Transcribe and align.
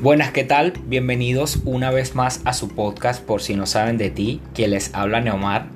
Buenas, 0.00 0.30
¿qué 0.30 0.44
tal? 0.44 0.74
Bienvenidos 0.86 1.58
una 1.64 1.90
vez 1.90 2.14
más 2.14 2.40
a 2.44 2.52
su 2.52 2.68
podcast 2.68 3.20
Por 3.20 3.42
si 3.42 3.56
no 3.56 3.66
saben 3.66 3.98
de 3.98 4.10
ti, 4.10 4.40
que 4.54 4.68
les 4.68 4.94
habla 4.94 5.20
Neomar. 5.20 5.70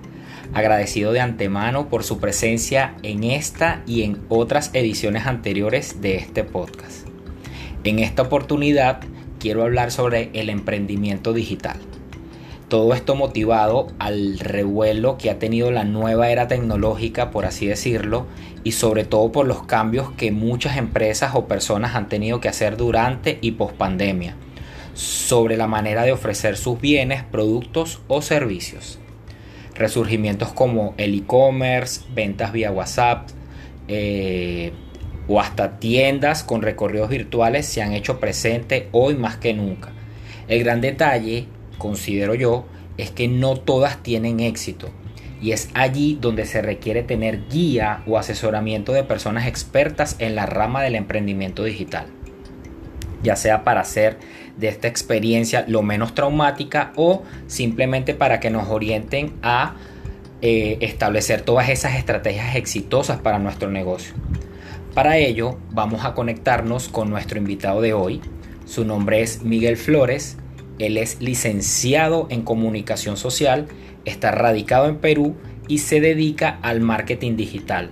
Agradecido 0.55 1.11
de 1.11 1.19
antemano 1.19 1.89
por 1.89 2.05
su 2.05 2.21
presencia 2.21 2.95
en 3.03 3.25
esta 3.25 3.83
y 3.85 4.05
en 4.05 4.19
otras 4.29 4.71
ediciones 4.75 5.27
anteriores 5.27 6.01
de 6.03 6.19
este 6.19 6.45
podcast. 6.45 7.09
En 7.83 7.99
esta 7.99 8.23
oportunidad 8.23 9.01
quiero 9.41 9.65
hablar 9.65 9.91
sobre 9.91 10.31
el 10.35 10.51
emprendimiento 10.51 11.33
digital. 11.33 11.81
Todo 12.69 12.95
esto 12.95 13.17
motivado 13.17 13.89
al 13.99 14.39
revuelo 14.39 15.19
que 15.19 15.31
ha 15.31 15.41
tenido 15.41 15.73
la 15.73 15.83
nueva 15.83 16.31
era 16.31 16.47
tecnológica, 16.47 17.33
por 17.33 17.45
así 17.45 17.67
decirlo, 17.67 18.29
y 18.65 18.73
sobre 18.73 19.05
todo 19.05 19.33
por 19.33 19.47
los 19.47 19.65
cambios 19.65 20.13
que 20.13 20.31
muchas 20.31 20.77
empresas 20.77 21.33
o 21.35 21.47
personas 21.47 21.95
han 21.95 22.09
tenido 22.09 22.41
que 22.41 22.49
hacer 22.49 22.77
durante 22.77 23.39
y 23.41 23.53
post 23.53 23.75
pandemia 23.77 24.37
sobre 24.95 25.57
la 25.57 25.67
manera 25.67 26.03
de 26.03 26.13
ofrecer 26.13 26.57
sus 26.57 26.81
bienes, 26.81 27.23
productos 27.23 28.01
o 28.09 28.21
servicios. 28.21 28.99
Resurgimientos 29.75 30.53
como 30.53 30.95
el 30.99 31.15
e-commerce, 31.15 32.03
ventas 32.15 32.53
vía 32.53 32.71
WhatsApp 32.71 33.31
eh, 33.89 34.73
o 35.29 35.41
hasta 35.41 35.79
tiendas 35.79 36.45
con 36.45 36.61
recorridos 36.61 37.09
virtuales 37.09 37.67
se 37.67 37.81
han 37.81 37.93
hecho 37.93 38.21
presente 38.21 38.89
hoy 38.93 39.15
más 39.15 39.37
que 39.37 39.55
nunca. 39.55 39.93
El 40.47 40.63
gran 40.63 40.83
detalle 40.83 41.47
considero 41.83 42.35
yo, 42.35 42.65
es 42.97 43.11
que 43.11 43.27
no 43.27 43.57
todas 43.57 44.03
tienen 44.05 44.39
éxito. 44.39 44.89
Y 45.43 45.53
es 45.53 45.69
allí 45.75 46.17
donde 46.21 46.47
se 46.47 46.63
requiere 46.63 47.03
tener 47.03 47.49
guía 47.49 48.03
o 48.07 48.17
asesoramiento 48.17 48.93
de 48.93 49.03
personas 49.03 49.47
expertas 49.47 50.17
en 50.19 50.35
la 50.35 50.47
rama 50.47 50.83
del 50.83 50.95
emprendimiento 50.95 51.65
digital. 51.65 52.07
Ya 53.23 53.37
sea 53.37 53.65
para 53.65 53.81
hacer 53.81 54.19
de 54.57 54.69
esta 54.69 54.89
experiencia 54.89 55.65
lo 55.69 55.83
menos 55.83 56.15
traumática 56.15 56.93
o 56.97 57.25
simplemente 57.47 58.15
para 58.15 58.41
que 58.41 58.51
nos 58.51 58.69
orienten 58.69 59.35
a 59.43 59.75
eh, 60.41 60.79
establecer 60.81 61.43
todas 61.43 61.69
esas 61.69 61.97
estrategias 61.97 62.57
exitosas 62.57 63.21
para 63.21 63.39
nuestro 63.39 63.71
negocio. 63.71 64.15
Para 64.95 65.19
ello 65.19 65.59
vamos 65.71 66.05
a 66.05 66.15
conectarnos 66.15 66.89
con 66.89 67.11
nuestro 67.11 67.39
invitado 67.39 67.81
de 67.81 67.93
hoy. 67.93 68.21
Su 68.65 68.85
nombre 68.85 69.23
es 69.23 69.43
Miguel 69.43 69.77
Flores 69.77 70.37
él 70.79 70.97
es 70.97 71.21
licenciado 71.21 72.27
en 72.31 72.43
comunicación 72.43 73.17
social, 73.17 73.69
está 74.05 74.31
radicado 74.31 74.89
en 74.89 74.97
Perú 74.97 75.37
y 75.69 75.79
se 75.79 76.01
dedica 76.01 76.59
al 76.63 76.81
marketing 76.81 77.37
digital. 77.37 77.91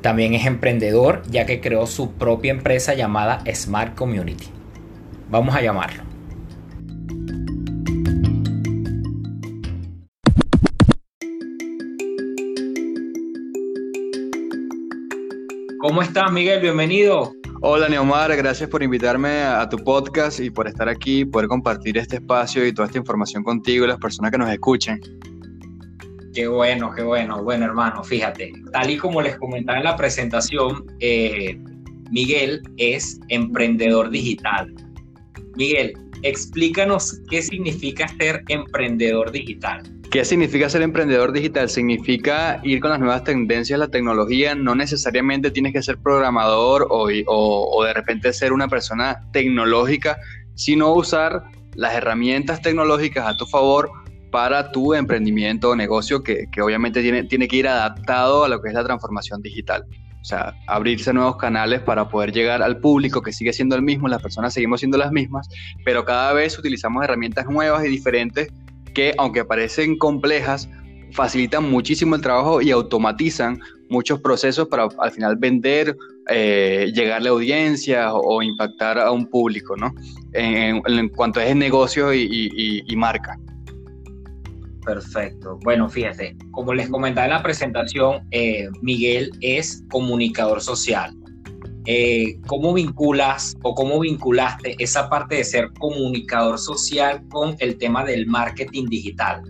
También 0.00 0.34
es 0.34 0.46
emprendedor 0.46 1.22
ya 1.30 1.46
que 1.46 1.60
creó 1.60 1.86
su 1.86 2.12
propia 2.12 2.50
empresa 2.50 2.94
llamada 2.94 3.42
Smart 3.54 3.94
Community. 3.94 4.46
Vamos 5.30 5.54
a 5.54 5.62
llamarlo. 5.62 6.02
¿Cómo 15.78 16.02
estás, 16.02 16.32
Miguel? 16.32 16.60
Bienvenido. 16.60 17.34
Hola 17.66 17.88
Neomar, 17.88 18.36
gracias 18.36 18.68
por 18.68 18.82
invitarme 18.82 19.40
a 19.40 19.66
tu 19.66 19.78
podcast 19.78 20.38
y 20.38 20.50
por 20.50 20.68
estar 20.68 20.86
aquí, 20.86 21.24
poder 21.24 21.48
compartir 21.48 21.96
este 21.96 22.16
espacio 22.16 22.66
y 22.66 22.74
toda 22.74 22.88
esta 22.88 22.98
información 22.98 23.42
contigo 23.42 23.86
y 23.86 23.88
las 23.88 23.96
personas 23.96 24.30
que 24.32 24.36
nos 24.36 24.50
escuchen. 24.50 25.00
Qué 26.34 26.46
bueno, 26.46 26.92
qué 26.94 27.02
bueno. 27.02 27.42
Bueno, 27.42 27.64
hermano, 27.64 28.04
fíjate, 28.04 28.52
tal 28.70 28.90
y 28.90 28.98
como 28.98 29.22
les 29.22 29.38
comentaba 29.38 29.78
en 29.78 29.84
la 29.84 29.96
presentación, 29.96 30.84
eh, 31.00 31.58
Miguel 32.10 32.60
es 32.76 33.18
emprendedor 33.28 34.10
digital. 34.10 34.70
Miguel, 35.56 35.94
explícanos 36.20 37.18
qué 37.30 37.40
significa 37.40 38.06
ser 38.18 38.44
emprendedor 38.48 39.32
digital. 39.32 39.93
¿Qué 40.14 40.24
significa 40.24 40.70
ser 40.70 40.82
emprendedor 40.82 41.32
digital? 41.32 41.68
Significa 41.68 42.60
ir 42.62 42.78
con 42.78 42.90
las 42.90 43.00
nuevas 43.00 43.24
tendencias 43.24 43.80
de 43.80 43.84
la 43.84 43.90
tecnología. 43.90 44.54
No 44.54 44.76
necesariamente 44.76 45.50
tienes 45.50 45.72
que 45.72 45.82
ser 45.82 45.98
programador 45.98 46.86
o, 46.88 47.08
o, 47.26 47.84
de 47.84 47.92
repente 47.92 48.32
ser 48.32 48.52
una 48.52 48.68
persona 48.68 49.22
tecnológica, 49.32 50.16
sino 50.54 50.92
usar 50.92 51.42
las 51.74 51.94
herramientas 51.94 52.62
tecnológicas 52.62 53.26
a 53.26 53.36
tu 53.36 53.44
favor 53.46 53.90
para 54.30 54.70
tu 54.70 54.94
emprendimiento 54.94 55.70
o 55.70 55.74
negocio 55.74 56.22
que, 56.22 56.46
que, 56.52 56.62
obviamente 56.62 57.02
tiene, 57.02 57.24
tiene 57.24 57.48
que 57.48 57.56
ir 57.56 57.66
adaptado 57.66 58.44
a 58.44 58.48
lo 58.48 58.62
que 58.62 58.68
es 58.68 58.74
la 58.74 58.84
transformación 58.84 59.42
digital. 59.42 59.84
O 60.22 60.24
sea, 60.24 60.54
abrirse 60.68 61.12
nuevos 61.12 61.38
canales 61.38 61.80
para 61.80 62.08
poder 62.08 62.30
llegar 62.30 62.62
al 62.62 62.78
público 62.78 63.20
que 63.20 63.32
sigue 63.32 63.52
siendo 63.52 63.74
el 63.74 63.82
mismo, 63.82 64.06
las 64.06 64.22
personas 64.22 64.54
seguimos 64.54 64.78
siendo 64.78 64.96
las 64.96 65.10
mismas, 65.10 65.48
pero 65.84 66.04
cada 66.04 66.32
vez 66.32 66.56
utilizamos 66.56 67.02
herramientas 67.02 67.46
nuevas 67.46 67.84
y 67.84 67.88
diferentes 67.88 68.52
que 68.94 69.12
aunque 69.18 69.44
parecen 69.44 69.98
complejas, 69.98 70.68
facilitan 71.12 71.70
muchísimo 71.70 72.16
el 72.16 72.22
trabajo 72.22 72.60
y 72.60 72.70
automatizan 72.70 73.60
muchos 73.88 74.20
procesos 74.20 74.68
para 74.68 74.88
al 74.98 75.10
final 75.12 75.36
vender, 75.36 75.96
eh, 76.28 76.90
llegarle 76.94 77.28
a 77.28 77.32
audiencia 77.32 78.14
o, 78.14 78.42
impactar 78.42 78.98
a 78.98 79.10
un 79.12 79.26
público, 79.26 79.76
¿no? 79.76 79.94
En, 80.32 81.08
cuanto 81.10 81.40
es 81.40 81.54
negocio 81.54 82.12
y, 82.12 82.94
marca. 82.96 83.38
Perfecto. 84.84 85.58
Bueno, 85.62 85.88
fíjate, 85.88 86.36
como 86.50 86.74
les 86.74 86.90
comentaba 86.90 87.26
en 87.26 87.32
la 87.32 87.42
presentación, 87.42 88.26
eh, 88.30 88.68
Miguel 88.82 89.30
es 89.40 89.82
comunicador 89.90 90.60
social. 90.60 91.14
Eh, 91.86 92.38
¿cómo 92.46 92.72
vinculas 92.72 93.54
o 93.62 93.74
cómo 93.74 94.00
vinculaste 94.00 94.74
esa 94.78 95.10
parte 95.10 95.36
de 95.36 95.44
ser 95.44 95.70
comunicador 95.78 96.58
social 96.58 97.22
con 97.28 97.56
el 97.58 97.76
tema 97.76 98.04
del 98.04 98.26
marketing 98.26 98.88
digital? 98.88 99.42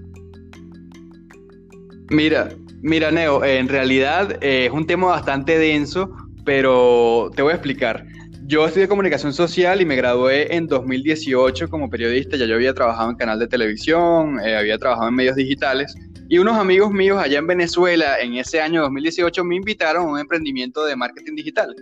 Mira, 2.11 2.51
mira, 2.83 3.11
Neo, 3.11 3.45
en 3.45 3.69
realidad 3.69 4.39
eh, 4.43 4.67
es 4.67 4.73
un 4.73 4.87
tema 4.87 5.07
bastante 5.07 5.59
denso, 5.59 6.11
pero 6.45 7.31
te 7.35 7.43
voy 7.43 7.53
a 7.53 7.55
explicar. 7.55 8.05
Yo 8.47 8.67
estudié 8.67 8.89
comunicación 8.89 9.33
social 9.33 9.81
y 9.81 9.87
me 9.87 9.97
gradué 9.97 10.55
en 10.55 10.67
2018 10.67 11.69
como 11.71 11.89
periodista. 11.89 12.37
Ya 12.37 12.45
yo 12.45 12.57
había 12.57 12.75
trabajado 12.75 13.11
en 13.11 13.17
canal 13.17 13.39
de 13.39 13.47
televisión, 13.47 14.39
eh, 14.45 14.57
había 14.57 14.77
trabajado 14.77 15.09
en 15.09 15.15
medios 15.15 15.37
digitales. 15.37 15.95
Y 16.35 16.39
unos 16.39 16.59
amigos 16.59 16.91
míos 16.91 17.17
allá 17.23 17.39
en 17.39 17.47
Venezuela, 17.47 18.19
en 18.19 18.35
ese 18.35 18.61
año 18.61 18.83
2018, 18.83 19.45
me 19.45 19.55
invitaron 19.55 20.09
a 20.09 20.11
un 20.15 20.19
emprendimiento 20.19 20.85
de 20.85 20.97
marketing 20.97 21.37
digital 21.37 21.73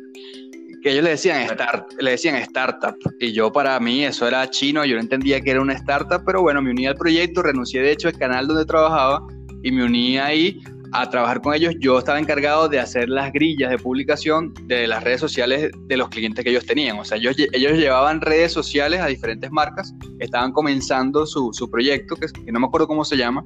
que 0.83 0.91
ellos 0.91 1.05
le 1.05 1.11
decían, 1.13 1.49
start, 1.49 1.91
le 1.99 2.11
decían 2.11 2.35
startup. 2.37 2.95
Y 3.19 3.33
yo 3.33 3.51
para 3.51 3.81
mí 3.81 4.05
eso 4.05 4.29
era 4.29 4.47
chino, 4.51 4.85
yo 4.85 4.97
no 4.97 5.01
entendía 5.01 5.41
que 5.41 5.53
era 5.53 5.63
una 5.63 5.73
startup, 5.73 6.23
pero 6.27 6.43
bueno, 6.43 6.61
me 6.61 6.69
uní 6.69 6.87
al 6.87 6.97
proyecto, 6.97 7.41
renuncié 7.43 7.81
de 7.81 7.93
hecho 7.93 8.09
al 8.09 8.19
canal 8.19 8.47
donde 8.47 8.67
trabajaba 8.67 9.27
y 9.63 9.73
me 9.73 9.85
uní 9.85 10.19
ahí 10.19 10.61
a 10.93 11.09
trabajar 11.09 11.41
con 11.41 11.55
ellos. 11.55 11.75
Yo 11.79 11.99
estaba 11.99 12.19
encargado 12.19 12.69
de 12.69 12.79
hacer 12.79 13.09
las 13.09 13.33
grillas 13.33 13.71
de 13.71 13.79
publicación 13.79 14.53
de 14.67 14.87
las 14.87 15.03
redes 15.03 15.21
sociales 15.21 15.71
de 15.87 15.97
los 15.97 16.09
clientes 16.09 16.45
que 16.45 16.51
ellos 16.51 16.67
tenían. 16.67 16.99
O 16.99 17.05
sea, 17.05 17.19
ellos, 17.19 17.37
ellos 17.39 17.73
llevaban 17.73 18.21
redes 18.21 18.53
sociales 18.53 19.01
a 19.01 19.07
diferentes 19.07 19.51
marcas, 19.51 19.95
estaban 20.21 20.53
comenzando 20.53 21.27
su, 21.27 21.53
su 21.53 21.71
proyecto, 21.71 22.17
que, 22.17 22.27
que, 22.27 22.53
no 22.53 22.61
me 22.61 22.67
acuerdo 22.67 22.87
cómo 22.87 23.05
se 23.05 23.17
llama. 23.17 23.45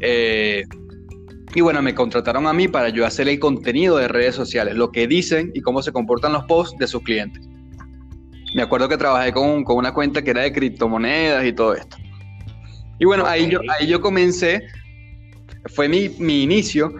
Eh, 0.00 0.64
y 1.54 1.60
bueno, 1.60 1.82
me 1.82 1.94
contrataron 1.94 2.46
a 2.46 2.52
mí 2.52 2.68
para 2.68 2.88
yo 2.88 3.06
hacer 3.06 3.28
el 3.28 3.38
contenido 3.38 3.96
de 3.96 4.08
redes 4.08 4.34
sociales, 4.34 4.74
lo 4.74 4.90
que 4.90 5.06
dicen 5.06 5.52
y 5.54 5.60
cómo 5.60 5.82
se 5.82 5.92
comportan 5.92 6.32
los 6.32 6.44
posts 6.44 6.76
de 6.78 6.86
sus 6.86 7.02
clientes. 7.02 7.46
Me 8.54 8.62
acuerdo 8.62 8.88
que 8.88 8.96
trabajé 8.96 9.32
con, 9.32 9.64
con 9.64 9.76
una 9.76 9.92
cuenta 9.92 10.22
que 10.22 10.30
era 10.30 10.42
de 10.42 10.52
criptomonedas 10.52 11.44
y 11.44 11.52
todo 11.52 11.74
esto. 11.74 11.96
Y 12.98 13.04
bueno, 13.04 13.26
ahí 13.26 13.48
yo, 13.48 13.60
ahí 13.68 13.86
yo 13.86 14.00
comencé, 14.00 14.64
fue 15.66 15.88
mi, 15.88 16.08
mi 16.18 16.42
inicio 16.42 16.94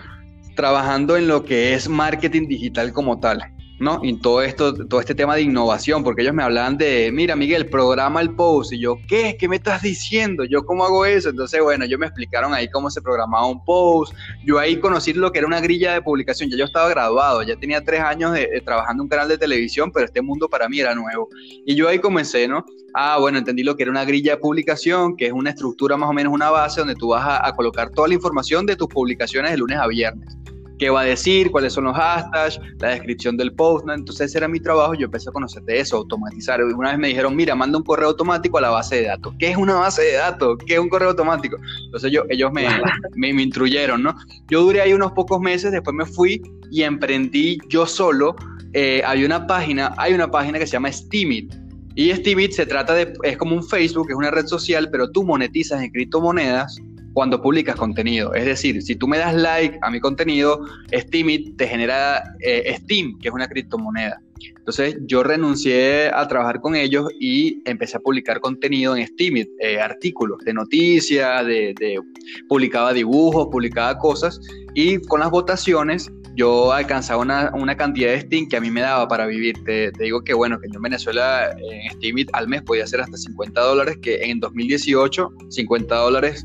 trabajando 0.56 1.16
en 1.16 1.28
lo 1.28 1.44
que 1.44 1.74
es 1.74 1.88
marketing 1.88 2.46
digital 2.48 2.92
como 2.92 3.18
tal. 3.18 3.53
¿No? 3.84 4.00
Y 4.02 4.18
todo 4.18 4.42
esto, 4.42 4.74
todo 4.74 4.98
este 4.98 5.14
tema 5.14 5.36
de 5.36 5.42
innovación, 5.42 6.02
porque 6.02 6.22
ellos 6.22 6.34
me 6.34 6.42
hablaban 6.42 6.76
de, 6.76 7.10
mira, 7.12 7.36
Miguel, 7.36 7.66
programa 7.66 8.20
el 8.20 8.30
post. 8.30 8.72
Y 8.72 8.80
yo, 8.80 8.98
¿qué? 9.06 9.36
¿Qué 9.38 9.46
me 9.46 9.56
estás 9.56 9.82
diciendo? 9.82 10.44
¿Yo 10.44 10.64
cómo 10.64 10.84
hago 10.84 11.04
eso? 11.04 11.28
Entonces, 11.28 11.60
bueno, 11.62 11.84
ellos 11.84 12.00
me 12.00 12.06
explicaron 12.06 12.54
ahí 12.54 12.68
cómo 12.70 12.90
se 12.90 13.00
programaba 13.02 13.46
un 13.46 13.64
post. 13.64 14.14
Yo 14.44 14.58
ahí 14.58 14.80
conocí 14.80 15.12
lo 15.12 15.30
que 15.30 15.38
era 15.38 15.46
una 15.46 15.60
grilla 15.60 15.92
de 15.92 16.02
publicación. 16.02 16.50
Ya 16.50 16.56
yo 16.56 16.64
estaba 16.64 16.88
graduado, 16.88 17.42
ya 17.42 17.56
tenía 17.56 17.84
tres 17.84 18.00
años 18.00 18.32
de, 18.32 18.62
trabajando 18.64 19.02
en 19.02 19.04
un 19.04 19.08
canal 19.08 19.28
de 19.28 19.38
televisión, 19.38 19.92
pero 19.92 20.06
este 20.06 20.22
mundo 20.22 20.48
para 20.48 20.68
mí 20.68 20.80
era 20.80 20.94
nuevo. 20.94 21.28
Y 21.66 21.76
yo 21.76 21.88
ahí 21.88 21.98
comencé, 21.98 22.48
¿no? 22.48 22.64
Ah, 22.94 23.18
bueno, 23.20 23.38
entendí 23.38 23.62
lo 23.62 23.76
que 23.76 23.82
era 23.82 23.90
una 23.90 24.04
grilla 24.04 24.32
de 24.32 24.38
publicación, 24.38 25.16
que 25.16 25.26
es 25.26 25.32
una 25.32 25.50
estructura 25.50 25.96
más 25.96 26.08
o 26.08 26.12
menos 26.12 26.32
una 26.32 26.50
base 26.50 26.80
donde 26.80 26.94
tú 26.94 27.08
vas 27.08 27.40
a 27.42 27.52
colocar 27.52 27.90
toda 27.90 28.08
la 28.08 28.14
información 28.14 28.66
de 28.66 28.76
tus 28.76 28.88
publicaciones 28.88 29.50
de 29.50 29.58
lunes 29.58 29.78
a 29.78 29.86
viernes 29.86 30.43
qué 30.78 30.90
va 30.90 31.02
a 31.02 31.04
decir, 31.04 31.50
cuáles 31.50 31.72
son 31.72 31.84
los 31.84 31.96
hashtags, 31.96 32.60
la 32.78 32.90
descripción 32.90 33.36
del 33.36 33.52
post, 33.52 33.86
¿no? 33.86 33.94
Entonces 33.94 34.30
ese 34.30 34.38
era 34.38 34.48
mi 34.48 34.60
trabajo, 34.60 34.94
yo 34.94 35.06
empecé 35.06 35.28
a 35.28 35.32
conocer 35.32 35.62
de 35.64 35.80
eso, 35.80 35.96
automatizar. 35.96 36.62
Una 36.62 36.90
vez 36.90 36.98
me 36.98 37.08
dijeron, 37.08 37.36
mira, 37.36 37.54
manda 37.54 37.78
un 37.78 37.84
correo 37.84 38.08
automático 38.08 38.58
a 38.58 38.60
la 38.60 38.70
base 38.70 38.96
de 38.96 39.06
datos. 39.06 39.34
¿Qué 39.38 39.50
es 39.50 39.56
una 39.56 39.74
base 39.74 40.02
de 40.02 40.12
datos? 40.14 40.58
¿Qué 40.66 40.74
es 40.74 40.80
un 40.80 40.88
correo 40.88 41.10
automático? 41.10 41.56
Entonces 41.86 42.10
yo, 42.12 42.24
ellos 42.28 42.50
me, 42.52 42.66
me, 43.14 43.32
me 43.32 43.42
instruyeron, 43.42 44.02
¿no? 44.02 44.16
Yo 44.48 44.62
duré 44.62 44.80
ahí 44.80 44.92
unos 44.92 45.12
pocos 45.12 45.40
meses, 45.40 45.72
después 45.72 45.94
me 45.94 46.06
fui 46.06 46.42
y 46.70 46.82
emprendí 46.82 47.58
yo 47.68 47.86
solo. 47.86 48.34
Eh, 48.72 49.02
hay 49.06 49.24
una 49.24 49.46
página, 49.46 49.94
hay 49.96 50.14
una 50.14 50.30
página 50.30 50.58
que 50.58 50.66
se 50.66 50.72
llama 50.72 50.90
Steamit, 50.90 51.54
Y 51.94 52.12
Steemit 52.12 52.50
se 52.50 52.66
trata 52.66 52.94
de, 52.94 53.12
es 53.22 53.36
como 53.36 53.54
un 53.54 53.62
Facebook, 53.62 54.08
es 54.10 54.16
una 54.16 54.32
red 54.32 54.46
social, 54.46 54.88
pero 54.90 55.08
tú 55.10 55.22
monetizas 55.22 55.80
en 55.80 55.90
criptomonedas 55.92 56.80
cuando 57.14 57.40
publicas 57.40 57.76
contenido. 57.76 58.34
Es 58.34 58.44
decir, 58.44 58.82
si 58.82 58.96
tú 58.96 59.08
me 59.08 59.18
das 59.18 59.34
like 59.34 59.78
a 59.80 59.90
mi 59.90 60.00
contenido, 60.00 60.66
Steemit 60.92 61.56
te 61.56 61.66
genera 61.66 62.22
eh, 62.40 62.76
Steam, 62.80 63.18
que 63.20 63.28
es 63.28 63.34
una 63.34 63.48
criptomoneda. 63.48 64.20
Entonces 64.58 64.96
yo 65.06 65.22
renuncié 65.22 66.10
a 66.12 66.26
trabajar 66.26 66.60
con 66.60 66.74
ellos 66.74 67.08
y 67.20 67.62
empecé 67.66 67.96
a 67.96 68.00
publicar 68.00 68.40
contenido 68.40 68.96
en 68.96 69.06
Steemit, 69.06 69.48
eh, 69.60 69.80
artículos 69.80 70.38
de 70.44 70.52
noticias, 70.52 71.46
de, 71.46 72.00
publicaba 72.48 72.92
dibujos, 72.92 73.48
publicaba 73.50 73.98
cosas 73.98 74.40
y 74.74 74.98
con 74.98 75.20
las 75.20 75.30
votaciones 75.30 76.10
yo 76.36 76.72
alcanzaba 76.72 77.22
una, 77.52 77.76
cantidad 77.76 78.10
de 78.10 78.22
Steam 78.22 78.48
que 78.48 78.56
a 78.56 78.60
mí 78.60 78.68
me 78.68 78.80
daba 78.80 79.06
para 79.06 79.26
vivir. 79.26 79.54
Te, 79.64 79.92
digo 79.92 80.24
que 80.24 80.34
bueno, 80.34 80.58
que 80.58 80.66
yo 80.68 80.78
en 80.78 80.82
Venezuela 80.82 81.54
en 81.56 81.92
Steemit 81.92 82.28
al 82.32 82.48
mes 82.48 82.62
podía 82.62 82.84
hacer 82.84 83.00
hasta 83.00 83.16
50 83.16 83.60
dólares, 83.60 83.98
que 84.02 84.16
en 84.24 84.40
2018 84.40 85.30
50 85.50 85.94
dólares 85.94 86.44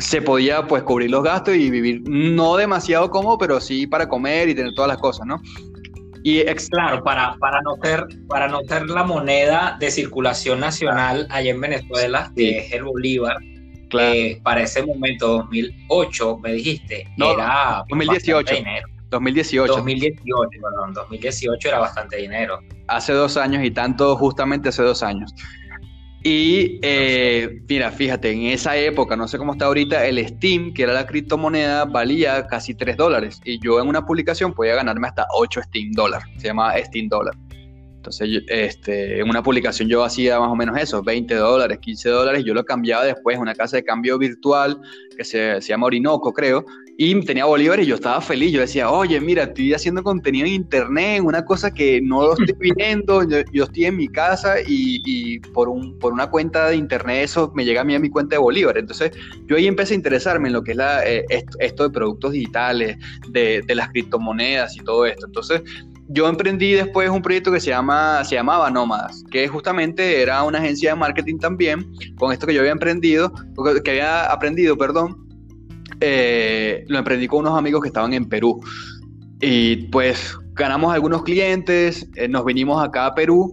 se 0.00 0.22
podía 0.22 0.66
pues 0.66 0.82
cubrir 0.82 1.10
los 1.10 1.22
gastos 1.22 1.54
y 1.54 1.70
vivir 1.70 2.02
no 2.06 2.56
demasiado 2.56 3.10
cómodo, 3.10 3.38
pero 3.38 3.60
sí 3.60 3.86
para 3.86 4.08
comer 4.08 4.48
y 4.48 4.54
tener 4.54 4.72
todas 4.74 4.88
las 4.88 4.98
cosas, 4.98 5.26
¿no? 5.26 5.40
Y 6.22 6.44
claro, 6.44 7.02
para, 7.02 7.34
para, 7.36 7.62
no 7.62 7.76
ser, 7.82 8.06
para 8.28 8.46
no 8.46 8.60
ser 8.68 8.88
la 8.90 9.04
moneda 9.04 9.76
de 9.80 9.90
circulación 9.90 10.60
nacional 10.60 11.26
allá 11.30 11.50
en 11.50 11.60
Venezuela, 11.60 12.30
que 12.36 12.58
es 12.58 12.72
el 12.72 12.84
Bolívar, 12.84 13.38
que 13.88 14.38
para 14.42 14.62
ese 14.62 14.84
momento, 14.84 15.28
2008, 15.28 16.38
me 16.38 16.52
dijiste, 16.52 17.06
era 17.16 17.84
2018. 17.88 18.54
Dinero. 18.54 18.88
2018. 19.10 19.72
2018, 19.72 20.48
perdón, 20.62 20.92
2018 20.92 21.68
era 21.68 21.78
bastante 21.78 22.18
dinero. 22.18 22.60
Hace 22.86 23.12
dos 23.12 23.36
años 23.36 23.64
y 23.64 23.70
tanto, 23.70 24.14
justamente 24.16 24.68
hace 24.68 24.82
dos 24.82 25.02
años. 25.02 25.34
Y 26.22 26.78
eh, 26.82 27.62
mira, 27.66 27.90
fíjate, 27.90 28.30
en 28.30 28.42
esa 28.42 28.76
época, 28.76 29.16
no 29.16 29.26
sé 29.26 29.38
cómo 29.38 29.52
está 29.52 29.66
ahorita, 29.66 30.04
el 30.04 30.26
Steam, 30.26 30.74
que 30.74 30.82
era 30.82 30.92
la 30.92 31.06
criptomoneda, 31.06 31.86
valía 31.86 32.46
casi 32.46 32.74
3 32.74 32.96
dólares. 32.96 33.40
Y 33.44 33.58
yo 33.58 33.80
en 33.80 33.88
una 33.88 34.04
publicación 34.04 34.52
podía 34.52 34.74
ganarme 34.74 35.08
hasta 35.08 35.26
8 35.34 35.62
Steam 35.62 35.92
dólares. 35.92 36.26
Se 36.36 36.48
llama 36.48 36.74
Steam 36.84 37.08
dólar. 37.08 37.34
Entonces, 37.96 38.42
este, 38.48 39.20
en 39.20 39.28
una 39.28 39.42
publicación 39.42 39.88
yo 39.88 40.02
hacía 40.02 40.38
más 40.38 40.48
o 40.48 40.56
menos 40.56 40.78
eso, 40.78 41.02
20 41.02 41.34
dólares, 41.34 41.78
15 41.80 42.08
dólares. 42.08 42.44
Yo 42.44 42.54
lo 42.54 42.64
cambiaba 42.64 43.04
después 43.04 43.36
en 43.36 43.42
una 43.42 43.54
casa 43.54 43.76
de 43.76 43.84
cambio 43.84 44.18
virtual 44.18 44.80
que 45.16 45.24
se, 45.24 45.60
se 45.60 45.68
llama 45.68 45.86
Orinoco, 45.86 46.32
creo 46.32 46.64
y 47.02 47.18
tenía 47.22 47.46
Bolívar 47.46 47.80
y 47.80 47.86
yo 47.86 47.94
estaba 47.94 48.20
feliz. 48.20 48.52
Yo 48.52 48.60
decía, 48.60 48.90
oye, 48.90 49.18
mira, 49.22 49.44
estoy 49.44 49.72
haciendo 49.72 50.02
contenido 50.02 50.46
en 50.46 50.52
internet, 50.52 51.22
una 51.24 51.42
cosa 51.46 51.72
que 51.72 51.98
no 52.02 52.20
lo 52.20 52.34
estoy 52.46 52.72
viendo. 52.76 53.22
Yo, 53.26 53.64
estoy 53.64 53.86
en 53.86 53.96
mi 53.96 54.06
casa 54.06 54.56
y, 54.66 55.38
por, 55.54 55.70
un, 55.70 55.98
por 55.98 56.12
una 56.12 56.28
cuenta 56.28 56.68
de 56.68 56.76
internet 56.76 57.24
eso 57.24 57.52
me 57.54 57.64
llega 57.64 57.80
a 57.80 57.84
mí 57.84 57.94
a 57.94 57.98
mi 57.98 58.10
cuenta 58.10 58.36
de 58.36 58.40
Bolívar. 58.40 58.76
Entonces 58.76 59.12
yo 59.46 59.56
ahí 59.56 59.66
empecé 59.66 59.94
a 59.94 59.96
interesarme 59.96 60.48
en 60.48 60.52
lo 60.52 60.62
que 60.62 60.72
es 60.72 60.76
la, 60.76 61.02
eh, 61.08 61.24
esto, 61.58 61.84
de 61.84 61.90
productos 61.90 62.32
digitales, 62.32 62.98
de, 63.30 63.64
las 63.68 63.88
criptomonedas 63.88 64.76
y 64.76 64.80
todo 64.80 65.06
esto. 65.06 65.24
Entonces 65.24 65.62
yo 66.08 66.28
emprendí 66.28 66.72
después 66.72 67.08
un 67.08 67.22
proyecto 67.22 67.50
que 67.50 67.60
se, 67.60 67.70
llama, 67.70 68.22
se 68.26 68.34
llamaba 68.34 68.70
Nómadas, 68.70 69.24
que 69.30 69.48
justamente 69.48 70.20
era 70.20 70.42
una 70.42 70.58
agencia 70.58 70.90
de 70.90 70.96
marketing 70.96 71.38
también, 71.38 71.90
con 72.18 72.30
esto 72.30 72.46
que 72.46 72.52
yo 72.52 72.60
había 72.60 72.72
emprendido, 72.72 73.32
que 73.82 73.90
había 73.90 74.30
aprendido, 74.30 74.76
perdón, 74.76 75.29
eh, 76.00 76.84
lo 76.88 76.98
emprendí 76.98 77.28
con 77.28 77.40
unos 77.40 77.58
amigos 77.58 77.82
que 77.82 77.88
estaban 77.88 78.12
en 78.12 78.28
Perú. 78.28 78.60
Y 79.40 79.88
pues 79.88 80.36
ganamos 80.54 80.92
algunos 80.92 81.22
clientes, 81.22 82.08
eh, 82.16 82.28
nos 82.28 82.44
vinimos 82.44 82.82
acá 82.82 83.06
a 83.06 83.14
Perú. 83.14 83.50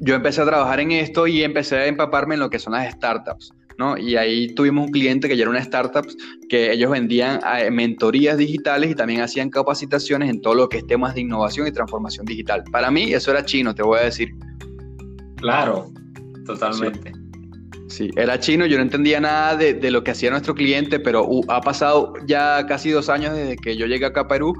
Yo 0.00 0.14
empecé 0.14 0.42
a 0.42 0.46
trabajar 0.46 0.80
en 0.80 0.92
esto 0.92 1.26
y 1.26 1.42
empecé 1.42 1.76
a 1.76 1.86
empaparme 1.86 2.34
en 2.34 2.40
lo 2.40 2.50
que 2.50 2.58
son 2.58 2.72
las 2.72 2.92
startups. 2.92 3.52
¿no? 3.78 3.96
Y 3.96 4.16
ahí 4.16 4.54
tuvimos 4.54 4.86
un 4.86 4.92
cliente 4.92 5.28
que 5.28 5.36
ya 5.36 5.42
era 5.42 5.50
una 5.50 5.60
startup 5.60 6.06
que 6.48 6.72
ellos 6.72 6.90
vendían 6.90 7.40
eh, 7.58 7.70
mentorías 7.70 8.38
digitales 8.38 8.90
y 8.90 8.94
también 8.94 9.20
hacían 9.20 9.50
capacitaciones 9.50 10.30
en 10.30 10.40
todo 10.40 10.54
lo 10.54 10.68
que 10.68 10.78
es 10.78 10.86
temas 10.86 11.14
de 11.14 11.22
innovación 11.22 11.66
y 11.66 11.72
transformación 11.72 12.26
digital. 12.26 12.62
Para 12.70 12.90
mí 12.90 13.12
eso 13.12 13.30
era 13.30 13.44
chino, 13.44 13.74
te 13.74 13.82
voy 13.82 13.98
a 13.98 14.02
decir. 14.02 14.30
Claro, 15.36 15.90
totalmente. 16.46 17.12
Sí, 17.12 17.23
era 18.16 18.38
chino, 18.38 18.66
yo 18.66 18.76
no 18.76 18.82
entendía 18.82 19.20
nada 19.20 19.56
de, 19.56 19.90
lo 19.90 20.02
que 20.02 20.10
hacía 20.12 20.30
nuestro 20.30 20.54
cliente, 20.54 21.00
pero 21.00 21.24
uh, 21.26 21.44
ha 21.48 21.60
pasado 21.60 22.12
ya 22.26 22.64
casi 22.66 22.90
dos 22.90 23.08
años 23.08 23.34
desde 23.34 23.56
que 23.56 23.76
yo 23.76 23.86
llegué 23.86 24.06
acá 24.06 24.22
a 24.22 24.28
Perú. 24.28 24.54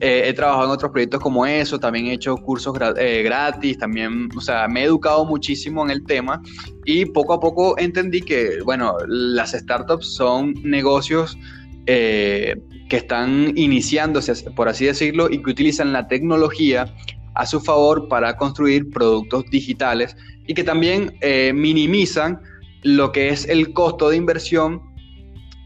Eh, 0.00 0.28
he 0.28 0.32
trabajado 0.32 0.66
en 0.66 0.70
otros 0.72 0.90
proyectos 0.90 1.20
como 1.20 1.46
eso, 1.46 1.78
también 1.78 2.06
he 2.06 2.14
hecho 2.14 2.36
cursos 2.36 2.76
eh, 2.98 3.22
gratis, 3.22 3.78
también, 3.78 4.28
o 4.36 4.40
sea, 4.40 4.66
me 4.66 4.82
he 4.82 4.84
educado 4.84 5.24
muchísimo 5.24 5.84
en 5.84 5.90
el 5.90 6.04
tema 6.04 6.42
y 6.84 7.06
poco 7.06 7.32
a 7.32 7.40
poco 7.40 7.78
entendí 7.78 8.20
que, 8.20 8.58
bueno, 8.64 8.96
las 9.06 9.52
startups 9.52 10.14
son 10.14 10.54
negocios 10.62 11.38
eh, 11.86 12.56
que 12.88 12.96
están 12.96 13.52
iniciándose, 13.56 14.34
por 14.50 14.68
así 14.68 14.84
decirlo, 14.84 15.30
y 15.30 15.42
que 15.42 15.50
utilizan 15.50 15.92
la 15.92 16.08
tecnología 16.08 16.92
a 17.34 17.46
su 17.46 17.60
favor 17.60 18.08
para 18.08 18.36
construir 18.36 18.90
productos 18.90 19.44
digitales 19.50 20.16
y 20.46 20.54
que 20.54 20.64
también 20.64 21.16
minimizan 21.54 22.40
lo 22.84 23.12
que 23.12 23.30
es 23.30 23.48
el 23.48 23.72
costo 23.72 24.10
de 24.10 24.16
inversión, 24.16 24.80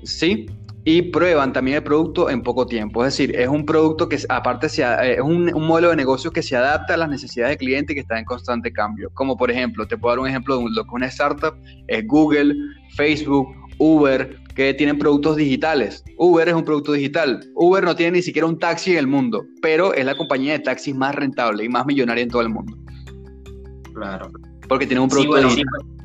¿sí? 0.05 0.47
Y 0.85 1.03
prueban 1.03 1.53
también 1.53 1.79
el 1.79 1.82
producto 1.82 2.31
en 2.31 2.43
poco 2.43 2.65
tiempo. 2.65 3.05
Es 3.05 3.12
decir, 3.12 3.37
es 3.37 3.49
un 3.49 3.67
producto 3.67 4.09
que 4.09 4.19
aparte 4.29 4.69
eh, 4.69 5.15
es 5.15 5.20
un, 5.20 5.47
modelo 5.53 5.91
de 5.91 5.97
negocio 5.97 6.31
que 6.31 6.43
se 6.43 6.56
adapta 6.56 6.94
a 6.94 6.97
las 6.97 7.11
necesidades 7.11 7.50
del 7.50 7.59
cliente 7.59 7.93
y 7.93 7.97
que 7.97 8.00
está 8.00 8.19
en 8.19 8.25
constante 8.25 8.73
cambio. 8.73 9.11
Como 9.12 9.37
por 9.37 9.50
ejemplo, 9.50 9.87
te 9.87 9.99
puedo 9.99 10.12
dar 10.12 10.20
un 10.20 10.29
ejemplo 10.29 10.59
de 10.59 10.67
lo 10.70 10.85
que 10.85 10.91
una 10.93 11.06
startup 11.06 11.55
es 11.88 12.06
Google, 12.06 12.55
Facebook, 12.97 13.49
Uber, 13.79 14.38
que 14.55 14.73
tienen 14.75 14.97
productos 14.97 15.37
digitales. 15.37 16.05
Uber 16.17 16.49
es 16.49 16.55
un 16.55 16.65
producto 16.65 16.93
digital. 16.93 17.44
Uber 17.55 17.85
no 17.85 17.97
tiene 17.97 18.19
ni 18.19 18.23
siquiera 18.23 18.47
un 18.47 18.59
taxi 18.59 18.93
en 18.93 18.99
el 18.99 19.06
mundo, 19.09 19.44
pero 19.61 19.93
es 19.93 20.05
la 20.05 20.17
compañía 20.17 20.53
de 20.53 20.61
taxis 20.61 20.94
más 20.94 21.15
rentable 21.15 21.65
y 21.65 21.69
más 21.69 21.85
millonaria 21.85 22.23
en 22.23 22.31
todo 22.31 22.43
el 22.43 22.49
mundo. 22.49 22.76
Claro. 23.93 24.31
Porque 24.69 24.87
tiene 24.87 25.00
un 25.00 25.09
producto 25.09 25.37
digital. 25.37 25.99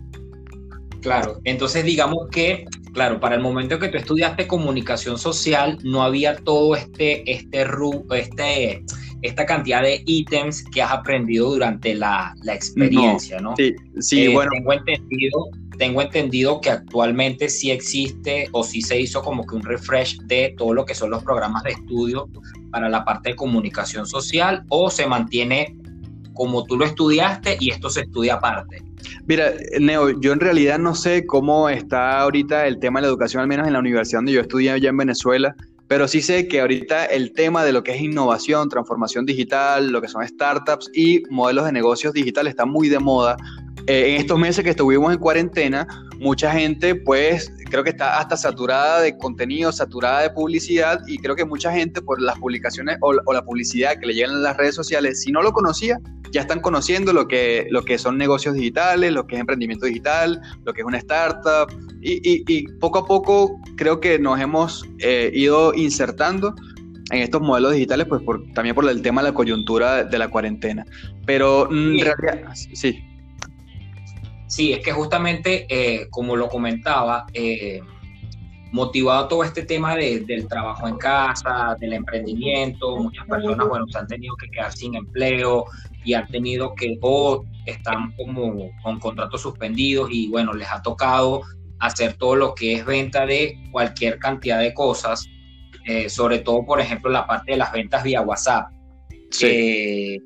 Claro, 1.03 1.41
entonces 1.43 1.83
digamos 1.83 2.29
que, 2.31 2.65
claro, 2.93 3.19
para 3.19 3.35
el 3.35 3.41
momento 3.41 3.77
que 3.77 3.89
tú 3.89 3.97
estudiaste 3.97 4.47
comunicación 4.47 5.17
social, 5.17 5.77
no 5.83 6.01
había 6.01 6.37
todo 6.37 6.77
este, 6.77 7.29
este, 7.29 7.67
este 8.15 8.85
esta 9.21 9.45
cantidad 9.45 9.81
de 9.81 10.01
ítems 10.05 10.63
que 10.63 10.81
has 10.81 10.91
aprendido 10.91 11.49
durante 11.49 11.93
la, 11.93 12.33
experiencia, 12.45 13.39
¿no? 13.41 13.53
Sí, 13.57 13.73
sí, 13.99 14.23
eh, 14.23 14.33
bueno. 14.33 14.51
Tengo 14.53 14.73
entendido, 14.73 15.49
tengo 15.77 16.01
entendido 16.01 16.61
que 16.61 16.69
actualmente 16.69 17.49
sí 17.49 17.71
existe 17.71 18.47
o 18.53 18.63
sí 18.63 18.81
se 18.81 18.99
hizo 18.99 19.21
como 19.21 19.45
que 19.45 19.55
un 19.55 19.63
refresh 19.63 20.19
de 20.21 20.55
todo 20.57 20.73
lo 20.73 20.85
que 20.85 20.95
son 20.95 21.09
los 21.09 21.21
programas 21.23 21.63
de 21.63 21.71
estudio 21.71 22.29
para 22.71 22.87
la 22.87 23.03
parte 23.03 23.31
de 23.31 23.35
comunicación 23.35 24.05
social 24.05 24.63
o 24.69 24.89
se 24.89 25.05
mantiene 25.05 25.75
como 26.33 26.63
tú 26.65 26.77
lo 26.77 26.85
estudiaste 26.85 27.57
y 27.59 27.71
esto 27.71 27.89
se 27.89 28.01
estudia 28.01 28.35
aparte. 28.35 28.92
Mira, 29.25 29.53
Neo, 29.79 30.19
yo 30.19 30.33
en 30.33 30.39
realidad 30.39 30.79
no 30.79 30.95
sé 30.95 31.25
cómo 31.25 31.69
está 31.69 32.19
ahorita 32.19 32.67
el 32.67 32.79
tema 32.79 32.99
de 32.99 33.03
la 33.03 33.09
educación, 33.09 33.41
al 33.41 33.47
menos 33.47 33.67
en 33.67 33.73
la 33.73 33.79
universidad 33.79 34.19
donde 34.19 34.33
yo 34.33 34.41
estudié 34.41 34.71
allá 34.71 34.89
en 34.89 34.97
Venezuela, 34.97 35.55
pero 35.87 36.07
sí 36.07 36.21
sé 36.21 36.47
que 36.47 36.61
ahorita 36.61 37.05
el 37.05 37.33
tema 37.33 37.63
de 37.63 37.73
lo 37.73 37.83
que 37.83 37.93
es 37.93 38.01
innovación, 38.01 38.69
transformación 38.69 39.25
digital, 39.25 39.91
lo 39.91 40.01
que 40.01 40.07
son 40.07 40.27
startups 40.27 40.89
y 40.93 41.23
modelos 41.29 41.65
de 41.65 41.71
negocios 41.71 42.13
digitales 42.13 42.51
está 42.51 42.65
muy 42.65 42.89
de 42.89 42.99
moda. 42.99 43.37
Eh, 43.87 44.15
en 44.15 44.21
estos 44.21 44.39
meses 44.39 44.63
que 44.63 44.71
estuvimos 44.71 45.13
en 45.13 45.19
cuarentena, 45.19 45.87
mucha 46.19 46.51
gente 46.51 46.95
pues 46.95 47.51
creo 47.73 47.83
que 47.83 47.89
está 47.89 48.19
hasta 48.19 48.37
saturada 48.37 49.01
de 49.01 49.17
contenido, 49.17 49.71
saturada 49.71 50.21
de 50.21 50.29
publicidad 50.29 51.01
y 51.07 51.17
creo 51.17 51.35
que 51.35 51.43
mucha 51.43 51.71
gente 51.71 52.03
por 52.03 52.21
las 52.21 52.37
publicaciones 52.37 52.97
o, 53.01 53.13
la 53.33 53.43
publicidad 53.43 53.99
que 53.99 54.05
le 54.05 54.13
llegan 54.13 54.35
en 54.35 54.43
las 54.43 54.55
redes 54.57 54.75
sociales, 54.75 55.23
si 55.23 55.31
no 55.31 55.41
lo 55.41 55.51
conocía, 55.53 55.99
ya 56.31 56.41
están 56.41 56.59
conociendo 56.59 57.13
lo 57.13 57.27
que, 57.27 57.65
lo 57.71 57.83
que 57.83 57.97
son 57.97 58.19
negocios 58.19 58.53
digitales, 58.53 59.11
lo 59.11 59.25
que 59.25 59.37
es 59.37 59.41
emprendimiento 59.41 59.87
digital, 59.87 60.39
lo 60.63 60.71
que 60.71 60.81
es 60.81 60.85
una 60.85 60.99
startup 60.99 61.67
y, 61.99 62.67
poco 62.79 62.99
a 62.99 63.07
poco 63.07 63.59
creo 63.75 63.99
que 63.99 64.19
nos 64.19 64.39
hemos 64.39 64.85
eh, 64.99 65.31
ido 65.33 65.73
insertando 65.73 66.53
en 67.09 67.23
estos 67.23 67.41
modelos 67.41 67.73
digitales, 67.73 68.05
pues 68.07 68.21
por, 68.21 68.43
también 68.53 68.75
por 68.75 68.87
el 68.87 69.01
tema 69.01 69.23
de 69.23 69.29
la 69.29 69.33
coyuntura 69.33 70.03
de 70.03 70.17
la 70.19 70.27
cuarentena. 70.27 70.85
Pero 71.25 71.67
mm, 71.71 71.97
en 71.97 72.05
realidad, 72.05 72.53
sí. 72.53 73.03
Sí, 74.53 74.71
es 74.71 74.81
que 74.81 74.91
justamente, 74.91 75.65
eh, 75.67 76.07
como 76.11 76.35
lo 76.35 76.47
comentaba, 76.47 77.25
eh, 77.33 77.81
motivado 78.71 79.27
todo 79.27 79.43
este 79.43 79.63
tema 79.63 79.95
del 79.95 80.47
trabajo 80.47 80.87
en 80.87 80.95
casa, 80.97 81.75
del 81.79 81.93
emprendimiento, 81.93 82.97
muchas 82.97 83.25
personas, 83.25 83.67
bueno, 83.67 83.87
se 83.87 83.97
han 83.97 84.05
tenido 84.05 84.35
que 84.35 84.47
quedar 84.51 84.71
sin 84.71 84.93
empleo 84.93 85.65
y 86.05 86.13
han 86.13 86.27
tenido 86.27 86.75
que, 86.75 86.99
o 87.01 87.43
están 87.65 88.11
como 88.15 88.69
con 88.83 88.99
contratos 88.99 89.41
suspendidos 89.41 90.09
y 90.11 90.29
bueno, 90.29 90.53
les 90.53 90.69
ha 90.69 90.83
tocado 90.83 91.41
hacer 91.79 92.13
todo 92.13 92.35
lo 92.35 92.53
que 92.53 92.75
es 92.75 92.85
venta 92.85 93.25
de 93.25 93.57
cualquier 93.71 94.19
cantidad 94.19 94.59
de 94.59 94.71
cosas, 94.75 95.27
eh, 95.87 96.09
sobre 96.09 96.37
todo, 96.37 96.63
por 96.63 96.79
ejemplo, 96.79 97.09
la 97.09 97.25
parte 97.25 97.53
de 97.53 97.57
las 97.57 97.71
ventas 97.71 98.03
vía 98.03 98.21
WhatsApp. 98.21 98.67
Sí. 99.31 100.21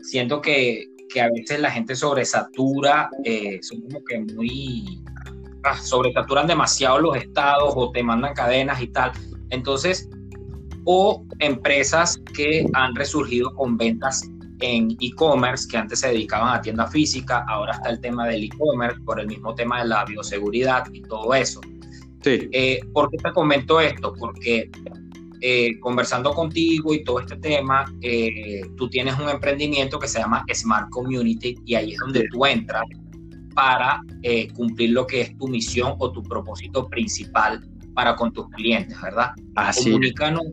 siento 0.00 0.40
que 0.40 0.86
que 1.08 1.20
a 1.20 1.28
veces 1.28 1.60
la 1.60 1.70
gente 1.70 1.94
sobresatura, 1.94 3.10
eh, 3.24 3.58
son 3.62 3.80
como 3.82 4.04
que 4.04 4.18
muy, 4.20 5.02
ah, 5.64 5.76
sobresaturan 5.76 6.46
demasiado 6.46 6.98
los 7.00 7.16
estados 7.16 7.72
o 7.76 7.90
te 7.90 8.02
mandan 8.02 8.34
cadenas 8.34 8.80
y 8.80 8.88
tal. 8.88 9.12
Entonces, 9.50 10.08
o 10.84 11.24
empresas 11.40 12.20
que 12.34 12.66
han 12.74 12.94
resurgido 12.94 13.54
con 13.54 13.76
ventas 13.76 14.22
en 14.60 14.96
e-commerce, 15.00 15.68
que 15.68 15.76
antes 15.76 16.00
se 16.00 16.08
dedicaban 16.08 16.54
a 16.54 16.60
tienda 16.60 16.86
física, 16.86 17.44
ahora 17.48 17.72
está 17.72 17.90
el 17.90 18.00
tema 18.00 18.26
del 18.26 18.44
e-commerce 18.44 18.98
por 19.04 19.20
el 19.20 19.26
mismo 19.26 19.54
tema 19.54 19.82
de 19.82 19.88
la 19.88 20.04
bioseguridad 20.04 20.84
y 20.92 21.02
todo 21.02 21.34
eso. 21.34 21.60
Sí. 22.22 22.48
Eh, 22.52 22.80
¿Por 22.92 23.10
qué 23.10 23.18
te 23.18 23.32
comento 23.32 23.80
esto? 23.80 24.12
Porque 24.18 24.70
eh, 25.40 25.78
conversando 25.80 26.32
contigo 26.32 26.94
y 26.94 27.04
todo 27.04 27.20
este 27.20 27.36
tema, 27.36 27.84
eh, 28.02 28.62
tú 28.76 28.88
tienes 28.88 29.18
un 29.18 29.28
emprendimiento 29.28 29.98
que 29.98 30.08
se 30.08 30.18
llama 30.18 30.44
Smart 30.52 30.90
Community 30.90 31.56
y 31.64 31.74
ahí 31.74 31.92
es 31.92 31.98
donde 31.98 32.28
tú 32.30 32.44
entras 32.46 32.82
para 33.54 34.00
cumplir 34.54 34.90
lo 34.90 35.04
que 35.06 35.22
es 35.22 35.36
tu 35.36 35.48
misión 35.48 35.94
o 35.98 36.12
tu 36.12 36.22
propósito 36.22 36.88
principal 36.88 37.60
para 37.94 38.14
con 38.14 38.32
tus 38.32 38.48
clientes, 38.50 38.96
¿verdad? 39.02 39.32
Así 39.56 39.90
Comunícanos 39.90 40.44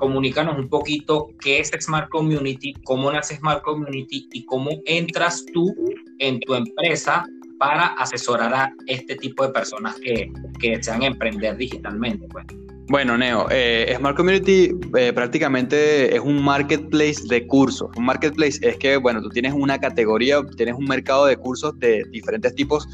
comunícanos 0.00 0.58
un 0.58 0.68
poquito 0.68 1.28
qué 1.40 1.60
es 1.60 1.70
Smart 1.78 2.08
Community, 2.08 2.72
cómo 2.84 3.12
nace 3.12 3.36
Smart 3.36 3.62
Community 3.62 4.28
y 4.32 4.44
cómo 4.46 4.70
entras 4.86 5.44
tú 5.52 5.72
en 6.18 6.40
tu 6.40 6.54
empresa 6.54 7.24
para 7.60 7.88
asesorar 7.98 8.54
a 8.54 8.72
este 8.86 9.16
tipo 9.16 9.46
de 9.46 9.52
personas 9.52 9.94
que, 9.96 10.32
que 10.58 10.78
desean 10.78 11.02
emprender 11.02 11.58
digitalmente. 11.58 12.26
Pues. 12.28 12.46
Bueno, 12.88 13.18
Neo, 13.18 13.48
eh, 13.50 13.94
Smart 13.98 14.16
Community 14.16 14.70
eh, 14.96 15.12
prácticamente 15.12 16.16
es 16.16 16.20
un 16.20 16.42
marketplace 16.42 17.28
de 17.28 17.46
cursos. 17.46 17.90
Un 17.98 18.06
marketplace 18.06 18.58
es 18.62 18.78
que, 18.78 18.96
bueno, 18.96 19.20
tú 19.20 19.28
tienes 19.28 19.52
una 19.52 19.78
categoría, 19.78 20.40
tienes 20.56 20.74
un 20.74 20.86
mercado 20.86 21.26
de 21.26 21.36
cursos 21.36 21.78
de 21.78 22.02
diferentes 22.10 22.54
tipos 22.54 22.88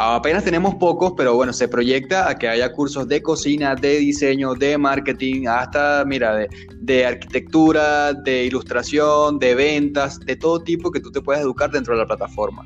Apenas 0.00 0.44
tenemos 0.44 0.76
pocos, 0.76 1.14
pero 1.16 1.34
bueno, 1.34 1.52
se 1.52 1.66
proyecta 1.66 2.30
a 2.30 2.38
que 2.38 2.46
haya 2.46 2.70
cursos 2.70 3.08
de 3.08 3.20
cocina, 3.20 3.74
de 3.74 3.98
diseño, 3.98 4.54
de 4.54 4.78
marketing, 4.78 5.48
hasta, 5.48 6.04
mira, 6.06 6.46
de, 6.78 7.04
arquitectura, 7.04 8.12
de 8.12 8.44
ilustración, 8.44 9.40
de 9.40 9.56
ventas, 9.56 10.20
de 10.20 10.36
todo 10.36 10.60
tipo 10.60 10.92
que 10.92 11.00
tú 11.00 11.10
te 11.10 11.20
puedas 11.20 11.42
educar 11.42 11.72
dentro 11.72 11.94
de 11.94 12.02
la 12.02 12.06
plataforma. 12.06 12.64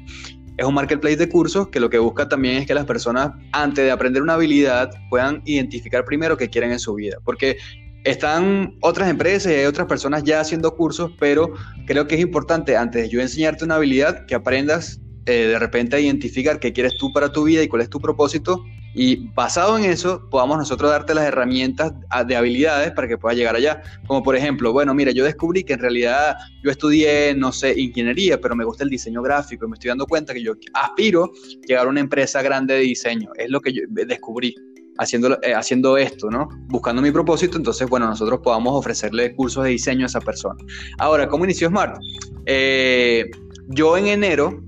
Es 0.56 0.66
un 0.66 0.74
marketplace 0.74 1.16
de 1.16 1.28
cursos 1.28 1.68
que 1.68 1.80
lo 1.80 1.88
que 1.88 1.98
busca 1.98 2.28
también 2.28 2.56
es 2.56 2.66
que 2.66 2.74
las 2.74 2.84
personas, 2.84 3.32
antes 3.52 3.84
de 3.84 3.90
aprender 3.90 4.22
una 4.22 4.34
habilidad, 4.34 4.90
puedan 5.08 5.42
identificar 5.44 6.04
primero 6.04 6.36
qué 6.36 6.50
quieren 6.50 6.72
en 6.72 6.78
su 6.78 6.94
vida. 6.94 7.16
Porque 7.24 7.56
están 8.04 8.76
otras 8.80 9.08
empresas 9.08 9.52
y 9.52 9.56
hay 9.56 9.64
otras 9.64 9.86
personas 9.86 10.24
ya 10.24 10.40
haciendo 10.40 10.74
cursos, 10.76 11.12
pero 11.18 11.54
creo 11.86 12.06
que 12.06 12.16
es 12.16 12.20
importante, 12.20 12.76
antes 12.76 13.02
de 13.02 13.08
yo 13.08 13.20
enseñarte 13.20 13.64
una 13.64 13.76
habilidad, 13.76 14.26
que 14.26 14.34
aprendas 14.34 15.00
eh, 15.26 15.46
de 15.46 15.58
repente 15.58 16.00
identificar 16.00 16.58
qué 16.58 16.72
quieres 16.72 16.96
tú 16.98 17.12
para 17.12 17.30
tu 17.30 17.44
vida 17.44 17.62
y 17.62 17.68
cuál 17.68 17.82
es 17.82 17.88
tu 17.88 18.00
propósito 18.00 18.62
y 18.94 19.28
basado 19.34 19.78
en 19.78 19.84
eso 19.84 20.28
podamos 20.30 20.58
nosotros 20.58 20.90
darte 20.90 21.14
las 21.14 21.24
herramientas 21.24 21.92
de 22.26 22.36
habilidades 22.36 22.92
para 22.92 23.08
que 23.08 23.16
puedas 23.16 23.36
llegar 23.36 23.56
allá. 23.56 23.82
Como 24.06 24.22
por 24.22 24.36
ejemplo, 24.36 24.72
bueno, 24.72 24.94
mira, 24.94 25.12
yo 25.12 25.24
descubrí 25.24 25.64
que 25.64 25.74
en 25.74 25.80
realidad 25.80 26.36
yo 26.62 26.70
estudié, 26.70 27.34
no 27.34 27.52
sé, 27.52 27.78
ingeniería, 27.78 28.40
pero 28.40 28.54
me 28.54 28.64
gusta 28.64 28.84
el 28.84 28.90
diseño 28.90 29.22
gráfico 29.22 29.64
y 29.64 29.68
me 29.68 29.74
estoy 29.74 29.88
dando 29.88 30.06
cuenta 30.06 30.34
que 30.34 30.42
yo 30.42 30.52
aspiro 30.74 31.24
a 31.24 31.66
llegar 31.66 31.86
a 31.86 31.90
una 31.90 32.00
empresa 32.00 32.42
grande 32.42 32.74
de 32.74 32.80
diseño. 32.80 33.30
Es 33.36 33.50
lo 33.50 33.60
que 33.60 33.72
yo 33.72 33.82
descubrí. 33.88 34.54
Haciendo, 34.98 35.38
eh, 35.42 35.54
haciendo 35.54 35.96
esto, 35.96 36.30
¿no? 36.30 36.50
Buscando 36.68 37.00
mi 37.00 37.10
propósito, 37.10 37.56
entonces, 37.56 37.88
bueno, 37.88 38.06
nosotros 38.06 38.40
podamos 38.44 38.74
ofrecerle 38.74 39.34
cursos 39.34 39.64
de 39.64 39.70
diseño 39.70 40.04
a 40.04 40.06
esa 40.06 40.20
persona. 40.20 40.62
Ahora, 40.98 41.28
¿cómo 41.28 41.44
inició 41.44 41.68
Smart? 41.68 41.96
Eh, 42.44 43.30
yo 43.68 43.96
en 43.96 44.08
enero 44.08 44.62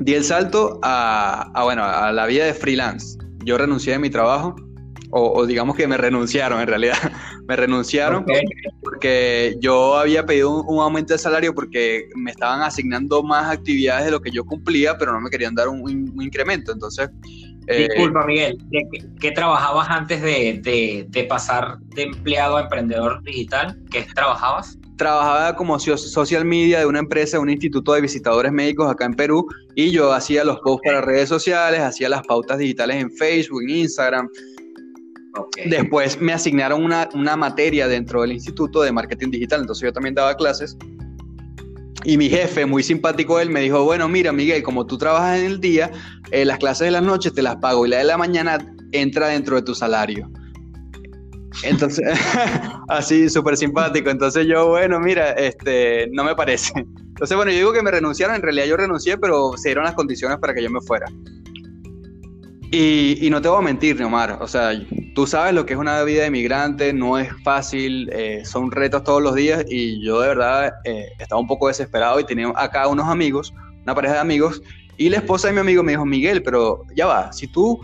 di 0.00 0.14
el 0.14 0.24
salto 0.24 0.80
a, 0.82 1.52
bueno, 1.62 1.84
a 1.84 2.10
la 2.10 2.26
vida 2.26 2.46
de 2.46 2.54
freelance. 2.54 3.16
Yo 3.44 3.58
renuncié 3.58 3.94
de 3.94 3.98
mi 3.98 4.10
trabajo, 4.10 4.56
o, 5.16 5.46
digamos 5.46 5.76
que 5.76 5.86
me 5.86 5.96
renunciaron 5.96 6.60
en 6.60 6.66
realidad. 6.66 6.96
me 7.46 7.54
renunciaron 7.54 8.24
porque 8.82 9.56
yo 9.60 9.96
había 9.96 10.26
pedido 10.26 10.62
un, 10.62 10.80
aumento 10.80 11.12
de 11.12 11.18
salario 11.18 11.54
porque 11.54 12.08
me 12.16 12.32
estaban 12.32 12.62
asignando 12.62 13.22
más 13.22 13.50
actividades 13.50 14.06
de 14.06 14.10
lo 14.10 14.20
que 14.20 14.30
yo 14.30 14.44
cumplía, 14.44 14.98
pero 14.98 15.12
no 15.12 15.20
me 15.20 15.30
querían 15.30 15.54
dar 15.54 15.68
un, 15.68 15.88
incremento. 16.20 16.72
Entonces... 16.72 17.10
Eh, 17.66 17.88
Disculpa, 17.88 18.26
Miguel, 18.26 18.58
¿qué, 19.20 19.30
trabajabas 19.30 19.88
antes 19.88 20.20
de, 20.20 20.60
de, 20.62 21.06
de 21.08 21.24
pasar 21.24 21.78
de 21.94 22.02
empleado 22.02 22.58
a 22.58 22.62
emprendedor 22.62 23.22
digital? 23.22 23.78
¿Qué 23.90 24.02
trabajabas? 24.14 24.76
Trabajaba 24.96 25.56
como 25.56 25.78
social 25.78 26.44
media 26.44 26.80
de 26.80 26.86
una 26.86 27.00
empresa, 27.00 27.40
un 27.40 27.50
instituto 27.50 27.92
de 27.94 28.00
visitadores 28.00 28.52
médicos 28.52 28.90
acá 28.90 29.04
en 29.06 29.14
Perú, 29.14 29.46
y 29.74 29.90
yo 29.90 30.12
hacía 30.12 30.44
los 30.44 30.60
posts 30.60 30.82
para 30.84 31.00
redes 31.00 31.28
sociales, 31.28 31.80
hacía 31.80 32.08
las 32.08 32.22
pautas 32.26 32.58
digitales 32.58 32.96
en 32.96 33.10
Facebook, 33.10 33.62
en 33.62 33.70
Instagram. 33.70 34.28
Después 35.66 36.20
me 36.20 36.32
asignaron 36.32 36.84
una, 36.84 37.36
materia 37.36 37.88
dentro 37.88 38.22
del 38.22 38.32
instituto 38.32 38.82
de 38.82 38.92
marketing 38.92 39.30
digital, 39.30 39.62
entonces 39.62 39.84
yo 39.84 39.92
también 39.92 40.14
daba 40.14 40.36
clases. 40.36 40.76
Y 42.04 42.18
mi 42.18 42.28
jefe, 42.28 42.66
muy 42.66 42.82
simpático 42.82 43.40
él, 43.40 43.50
me 43.50 43.60
dijo, 43.60 43.82
bueno, 43.82 44.08
mira, 44.08 44.30
Miguel, 44.30 44.62
como 44.62 44.86
tú 44.86 44.98
trabajas 44.98 45.38
en 45.38 45.46
el 45.46 45.60
día, 45.60 45.90
eh, 46.30 46.44
las 46.44 46.58
clases 46.58 46.84
de 46.86 46.90
las 46.90 47.02
noches 47.02 47.32
te 47.32 47.42
las 47.42 47.56
pago 47.56 47.86
y 47.86 47.88
la 47.88 47.98
de 47.98 48.04
la 48.04 48.18
mañana 48.18 48.58
entra 48.92 49.28
dentro 49.28 49.56
de 49.56 49.62
tu 49.62 49.74
salario. 49.74 50.30
Entonces, 51.62 52.04
así, 52.88 53.28
súper 53.28 53.56
simpático. 53.56 54.10
Entonces 54.10 54.46
yo, 54.46 54.68
bueno, 54.68 54.98
mira, 55.00 55.30
este, 55.32 56.08
no 56.12 56.24
me 56.24 56.34
parece. 56.34 56.72
Entonces, 56.76 57.36
bueno, 57.36 57.52
yo 57.52 57.58
digo 57.58 57.72
que 57.72 57.82
me 57.82 57.90
renunciaron, 57.90 58.36
en 58.36 58.42
realidad 58.42 58.66
yo 58.66 58.76
renuncié, 58.76 59.16
pero 59.18 59.56
se 59.56 59.68
dieron 59.68 59.84
las 59.84 59.94
condiciones 59.94 60.38
para 60.38 60.52
que 60.52 60.62
yo 60.62 60.70
me 60.70 60.80
fuera. 60.80 61.06
Y, 62.76 63.28
no 63.30 63.40
te 63.40 63.48
voy 63.48 63.58
a 63.58 63.62
mentir, 63.62 63.96
Neomar, 63.96 64.38
o 64.40 64.48
sea, 64.48 64.72
tú 65.14 65.28
sabes 65.28 65.54
lo 65.54 65.64
que 65.64 65.74
es 65.74 65.78
una 65.78 66.02
vida 66.02 66.24
de 66.24 66.30
migrante, 66.32 66.92
no 66.92 67.18
es 67.18 67.28
fácil, 67.44 68.10
eh, 68.12 68.42
son 68.44 68.72
retos 68.72 69.04
todos 69.04 69.22
los 69.22 69.36
días 69.36 69.64
y 69.68 70.04
yo 70.04 70.20
de 70.20 70.26
verdad 70.26 70.72
eh, 70.82 71.06
estaba 71.20 71.40
un 71.40 71.46
poco 71.46 71.68
desesperado 71.68 72.18
y 72.18 72.24
tenía 72.24 72.52
acá 72.56 72.88
unos 72.88 73.06
amigos, 73.06 73.54
una 73.84 73.94
pareja 73.94 74.14
de 74.14 74.20
amigos, 74.20 74.60
y 74.96 75.08
la 75.08 75.18
esposa 75.18 75.46
de 75.46 75.54
mi 75.54 75.60
amigo 75.60 75.84
me 75.84 75.92
dijo, 75.92 76.04
Miguel, 76.04 76.42
pero 76.42 76.82
ya 76.96 77.06
va, 77.06 77.32
si 77.32 77.46
tú, 77.46 77.80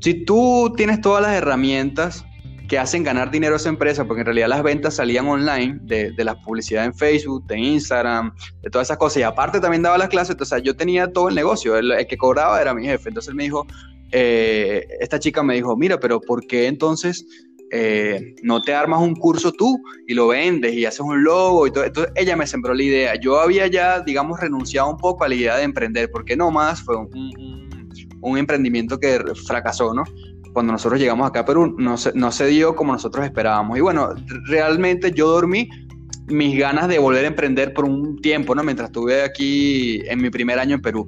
si 0.00 0.12
tú 0.26 0.74
tienes 0.76 1.00
todas 1.00 1.22
las 1.22 1.32
herramientas 1.32 2.22
que 2.70 2.78
hacen 2.78 3.02
ganar 3.02 3.32
dinero 3.32 3.54
a 3.54 3.56
esa 3.56 3.68
empresa, 3.68 4.04
porque 4.04 4.20
en 4.20 4.26
realidad 4.26 4.46
las 4.46 4.62
ventas 4.62 4.94
salían 4.94 5.26
online 5.26 5.80
de, 5.82 6.12
de 6.12 6.24
la 6.24 6.40
publicidad 6.40 6.84
en 6.84 6.94
Facebook, 6.94 7.44
de 7.48 7.58
Instagram, 7.58 8.32
de 8.62 8.70
todas 8.70 8.86
esas 8.86 8.96
cosas. 8.96 9.16
Y 9.16 9.22
aparte 9.24 9.58
también 9.58 9.82
daba 9.82 9.98
las 9.98 10.08
clases, 10.08 10.34
entonces 10.34 10.62
yo 10.62 10.76
tenía 10.76 11.12
todo 11.12 11.28
el 11.28 11.34
negocio, 11.34 11.76
el, 11.76 12.06
que 12.06 12.16
cobraba 12.16 12.62
era 12.62 12.72
mi 12.72 12.86
jefe. 12.86 13.08
Entonces 13.08 13.30
él 13.30 13.34
me 13.34 13.42
dijo, 13.42 13.66
eh, 14.12 14.86
esta 15.00 15.18
chica 15.18 15.42
me 15.42 15.56
dijo, 15.56 15.76
mira, 15.76 15.98
pero 15.98 16.20
¿por 16.20 16.46
qué 16.46 16.68
entonces 16.68 17.26
eh, 17.72 18.36
no 18.44 18.62
te 18.62 18.72
armas 18.72 19.00
un 19.00 19.16
curso 19.16 19.50
tú 19.50 19.76
y 20.06 20.14
lo 20.14 20.28
vendes 20.28 20.72
y 20.72 20.84
haces 20.84 21.00
un 21.00 21.24
logo 21.24 21.66
y 21.66 21.72
todo? 21.72 21.82
Entonces 21.82 22.12
ella 22.14 22.36
me 22.36 22.46
sembró 22.46 22.72
la 22.72 22.84
idea. 22.84 23.16
Yo 23.16 23.40
había 23.40 23.66
ya, 23.66 23.98
digamos, 23.98 24.38
renunciado 24.38 24.90
un 24.90 24.96
poco 24.96 25.24
a 25.24 25.28
la 25.28 25.34
idea 25.34 25.56
de 25.56 25.64
emprender, 25.64 26.08
porque 26.12 26.36
no 26.36 26.52
más 26.52 26.80
fue 26.84 26.96
un, 26.96 27.10
un 28.20 28.38
emprendimiento 28.38 28.96
que 29.00 29.20
fracasó, 29.44 29.92
¿no? 29.92 30.04
Cuando 30.52 30.72
nosotros 30.72 31.00
llegamos 31.00 31.28
acá 31.28 31.40
a 31.40 31.44
Perú 31.44 31.74
no 31.78 31.96
se, 31.96 32.12
no 32.14 32.32
se 32.32 32.46
dio 32.46 32.74
como 32.74 32.92
nosotros 32.92 33.24
esperábamos. 33.24 33.78
Y 33.78 33.80
bueno, 33.80 34.14
realmente 34.46 35.12
yo 35.12 35.28
dormí 35.28 35.68
mis 36.26 36.58
ganas 36.58 36.88
de 36.88 36.98
volver 36.98 37.24
a 37.24 37.28
emprender 37.28 37.72
por 37.74 37.84
un 37.84 38.20
tiempo, 38.20 38.54
¿no? 38.54 38.62
Mientras 38.62 38.88
estuve 38.88 39.22
aquí 39.22 40.02
en 40.06 40.20
mi 40.20 40.30
primer 40.30 40.58
año 40.58 40.76
en 40.76 40.82
Perú. 40.82 41.06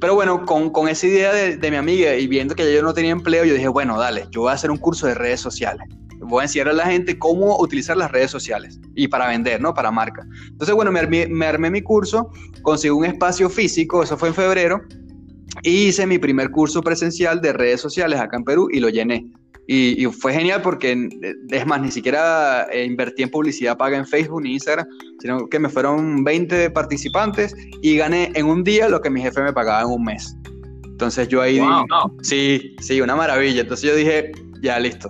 Pero 0.00 0.14
bueno, 0.14 0.44
con, 0.44 0.70
con 0.70 0.88
esa 0.88 1.06
idea 1.06 1.32
de, 1.32 1.56
de, 1.56 1.70
mi 1.70 1.76
amiga 1.76 2.16
y 2.16 2.26
viendo 2.26 2.54
que 2.54 2.72
yo 2.72 2.82
no 2.82 2.92
tenía 2.92 3.12
empleo, 3.12 3.44
yo 3.44 3.54
dije, 3.54 3.68
bueno, 3.68 3.98
dale, 3.98 4.26
yo 4.30 4.42
voy 4.42 4.50
a 4.50 4.54
hacer 4.54 4.70
un 4.70 4.78
curso 4.78 5.06
de 5.06 5.14
redes 5.14 5.40
sociales. 5.40 5.86
Voy 6.18 6.40
a 6.40 6.44
enseñar 6.44 6.68
a 6.68 6.72
la 6.72 6.86
gente 6.86 7.18
cómo 7.18 7.58
utilizar 7.58 7.96
las 7.96 8.10
redes 8.10 8.30
sociales 8.30 8.80
y 8.94 9.08
para 9.08 9.28
vender, 9.28 9.60
¿no? 9.60 9.74
Para 9.74 9.90
marca. 9.90 10.24
Entonces, 10.48 10.74
bueno, 10.74 10.92
me 10.92 11.26
me 11.28 11.46
armé 11.46 11.70
mi 11.70 11.82
curso, 11.82 12.30
conseguí 12.62 12.90
un 12.90 13.04
espacio 13.04 13.48
físico, 13.48 14.02
eso 14.02 14.16
fue 14.16 14.28
en 14.28 14.34
febrero, 14.34 14.82
hice 15.70 16.06
mi 16.06 16.18
primer 16.18 16.50
curso 16.50 16.82
presencial 16.82 17.40
de 17.40 17.52
redes 17.52 17.80
sociales 17.80 18.20
acá 18.20 18.36
en 18.36 18.44
Perú 18.44 18.68
y 18.70 18.80
lo 18.80 18.88
llené. 18.88 19.26
Y, 19.68 20.04
fue 20.06 20.34
genial 20.34 20.60
porque, 20.60 21.08
es 21.50 21.66
más, 21.66 21.80
ni 21.80 21.90
siquiera 21.90 22.66
eh, 22.72 22.84
invertí 22.84 23.22
en 23.22 23.30
publicidad 23.30 23.78
paga 23.78 23.96
en 23.96 24.06
Facebook 24.06 24.42
ni 24.42 24.54
Instagram, 24.54 24.86
sino 25.20 25.48
que 25.48 25.58
me 25.58 25.68
fueron 25.68 26.24
20 26.24 26.70
participantes 26.70 27.54
y 27.80 27.96
gané 27.96 28.32
en 28.34 28.46
un 28.46 28.64
día 28.64 28.88
lo 28.88 29.00
que 29.00 29.08
mi 29.08 29.22
jefe 29.22 29.40
me 29.40 29.52
pagaba 29.52 29.82
en 29.82 29.86
un 29.86 30.04
mes. 30.04 30.36
Entonces 30.84 31.28
yo 31.28 31.40
ahí 31.40 31.54
dije, 31.54 31.66
sí, 32.22 32.76
sí, 32.80 33.00
una 33.00 33.14
maravilla. 33.16 33.62
Entonces 33.62 33.88
yo 33.88 33.96
dije, 33.96 34.32
ya 34.60 34.78
listo. 34.78 35.08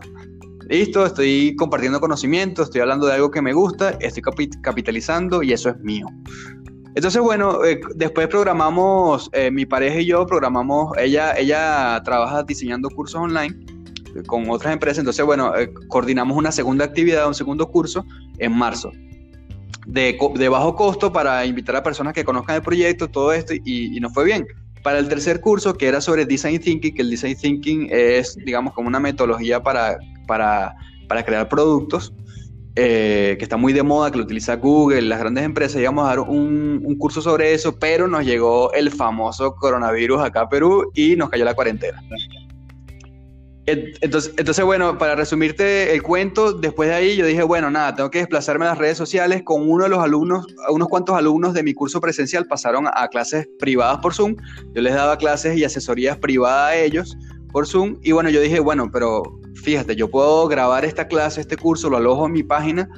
Listo, 0.68 1.06
estoy 1.06 1.56
compartiendo 1.56 1.98
conocimiento, 1.98 2.62
estoy 2.62 2.82
hablando 2.82 3.06
de 3.06 3.14
algo 3.14 3.30
que 3.30 3.42
me 3.42 3.52
gusta, 3.52 3.96
estoy 4.00 4.22
capitalizando 4.62 5.42
y 5.42 5.52
eso 5.52 5.70
es 5.70 5.78
mío. 5.80 6.06
Entonces, 6.94 7.22
bueno, 7.22 7.64
eh, 7.64 7.80
después 7.94 8.28
programamos, 8.28 9.30
eh, 9.32 9.50
mi 9.50 9.64
pareja 9.64 10.00
y 10.00 10.06
yo 10.06 10.26
programamos, 10.26 10.96
ella, 10.98 11.34
ella 11.38 12.00
trabaja 12.04 12.42
diseñando 12.42 12.90
cursos 12.90 13.20
online 13.20 13.56
eh, 14.14 14.22
con 14.26 14.48
otras 14.50 14.74
empresas, 14.74 14.98
entonces, 14.98 15.24
bueno, 15.24 15.52
coordinamos 15.88 16.36
una 16.36 16.52
segunda 16.52 16.84
actividad, 16.84 17.26
un 17.26 17.34
segundo 17.34 17.66
curso 17.68 18.04
en 18.38 18.52
marzo. 18.52 18.92
de, 19.86 20.18
de, 20.34 20.48
bajo 20.48 20.76
costo 20.76 21.12
para 21.12 21.46
invitar 21.46 21.76
a 21.76 21.82
personas 21.82 22.12
que 22.12 22.24
conozcan 22.24 22.56
el 22.56 22.62
proyecto, 22.62 23.08
todo 23.08 23.32
esto, 23.32 23.54
y, 23.54 23.96
y 23.96 24.00
nos 24.00 24.12
fue 24.12 24.24
bien. 24.24 24.46
Para 24.82 24.98
el 24.98 25.08
tercer 25.08 25.40
curso, 25.40 25.74
que 25.74 25.86
era 25.86 26.00
sobre 26.00 26.26
Design 26.26 26.60
Thinking, 26.60 26.94
que 26.94 27.02
el 27.02 27.10
Design 27.10 27.36
Thinking 27.36 27.88
es, 27.90 28.36
digamos, 28.44 28.74
como 28.74 28.88
una 28.88 29.00
metodología 29.00 29.62
para, 29.62 29.96
para, 30.26 30.74
para 31.08 31.24
crear 31.24 31.48
productos, 31.48 32.12
eh, 32.76 33.36
que 33.38 33.44
está 33.44 33.56
muy 33.56 33.72
de 33.72 33.82
moda, 33.82 34.10
que 34.10 34.18
lo 34.18 34.24
utiliza 34.24 34.56
Google, 34.56 35.02
las 35.02 35.18
grandes 35.18 35.44
empresas, 35.44 35.80
íbamos 35.80 36.04
a 36.04 36.08
dar 36.08 36.20
un, 36.20 36.80
un, 36.84 36.96
curso 36.96 37.20
sobre 37.20 37.52
eso, 37.52 37.78
pero 37.78 38.08
nos 38.08 38.24
llegó 38.24 38.72
el 38.72 38.90
famoso 38.90 39.54
coronavirus 39.56 40.22
acá 40.22 40.42
a 40.42 40.48
Perú 40.48 40.90
y 40.94 41.16
nos 41.16 41.28
cayó 41.28 41.44
la 41.44 41.54
cuarentena. 41.54 42.02
Entonces, 43.64 44.34
entonces, 44.36 44.64
bueno, 44.64 44.98
para 44.98 45.14
resumirte 45.14 45.94
el 45.94 46.02
cuento, 46.02 46.52
después 46.52 46.88
de 46.88 46.96
ahí 46.96 47.16
yo 47.16 47.24
dije, 47.24 47.44
bueno, 47.44 47.70
nada, 47.70 47.94
tengo 47.94 48.10
que 48.10 48.18
desplazarme 48.18 48.64
a 48.64 48.70
las 48.70 48.78
redes 48.78 48.98
sociales. 48.98 49.42
Con 49.44 49.70
uno 49.70 49.84
de 49.84 49.90
los 49.90 50.00
alumnos, 50.00 50.46
unos 50.68 50.88
cuantos 50.88 51.16
alumnos 51.16 51.54
de 51.54 51.62
mi 51.62 51.72
curso 51.72 52.00
presencial 52.00 52.46
pasaron 52.46 52.88
a 52.92 53.06
clases 53.06 53.48
privadas 53.60 53.98
por 53.98 54.14
Zoom. 54.14 54.34
Yo 54.74 54.82
les 54.82 54.94
daba 54.94 55.16
clases 55.16 55.56
y 55.56 55.62
asesorías 55.62 56.18
privadas 56.18 56.72
a 56.72 56.76
ellos 56.76 57.16
por 57.52 57.66
Zoom. 57.66 57.98
Y 58.02 58.12
bueno, 58.12 58.30
yo 58.30 58.40
dije, 58.40 58.58
bueno, 58.58 58.90
pero 58.90 59.22
fíjate, 59.54 59.94
yo 59.94 60.10
puedo 60.10 60.48
grabar 60.48 60.84
esta 60.84 61.06
clase, 61.06 61.40
este 61.40 61.56
curso, 61.56 61.88
lo 61.88 61.98
alojo 61.98 62.26
en 62.26 62.32
mi 62.32 62.42
página. 62.42 62.88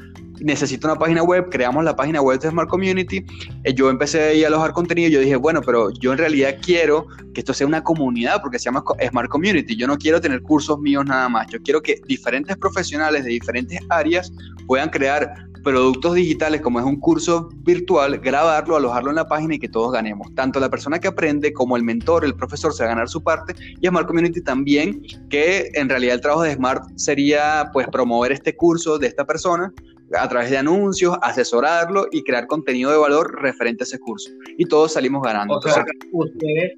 Necesito 0.40 0.88
una 0.88 0.96
página 0.96 1.22
web, 1.22 1.48
creamos 1.50 1.84
la 1.84 1.94
página 1.94 2.20
web 2.20 2.40
de 2.40 2.50
Smart 2.50 2.68
Community, 2.68 3.24
eh, 3.62 3.72
yo 3.72 3.88
empecé 3.88 4.44
a 4.44 4.48
alojar 4.48 4.72
contenido, 4.72 5.08
yo 5.08 5.20
dije, 5.20 5.36
bueno, 5.36 5.60
pero 5.60 5.90
yo 5.90 6.10
en 6.10 6.18
realidad 6.18 6.56
quiero 6.60 7.06
que 7.32 7.40
esto 7.40 7.54
sea 7.54 7.68
una 7.68 7.84
comunidad 7.84 8.42
porque 8.42 8.58
se 8.58 8.64
llama 8.64 8.82
Smart 9.08 9.30
Community, 9.30 9.76
yo 9.76 9.86
no 9.86 9.96
quiero 9.96 10.20
tener 10.20 10.42
cursos 10.42 10.80
míos 10.80 11.04
nada 11.06 11.28
más, 11.28 11.46
yo 11.50 11.62
quiero 11.62 11.80
que 11.80 12.00
diferentes 12.08 12.56
profesionales 12.56 13.22
de 13.24 13.30
diferentes 13.30 13.78
áreas 13.88 14.32
puedan 14.66 14.90
crear 14.90 15.46
productos 15.64 16.14
digitales 16.14 16.60
como 16.60 16.78
es 16.78 16.84
un 16.84 17.00
curso 17.00 17.48
virtual, 17.62 18.18
grabarlo, 18.18 18.76
alojarlo 18.76 19.10
en 19.10 19.16
la 19.16 19.26
página 19.26 19.54
y 19.54 19.58
que 19.58 19.68
todos 19.68 19.92
ganemos. 19.92 20.32
Tanto 20.34 20.60
la 20.60 20.70
persona 20.70 21.00
que 21.00 21.08
aprende 21.08 21.52
como 21.52 21.76
el 21.76 21.82
mentor, 21.82 22.24
el 22.24 22.34
profesor 22.34 22.72
se 22.72 22.84
va 22.84 22.90
a 22.90 22.92
ganar 22.92 23.08
su 23.08 23.22
parte 23.22 23.54
y 23.80 23.88
Smart 23.88 24.06
Community 24.06 24.40
también, 24.40 25.02
que 25.30 25.70
en 25.74 25.88
realidad 25.88 26.14
el 26.14 26.20
trabajo 26.20 26.42
de 26.42 26.54
Smart 26.54 26.84
sería 26.96 27.70
pues 27.72 27.88
promover 27.88 28.30
este 28.30 28.54
curso 28.54 28.98
de 28.98 29.08
esta 29.08 29.24
persona 29.24 29.72
a 30.12 30.28
través 30.28 30.50
de 30.50 30.58
anuncios, 30.58 31.16
asesorarlo 31.22 32.06
y 32.12 32.22
crear 32.22 32.46
contenido 32.46 32.90
de 32.90 32.98
valor 32.98 33.40
referente 33.42 33.82
a 33.82 33.86
ese 33.86 33.98
curso. 33.98 34.30
Y 34.58 34.66
todos 34.66 34.92
salimos 34.92 35.22
ganando. 35.22 35.60
Sea, 35.62 35.84
ustedes, 36.12 36.72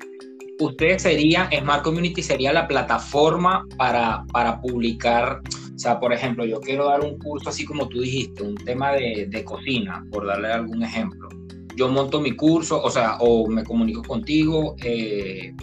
ustedes 0.61 1.03
serían, 1.03 1.49
Smart 1.51 1.83
Community 1.83 2.23
sería 2.23 2.53
la 2.53 2.69
plataforma 2.69 3.67
para, 3.77 4.25
para 4.33 4.61
publicar, 4.61 5.41
o 5.77 5.79
sea, 5.79 6.01
por 6.01 6.15
ejemplo, 6.15 6.47
yo 6.47 6.59
quiero 6.59 6.87
dar 6.87 7.03
un 7.03 7.19
curso 7.19 7.51
así 7.51 7.67
como 7.67 7.87
tú 7.87 8.01
dijiste, 8.01 8.43
un 8.43 8.55
tema 8.55 8.93
de, 8.93 9.27
de 9.29 9.45
cocina, 9.45 10.03
por 10.11 10.27
darle 10.27 10.51
algún 10.51 10.83
ejemplo. 10.83 11.29
Yo 11.77 11.91
monto 11.91 12.19
mi 12.19 12.35
curso, 12.35 12.83
o 12.83 12.91
sea, 12.91 13.19
o 13.19 13.47
me 13.47 13.63
comunico 13.63 14.03
contigo, 14.03 14.75
eh, 14.83 15.55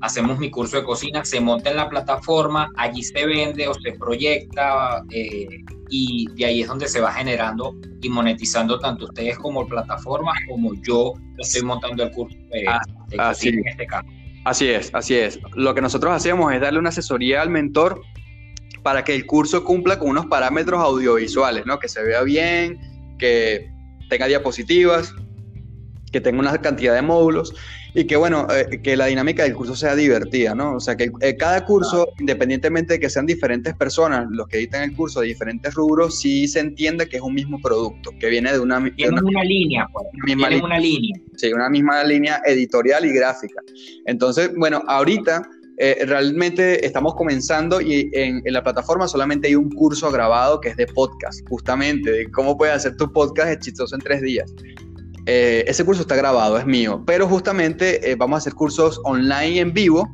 hacemos 0.00 0.40
mi 0.40 0.50
curso 0.50 0.78
de 0.78 0.82
cocina, 0.82 1.24
se 1.24 1.40
monta 1.40 1.70
en 1.70 1.76
la 1.76 1.88
plataforma, 1.88 2.72
allí 2.76 3.04
se 3.04 3.24
vende 3.24 3.68
o 3.68 3.74
se 3.74 3.92
proyecta 3.92 5.04
eh, 5.10 5.46
y 5.90 6.26
de 6.34 6.44
ahí 6.44 6.62
es 6.62 6.68
donde 6.68 6.88
se 6.88 7.00
va 7.00 7.12
generando 7.12 7.76
y 8.00 8.08
monetizando 8.08 8.80
tanto 8.80 9.04
ustedes 9.04 9.38
como 9.38 9.64
plataformas 9.68 10.34
como 10.48 10.74
yo 10.82 11.12
estoy 11.38 11.62
montando 11.62 12.02
el 12.02 12.10
curso 12.10 12.36
de, 12.50 12.66
ah, 12.66 12.80
cocina 13.28 13.60
en 13.60 13.68
este 13.68 13.86
caso. 13.86 14.08
Así 14.44 14.66
es, 14.66 14.92
así 14.92 15.14
es. 15.14 15.38
Lo 15.54 15.72
que 15.72 15.80
nosotros 15.80 16.12
hacemos 16.12 16.52
es 16.52 16.60
darle 16.60 16.80
una 16.80 16.88
asesoría 16.88 17.42
al 17.42 17.50
mentor 17.50 18.02
para 18.82 19.04
que 19.04 19.14
el 19.14 19.26
curso 19.26 19.64
cumpla 19.64 19.98
con 19.98 20.10
unos 20.10 20.26
parámetros 20.26 20.80
audiovisuales, 20.80 21.66
¿no? 21.66 21.78
Que 21.78 21.88
se 21.88 22.02
vea 22.02 22.22
bien, 22.22 22.78
que 23.18 23.70
tenga 24.08 24.26
diapositivas, 24.26 25.14
que 26.10 26.20
tenga 26.20 26.40
una 26.40 26.56
cantidad 26.58 26.94
de 26.94 27.02
módulos 27.02 27.54
y 27.94 28.04
que 28.04 28.16
bueno, 28.16 28.46
eh, 28.50 28.80
que 28.82 28.96
la 28.96 29.06
dinámica 29.06 29.42
del 29.42 29.54
curso 29.54 29.76
sea 29.76 29.94
divertida, 29.94 30.54
¿no? 30.54 30.76
O 30.76 30.80
sea, 30.80 30.96
que 30.96 31.10
eh, 31.20 31.36
cada 31.36 31.64
curso, 31.64 32.08
independientemente 32.18 32.94
de 32.94 33.00
que 33.00 33.10
sean 33.10 33.26
diferentes 33.26 33.74
personas 33.74 34.26
los 34.30 34.48
que 34.48 34.58
editan 34.58 34.82
el 34.82 34.96
curso 34.96 35.20
de 35.20 35.28
diferentes 35.28 35.74
rubros, 35.74 36.18
sí 36.18 36.48
se 36.48 36.60
entiende 36.60 37.08
que 37.08 37.16
es 37.16 37.22
un 37.22 37.34
mismo 37.34 37.60
producto, 37.60 38.10
que 38.18 38.28
viene 38.28 38.52
de 38.52 38.60
una, 38.60 38.82
tiene 38.94 39.20
una, 39.20 39.44
línea, 39.44 39.86
pues. 39.92 40.06
una 40.14 40.24
misma 40.24 40.66
una 40.66 40.78
línea. 40.78 41.20
Sí, 41.36 41.52
una 41.52 41.68
misma 41.68 42.04
línea 42.04 42.40
editorial 42.46 43.04
y 43.04 43.12
gráfica. 43.12 43.60
Entonces, 44.06 44.50
bueno, 44.56 44.82
ahorita... 44.86 45.42
Eh, 45.78 46.04
realmente 46.06 46.84
estamos 46.84 47.14
comenzando 47.14 47.80
y 47.80 48.10
en, 48.12 48.42
la 48.44 48.62
plataforma 48.62 49.08
solamente 49.08 49.48
hay 49.48 49.54
un 49.54 49.70
curso 49.70 50.10
grabado 50.10 50.60
que 50.60 50.68
es 50.70 50.76
de 50.76 50.86
podcast, 50.86 51.40
justamente, 51.48 52.10
de 52.10 52.30
cómo 52.30 52.56
puedes 52.56 52.76
hacer 52.76 52.96
tu 52.96 53.10
podcast 53.10 53.50
exitoso 53.50 53.94
en 53.94 54.00
tres 54.02 54.20
días. 54.20 54.52
Eh, 55.26 55.64
ese 55.66 55.84
curso 55.84 56.02
está 56.02 56.16
grabado, 56.16 56.58
es 56.58 56.66
mío, 56.66 57.02
pero 57.06 57.26
justamente 57.26 58.10
eh, 58.10 58.16
vamos 58.16 58.36
a 58.36 58.38
hacer 58.38 58.54
cursos 58.54 59.00
online 59.04 59.60
en 59.60 59.72
vivo. 59.72 60.08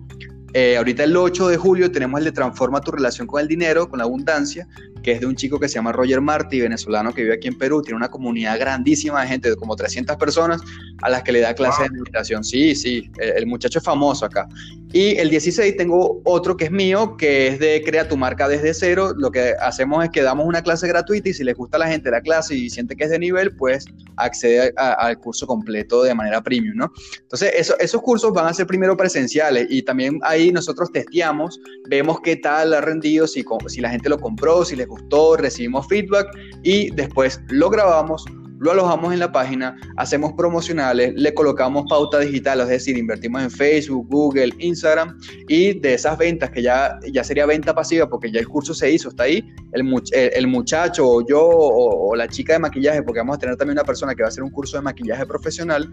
Eh, 0.54 0.76
ahorita 0.76 1.04
el 1.04 1.16
8 1.16 1.48
de 1.48 1.56
julio 1.56 1.92
tenemos 1.92 2.18
el 2.18 2.24
de 2.24 2.32
Transforma 2.32 2.80
tu 2.80 2.90
relación 2.90 3.26
con 3.26 3.40
el 3.40 3.48
dinero, 3.48 3.88
con 3.88 3.98
la 3.98 4.04
abundancia, 4.04 4.66
que 5.02 5.12
es 5.12 5.20
de 5.20 5.26
un 5.26 5.36
chico 5.36 5.60
que 5.60 5.68
se 5.68 5.74
llama 5.74 5.92
Roger 5.92 6.20
Martí, 6.20 6.60
venezolano 6.60 7.12
que 7.12 7.22
vive 7.22 7.34
aquí 7.34 7.48
en 7.48 7.58
Perú, 7.58 7.82
tiene 7.82 7.96
una 7.96 8.10
comunidad 8.10 8.58
grandísima 8.58 9.20
de 9.22 9.28
gente, 9.28 9.50
de 9.50 9.56
como 9.56 9.76
300 9.76 10.16
personas, 10.16 10.60
a 11.02 11.10
las 11.10 11.22
que 11.22 11.32
le 11.32 11.40
da 11.40 11.54
clases 11.54 11.84
de 11.84 11.90
meditación. 11.90 12.42
Sí, 12.44 12.74
sí, 12.74 13.10
el 13.18 13.46
muchacho 13.46 13.78
es 13.78 13.84
famoso 13.84 14.24
acá. 14.24 14.48
Y 14.92 15.16
el 15.18 15.28
16 15.28 15.76
tengo 15.76 16.22
otro 16.24 16.56
que 16.56 16.64
es 16.64 16.70
mío, 16.70 17.16
que 17.18 17.48
es 17.48 17.58
de 17.58 17.82
Crea 17.84 18.08
tu 18.08 18.16
marca 18.16 18.48
desde 18.48 18.72
cero. 18.72 19.12
Lo 19.14 19.30
que 19.30 19.54
hacemos 19.60 20.02
es 20.02 20.10
que 20.10 20.22
damos 20.22 20.46
una 20.46 20.62
clase 20.62 20.88
gratuita 20.88 21.28
y 21.28 21.34
si 21.34 21.44
les 21.44 21.54
gusta 21.54 21.76
a 21.76 21.80
la 21.80 21.88
gente 21.88 22.10
la 22.10 22.22
clase 22.22 22.54
y 22.54 22.70
siente 22.70 22.96
que 22.96 23.04
es 23.04 23.10
de 23.10 23.18
nivel, 23.18 23.54
pues 23.54 23.84
accede 24.16 24.72
al 24.76 25.18
curso 25.18 25.46
completo 25.46 26.02
de 26.02 26.14
manera 26.14 26.42
premium, 26.42 26.76
¿no? 26.76 26.92
Entonces, 27.20 27.70
esos 27.78 28.00
cursos 28.00 28.32
van 28.32 28.46
a 28.46 28.54
ser 28.54 28.66
primero 28.66 28.96
presenciales 28.96 29.66
y 29.68 29.82
también 29.82 30.20
ahí 30.38 30.52
nosotros 30.52 30.90
testeamos, 30.92 31.60
vemos 31.88 32.20
qué 32.22 32.36
tal 32.36 32.74
ha 32.74 32.80
rendido, 32.80 33.26
si, 33.26 33.44
si 33.66 33.80
la 33.80 33.90
gente 33.90 34.08
lo 34.08 34.18
compró, 34.18 34.64
si 34.64 34.76
les 34.76 34.86
gustó, 34.86 35.36
recibimos 35.36 35.86
feedback 35.88 36.28
y 36.62 36.90
después 36.90 37.40
lo 37.48 37.70
grabamos 37.70 38.24
lo 38.60 38.72
alojamos 38.72 39.12
en 39.12 39.20
la 39.20 39.30
página, 39.30 39.76
hacemos 39.96 40.32
promocionales, 40.32 41.14
le 41.14 41.32
colocamos 41.32 41.84
pauta 41.88 42.18
digital, 42.18 42.60
es 42.60 42.68
decir, 42.68 42.98
invertimos 42.98 43.42
en 43.42 43.50
Facebook, 43.50 44.06
Google, 44.08 44.52
Instagram 44.58 45.18
y 45.48 45.78
de 45.78 45.94
esas 45.94 46.18
ventas 46.18 46.50
que 46.50 46.62
ya, 46.62 46.98
ya 47.12 47.22
sería 47.22 47.46
venta 47.46 47.74
pasiva 47.74 48.08
porque 48.08 48.30
ya 48.30 48.40
el 48.40 48.48
curso 48.48 48.74
se 48.74 48.90
hizo, 48.90 49.10
está 49.10 49.24
ahí, 49.24 49.44
el, 49.72 50.02
el, 50.12 50.46
muchacho 50.46 51.08
o 51.08 51.26
yo 51.26 51.40
o, 51.40 52.16
la 52.16 52.26
chica 52.26 52.54
de 52.54 52.58
maquillaje, 52.58 53.02
porque 53.02 53.20
vamos 53.20 53.36
a 53.36 53.38
tener 53.38 53.56
también 53.56 53.78
una 53.78 53.84
persona 53.84 54.14
que 54.14 54.22
va 54.22 54.26
a 54.26 54.30
hacer 54.30 54.42
un 54.42 54.50
curso 54.50 54.76
de 54.76 54.82
maquillaje 54.82 55.24
profesional, 55.26 55.88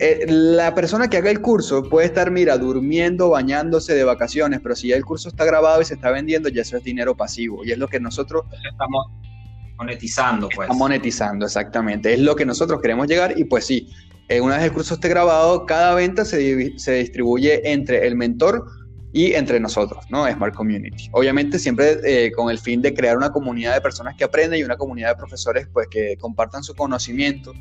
eh, 0.00 0.26
la 0.28 0.74
persona 0.74 1.08
que 1.08 1.16
haga 1.16 1.30
el 1.30 1.40
curso 1.40 1.82
puede 1.88 2.06
estar, 2.06 2.30
mira, 2.30 2.56
durmiendo, 2.56 3.30
bañándose 3.30 3.94
de 3.94 4.04
vacaciones, 4.04 4.60
pero 4.62 4.76
si 4.76 4.88
ya 4.88 4.96
el 4.96 5.04
curso 5.04 5.28
está 5.28 5.44
grabado 5.44 5.80
y 5.82 5.84
se 5.84 5.94
está 5.94 6.10
vendiendo, 6.10 6.48
ya 6.48 6.62
eso 6.62 6.76
es 6.76 6.84
dinero 6.84 7.16
pasivo. 7.16 7.64
Y 7.64 7.72
es 7.72 7.78
lo 7.78 7.88
que 7.88 8.00
nosotros 8.00 8.44
estamos, 8.70 9.06
monetizando, 9.76 10.48
pues. 10.54 10.68
monetizando, 10.74 11.46
exactamente. 11.46 12.12
Es 12.14 12.20
lo 12.20 12.36
que 12.36 12.44
nosotros 12.44 12.80
queremos 12.80 13.06
llegar 13.06 13.38
y 13.38 13.44
pues 13.44 13.64
sí, 13.64 13.88
eh, 14.28 14.40
una 14.40 14.56
vez 14.56 14.64
el 14.64 14.72
curso 14.72 14.94
esté 14.94 15.08
grabado, 15.08 15.66
cada 15.66 15.94
venta 15.94 16.24
se, 16.24 16.78
se 16.78 16.92
distribuye 16.92 17.72
entre 17.72 18.06
el 18.06 18.16
mentor 18.16 18.66
y 19.12 19.32
entre 19.32 19.58
nosotros, 19.58 20.04
¿no? 20.10 20.30
Smart 20.30 20.54
Community. 20.54 21.08
Obviamente 21.12 21.58
siempre 21.58 21.98
eh, 22.04 22.32
con 22.32 22.50
el 22.50 22.58
fin 22.58 22.82
de 22.82 22.92
crear 22.92 23.16
una 23.16 23.30
comunidad 23.30 23.74
de 23.74 23.80
personas 23.80 24.14
que 24.16 24.24
aprenden 24.24 24.60
y 24.60 24.62
una 24.62 24.76
comunidad 24.76 25.10
de 25.10 25.16
profesores 25.16 25.66
pues 25.72 25.88
que 25.88 26.16
compartan 26.18 26.62
su 26.62 26.74
conocimiento, 26.74 27.54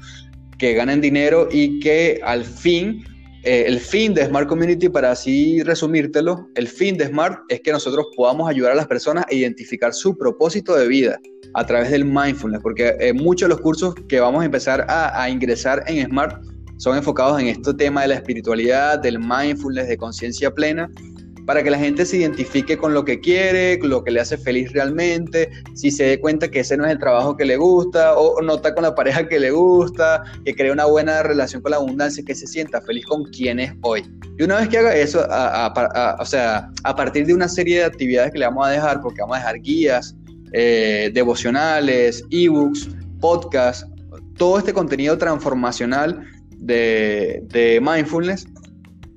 que 0.58 0.74
ganen 0.74 1.02
dinero 1.02 1.48
y 1.52 1.80
que 1.80 2.20
al 2.24 2.44
fin 2.44 3.04
eh, 3.44 3.64
el 3.66 3.80
fin 3.80 4.14
de 4.14 4.26
Smart 4.26 4.46
Community, 4.50 4.90
para 4.90 5.12
así 5.12 5.64
resumírtelo, 5.64 6.50
el 6.56 6.68
fin 6.68 6.98
de 6.98 7.08
Smart 7.08 7.40
es 7.48 7.62
que 7.62 7.72
nosotros 7.72 8.08
podamos 8.14 8.50
ayudar 8.50 8.74
a 8.74 8.76
las 8.76 8.88
personas 8.88 9.26
a 9.30 9.34
identificar 9.34 9.94
su 9.94 10.18
propósito 10.18 10.76
de 10.76 10.86
vida 10.86 11.18
a 11.54 11.66
través 11.66 11.92
del 11.92 12.04
mindfulness, 12.04 12.62
porque 12.62 12.96
eh, 13.00 13.14
muchos 13.14 13.48
de 13.48 13.56
los 13.56 13.62
cursos 13.62 13.96
que 14.10 14.20
vamos 14.20 14.42
a 14.42 14.46
empezar 14.46 14.86
a, 14.90 15.22
a 15.22 15.30
ingresar 15.30 15.82
en 15.88 16.06
Smart 16.08 16.44
son 16.76 16.98
enfocados 16.98 17.40
en 17.40 17.48
este 17.48 17.74
tema 17.74 18.02
de 18.02 18.10
la 18.10 18.16
espiritualidad, 18.16 19.00
del 19.00 19.18
mindfulness, 19.18 19.88
de 19.88 19.96
conciencia 19.96 20.52
plena, 20.52 20.90
para 21.48 21.64
que 21.64 21.72
la 21.72 21.80
gente 21.80 22.06
se 22.06 22.18
identifique 22.18 22.78
con 22.78 22.94
lo 22.94 23.06
que 23.06 23.22
quiere, 23.22 23.80
lo 23.82 24.04
que 24.04 24.12
le 24.12 24.20
hace 24.20 24.38
feliz 24.38 24.74
realmente, 24.74 25.50
si 25.76 25.92
se 25.92 26.04
dé 26.04 26.20
cuenta 26.20 26.52
que 26.52 26.60
ese 26.60 26.76
no 26.76 26.86
es 26.86 26.92
el 26.92 27.00
trabajo 27.00 27.38
que 27.38 27.46
le 27.46 27.56
gusta, 27.56 28.16
o 28.18 28.42
no 28.42 28.56
está 28.56 28.76
con 28.76 28.84
la 28.84 28.94
pareja 28.94 29.30
que 29.30 29.40
le 29.40 29.52
gusta, 29.52 30.26
que 30.44 30.54
crea 30.54 30.74
una 30.74 30.84
buena 30.84 31.24
relación 31.24 31.62
con 31.62 31.72
la 31.72 31.78
abundancia, 31.78 32.22
que 32.26 32.36
se 32.36 32.48
sienta 32.48 32.82
feliz 32.82 33.06
con 33.06 33.24
quien 33.24 33.62
es 33.62 33.74
hoy. 33.82 34.06
Y 34.38 34.44
una 34.44 34.58
vez 34.58 34.68
que 34.68 34.78
haga 34.78 34.94
eso, 34.94 35.26
o 36.20 36.26
sea, 36.26 36.70
a 36.84 36.96
partir 36.98 37.26
de 37.26 37.34
una 37.34 37.48
serie 37.48 37.78
de 37.78 37.86
actividades 37.86 38.34
que 38.34 38.40
le 38.40 38.46
vamos 38.46 38.68
a 38.68 38.72
dejar, 38.72 39.00
porque 39.00 39.22
vamos 39.22 39.38
a 39.38 39.40
dejar 39.40 39.62
guías, 39.62 40.18
eh, 40.52 41.12
devocionales, 41.14 42.26
ebooks, 42.30 42.90
podcasts, 43.22 43.88
todo 44.36 44.60
este 44.60 44.74
contenido 44.74 45.18
transformacional 45.18 46.28
de, 46.58 47.42
de 47.46 47.80
mindfulness, 47.82 48.48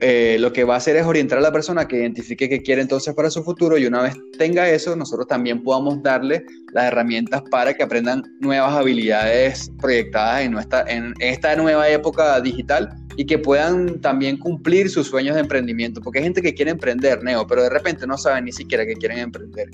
eh, 0.00 0.38
lo 0.40 0.52
que 0.52 0.64
va 0.64 0.74
a 0.74 0.76
hacer 0.78 0.96
es 0.96 1.04
orientar 1.04 1.38
a 1.38 1.42
la 1.42 1.52
persona 1.52 1.86
que 1.86 1.96
identifique 1.96 2.48
qué 2.48 2.62
quiere 2.62 2.80
entonces 2.80 3.14
para 3.14 3.30
su 3.30 3.42
futuro 3.42 3.76
y 3.76 3.86
una 3.86 4.00
vez 4.02 4.16
tenga 4.38 4.68
eso, 4.70 4.96
nosotros 4.96 5.26
también 5.26 5.62
podamos 5.62 6.02
darle 6.02 6.44
las 6.72 6.86
herramientas 6.86 7.42
para 7.50 7.74
que 7.74 7.82
aprendan 7.82 8.22
nuevas 8.40 8.72
habilidades 8.72 9.70
proyectadas 9.78 10.42
en, 10.42 10.52
nuestra, 10.52 10.84
en 10.88 11.12
esta 11.20 11.54
nueva 11.56 11.88
época 11.88 12.40
digital 12.40 12.88
y 13.16 13.26
que 13.26 13.38
puedan 13.38 14.00
también 14.00 14.38
cumplir 14.38 14.88
sus 14.90 15.08
sueños 15.08 15.34
de 15.34 15.42
emprendimiento, 15.42 16.00
porque 16.00 16.18
hay 16.18 16.24
gente 16.24 16.42
que 16.42 16.54
quiere 16.54 16.70
emprender, 16.70 17.22
Neo, 17.22 17.46
pero 17.46 17.62
de 17.62 17.70
repente 17.70 18.06
no 18.06 18.16
saben 18.16 18.44
ni 18.44 18.52
siquiera 18.52 18.86
que 18.86 18.94
quieren 18.94 19.18
emprender. 19.18 19.68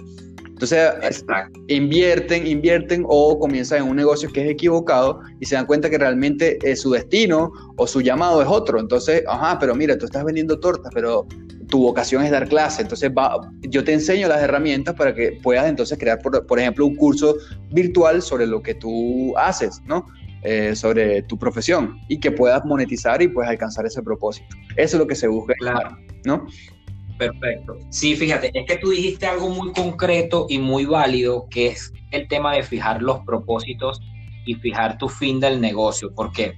Entonces, 0.57 1.23
invierten, 1.69 2.47
invierten 2.47 3.05
o 3.07 3.39
comienzan 3.39 3.83
en 3.83 3.89
un 3.91 3.97
negocio 3.97 4.33
que 4.33 4.43
es 4.43 4.51
equivocado 4.51 5.21
y 5.39 5.45
se 5.45 5.55
dan 5.55 5.67
cuenta 5.67 5.91
que 5.91 5.99
realmente 5.99 6.59
eh, 6.63 6.75
su 6.77 6.93
destino 6.93 7.53
o 7.77 7.87
su 7.87 8.01
llamado 8.01 8.41
es 8.41 8.49
otro. 8.49 8.81
Entonces, 8.81 9.23
ajá, 9.29 9.59
pero 9.59 9.75
mira, 9.75 9.99
tú 9.99 10.07
estás 10.07 10.25
vendiendo 10.25 10.59
tortas, 10.59 10.91
pero 10.95 11.27
tu 11.69 11.83
vocación 11.83 12.25
es 12.25 12.31
dar 12.31 12.49
clase. 12.49 12.81
Entonces, 12.81 13.11
va, 13.11 13.39
yo 13.69 13.85
te 13.85 13.93
enseño 13.93 14.29
las 14.29 14.43
herramientas 14.43 14.95
para 14.95 15.15
que 15.15 15.39
puedas 15.43 15.69
entonces 15.69 15.99
crear, 15.99 16.21
por, 16.21 16.47
por 16.47 16.59
ejemplo, 16.59 16.87
un 16.87 16.97
curso 16.97 17.37
virtual 17.71 18.23
sobre 18.23 18.47
lo 18.47 18.63
que 18.63 18.75
tú 18.75 19.37
haces, 19.37 19.83
¿no? 19.85 20.07
Eh, 20.43 20.77
sobre 20.77 21.23
tu 21.23 21.37
profesión 21.39 21.99
y 22.09 22.21
que 22.21 22.31
puedas 22.31 22.65
monetizar 22.65 23.21
y 23.21 23.27
puedas 23.27 23.51
alcanzar 23.51 23.85
ese 23.85 24.01
propósito. 24.01 24.55
Eso 24.77 24.97
es 24.97 25.01
lo 25.01 25.07
que 25.07 25.17
se 25.17 25.27
busca, 25.27 25.55
claro. 25.59 25.97
¿no? 26.25 26.47
Perfecto. 27.19 27.77
Sí, 27.91 28.15
fíjate, 28.15 28.53
es 28.55 28.67
que 28.67 28.77
tú 28.77 28.91
dijiste 28.91 29.27
algo 29.27 29.49
muy 29.49 29.73
concreto 29.73 30.47
y 30.49 30.59
muy 30.59 30.85
válido, 30.85 31.49
que 31.51 31.69
es 31.69 31.93
el 32.13 32.29
tema 32.29 32.55
de 32.55 32.63
fijar 32.63 33.03
los 33.03 33.21
propósitos 33.25 34.01
y 34.45 34.55
fijar 34.55 34.99
tu 34.99 35.09
fin 35.09 35.41
del 35.41 35.61
negocio, 35.61 36.13
porque, 36.15 36.55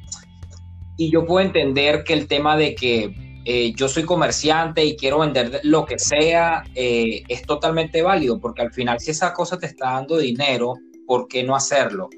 y 0.99 1.11
yo 1.11 1.25
puedo 1.25 1.47
entender 1.47 2.05
que 2.05 2.13
el 2.13 2.27
tema 2.27 2.57
de 2.57 2.75
que 2.75 3.41
eh, 3.47 3.73
yo 3.75 3.89
soy 3.89 4.03
comerciante 4.03 4.85
y 4.85 4.97
quiero 4.97 5.21
vender 5.21 5.61
lo 5.63 5.87
que 5.87 5.99
sea, 5.99 6.65
eh, 6.75 7.23
es 7.29 7.43
totalmente 7.43 8.03
válido, 8.03 8.39
porque 8.39 8.63
al 8.63 8.73
final 8.73 9.01
si 9.01 9.13
esa 9.13 9.33
cosa 9.33 9.59
te 9.59 9.67
está 9.67 9.93
dando 9.93 10.19
dinero, 10.19 10.75
¿por 11.07 11.29
qué 11.29 11.43
no 11.43 11.57
hacerlo? 11.57 12.11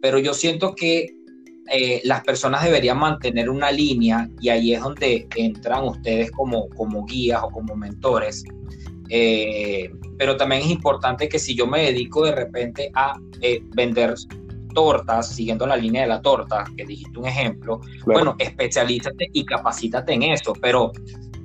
Pero 0.00 0.18
yo 0.18 0.34
siento 0.34 0.74
que 0.74 1.14
eh, 1.70 2.00
las 2.04 2.22
personas 2.24 2.64
deberían 2.64 2.98
mantener 2.98 3.50
una 3.50 3.70
línea 3.70 4.28
y 4.40 4.48
ahí 4.48 4.74
es 4.74 4.80
donde 4.80 5.28
entran 5.36 5.84
ustedes 5.84 6.30
como, 6.30 6.68
como 6.70 7.04
guías 7.04 7.42
o 7.42 7.50
como 7.50 7.76
mentores. 7.76 8.44
Eh, 9.10 9.90
pero 10.18 10.36
también 10.36 10.62
es 10.62 10.70
importante 10.70 11.28
que 11.28 11.38
si 11.38 11.54
yo 11.54 11.66
me 11.66 11.82
dedico 11.82 12.24
de 12.24 12.34
repente 12.34 12.90
a 12.94 13.18
eh, 13.40 13.60
vender 13.74 14.14
tortas, 14.74 15.34
siguiendo 15.34 15.66
la 15.66 15.76
línea 15.76 16.02
de 16.02 16.08
la 16.08 16.22
torta, 16.22 16.64
que 16.76 16.84
dijiste 16.84 17.18
un 17.18 17.26
ejemplo, 17.26 17.80
bueno, 18.04 18.34
especialízate 18.38 19.28
y 19.32 19.44
capacítate 19.44 20.12
en 20.12 20.22
eso, 20.24 20.52
pero 20.60 20.92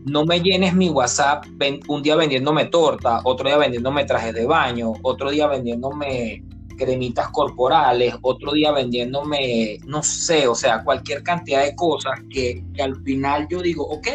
no 0.05 0.25
me 0.25 0.41
llenes 0.41 0.73
mi 0.73 0.89
WhatsApp 0.89 1.45
un 1.87 2.01
día 2.03 2.15
vendiéndome 2.15 2.65
torta, 2.65 3.21
otro 3.23 3.47
día 3.47 3.57
vendiéndome 3.57 4.05
trajes 4.05 4.33
de 4.33 4.45
baño, 4.45 4.93
otro 5.01 5.31
día 5.31 5.47
vendiéndome 5.47 6.43
cremitas 6.75 7.29
corporales, 7.29 8.15
otro 8.21 8.53
día 8.53 8.71
vendiéndome, 8.71 9.77
no 9.85 10.03
sé, 10.03 10.47
o 10.47 10.55
sea, 10.55 10.83
cualquier 10.83 11.23
cantidad 11.23 11.63
de 11.63 11.75
cosas 11.75 12.19
que, 12.29 12.63
al 12.79 13.01
final 13.03 13.47
yo 13.49 13.61
digo, 13.61 13.85
ok, 13.87 14.07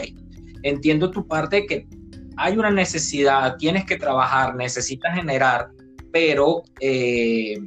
entiendo 0.62 1.10
tu 1.10 1.26
parte 1.26 1.66
que 1.66 1.86
hay 2.36 2.56
una 2.56 2.70
necesidad, 2.70 3.56
tienes 3.56 3.84
que 3.84 3.96
trabajar, 3.96 4.54
necesitas 4.54 5.14
generar, 5.14 5.70
pero 6.12 6.62
eh, 6.80 7.58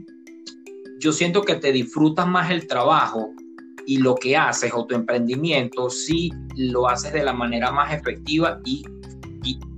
yo 1.00 1.12
siento 1.12 1.42
que 1.42 1.56
te 1.56 1.72
disfrutas 1.72 2.28
más 2.28 2.52
el 2.52 2.68
trabajo 2.68 3.32
y 3.86 3.98
lo 3.98 4.16
que 4.16 4.38
haces 4.38 4.72
o 4.74 4.86
tu 4.86 4.96
emprendimiento 4.96 5.90
si 5.90 6.32
lo 6.56 6.88
haces 6.88 7.14
de 7.14 7.24
la 7.24 7.34
manera 7.34 7.72
más 7.72 7.94
efectiva 7.94 8.60
y, 8.64 8.84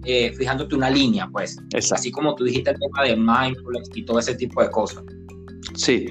eh, 0.05 0.33
fijándote 0.37 0.75
una 0.75 0.89
línea, 0.89 1.27
pues. 1.31 1.57
Así 1.91 2.11
como 2.11 2.35
tú 2.35 2.43
dijiste 2.43 2.71
el 2.71 2.79
tema 2.79 3.03
de 3.03 3.15
mindfulness 3.15 3.89
y 3.93 4.05
todo 4.05 4.19
ese 4.19 4.35
tipo 4.35 4.61
de 4.61 4.69
cosas. 4.69 5.03
Sí. 5.75 6.05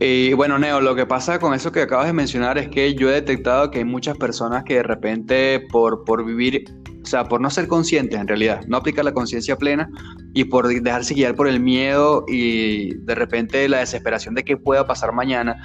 Y 0.00 0.32
bueno, 0.32 0.58
Neo, 0.58 0.80
lo 0.80 0.96
que 0.96 1.06
pasa 1.06 1.38
con 1.38 1.54
eso 1.54 1.70
que 1.70 1.82
acabas 1.82 2.06
de 2.06 2.12
mencionar 2.12 2.58
es 2.58 2.68
que 2.68 2.94
yo 2.94 3.08
he 3.08 3.14
detectado 3.14 3.70
que 3.70 3.78
hay 3.78 3.84
muchas 3.84 4.16
personas 4.16 4.64
que 4.64 4.74
de 4.74 4.82
repente 4.82 5.60
por, 5.70 6.04
por 6.04 6.24
vivir, 6.24 6.64
o 7.02 7.06
sea, 7.06 7.24
por 7.24 7.40
no 7.40 7.48
ser 7.50 7.68
conscientes 7.68 8.18
en 8.18 8.26
realidad, 8.26 8.62
no 8.66 8.78
aplicar 8.78 9.04
la 9.04 9.12
conciencia 9.12 9.56
plena 9.56 9.88
y 10.34 10.44
por 10.44 10.66
dejarse 10.66 11.14
guiar 11.14 11.36
por 11.36 11.46
el 11.46 11.60
miedo 11.60 12.24
y 12.26 12.94
de 12.94 13.14
repente 13.14 13.68
la 13.68 13.78
desesperación 13.78 14.34
de 14.34 14.42
qué 14.42 14.56
pueda 14.56 14.84
pasar 14.86 15.12
mañana, 15.12 15.56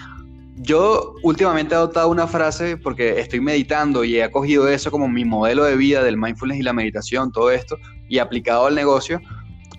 yo 0.58 1.16
últimamente 1.22 1.74
he 1.74 1.78
adoptado 1.78 2.10
una 2.10 2.28
frase 2.28 2.78
porque 2.78 3.20
estoy 3.20 3.40
meditando 3.40 4.04
y 4.04 4.20
he 4.20 4.32
cogido 4.32 4.68
eso 4.68 4.90
como 4.90 5.08
mi 5.08 5.24
modelo 5.24 5.64
de 5.64 5.76
vida 5.76 6.04
del 6.04 6.18
mindfulness 6.18 6.60
y 6.60 6.64
la 6.64 6.74
meditación, 6.74 7.32
todo 7.32 7.52
esto, 7.52 7.78
y 8.10 8.18
aplicado 8.18 8.66
al 8.66 8.76
negocio. 8.76 9.22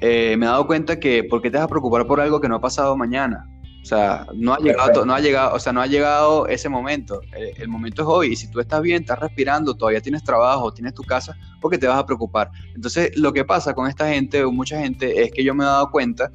Eh, 0.01 0.37
me 0.39 0.47
he 0.47 0.49
dado 0.49 0.67
cuenta 0.67 1.01
que 1.01 1.25
¿por 1.25 1.43
qué 1.43 1.51
te 1.51 1.57
vas 1.57 1.65
a 1.65 1.69
preocupar 1.69 2.07
por 2.07 2.21
algo 2.21 2.41
que 2.41 2.49
no 2.49 2.57
ha 2.57 2.61
pasado 2.61 2.97
mañana? 2.97 3.47
O 3.83 3.85
sea, 3.85 4.27
no 4.35 4.53
ha 4.53 4.59
llegado, 4.59 5.07
no 5.07 5.15
ha 5.15 5.21
llegado, 5.21 5.55
o 5.55 5.59
sea, 5.59 5.73
no 5.73 5.81
ha 5.81 5.87
llegado 5.87 6.47
ese 6.47 6.69
momento. 6.69 7.21
El, 7.33 7.63
el, 7.63 7.69
momento 7.69 8.03
es 8.03 8.09
hoy. 8.09 8.33
Y 8.33 8.37
si 8.37 8.51
tú 8.51 8.61
estás 8.61 8.83
bien, 8.83 9.03
estás 9.03 9.19
respirando, 9.19 9.75
todavía 9.75 10.01
tienes 10.01 10.23
trabajo, 10.23 10.73
tienes 10.73 10.95
tu 10.95 11.03
casa, 11.03 11.35
¿por 11.61 11.71
qué 11.71 11.79
te 11.79 11.87
vas 11.87 11.99
a 11.99 12.05
preocupar? 12.05 12.51
Entonces, 12.75 13.17
lo 13.17 13.33
que 13.33 13.45
pasa 13.45 13.75
con 13.75 13.89
esta 13.89 14.09
gente 14.09 14.45
o 14.45 14.53
mucha 14.53 14.79
gente 14.79 15.23
es 15.23 15.33
que 15.33 15.43
yo 15.43 15.55
me 15.55 15.65
he 15.65 15.67
dado 15.67 15.91
cuenta 15.91 16.31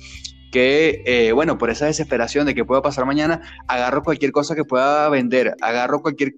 que, 0.53 1.01
eh, 1.07 1.31
bueno, 1.31 1.57
por 1.57 1.71
esa 1.71 1.87
desesperación 1.87 2.45
de 2.45 2.53
que 2.53 2.63
pueda 2.63 2.83
pasar 2.83 3.07
mañana, 3.07 3.41
agarro 3.67 4.03
cualquier 4.03 4.31
cosa 4.31 4.53
que 4.53 4.63
pueda 4.63 5.09
vender, 5.09 5.55
agarro 5.61 6.03
cualquier, 6.03 6.35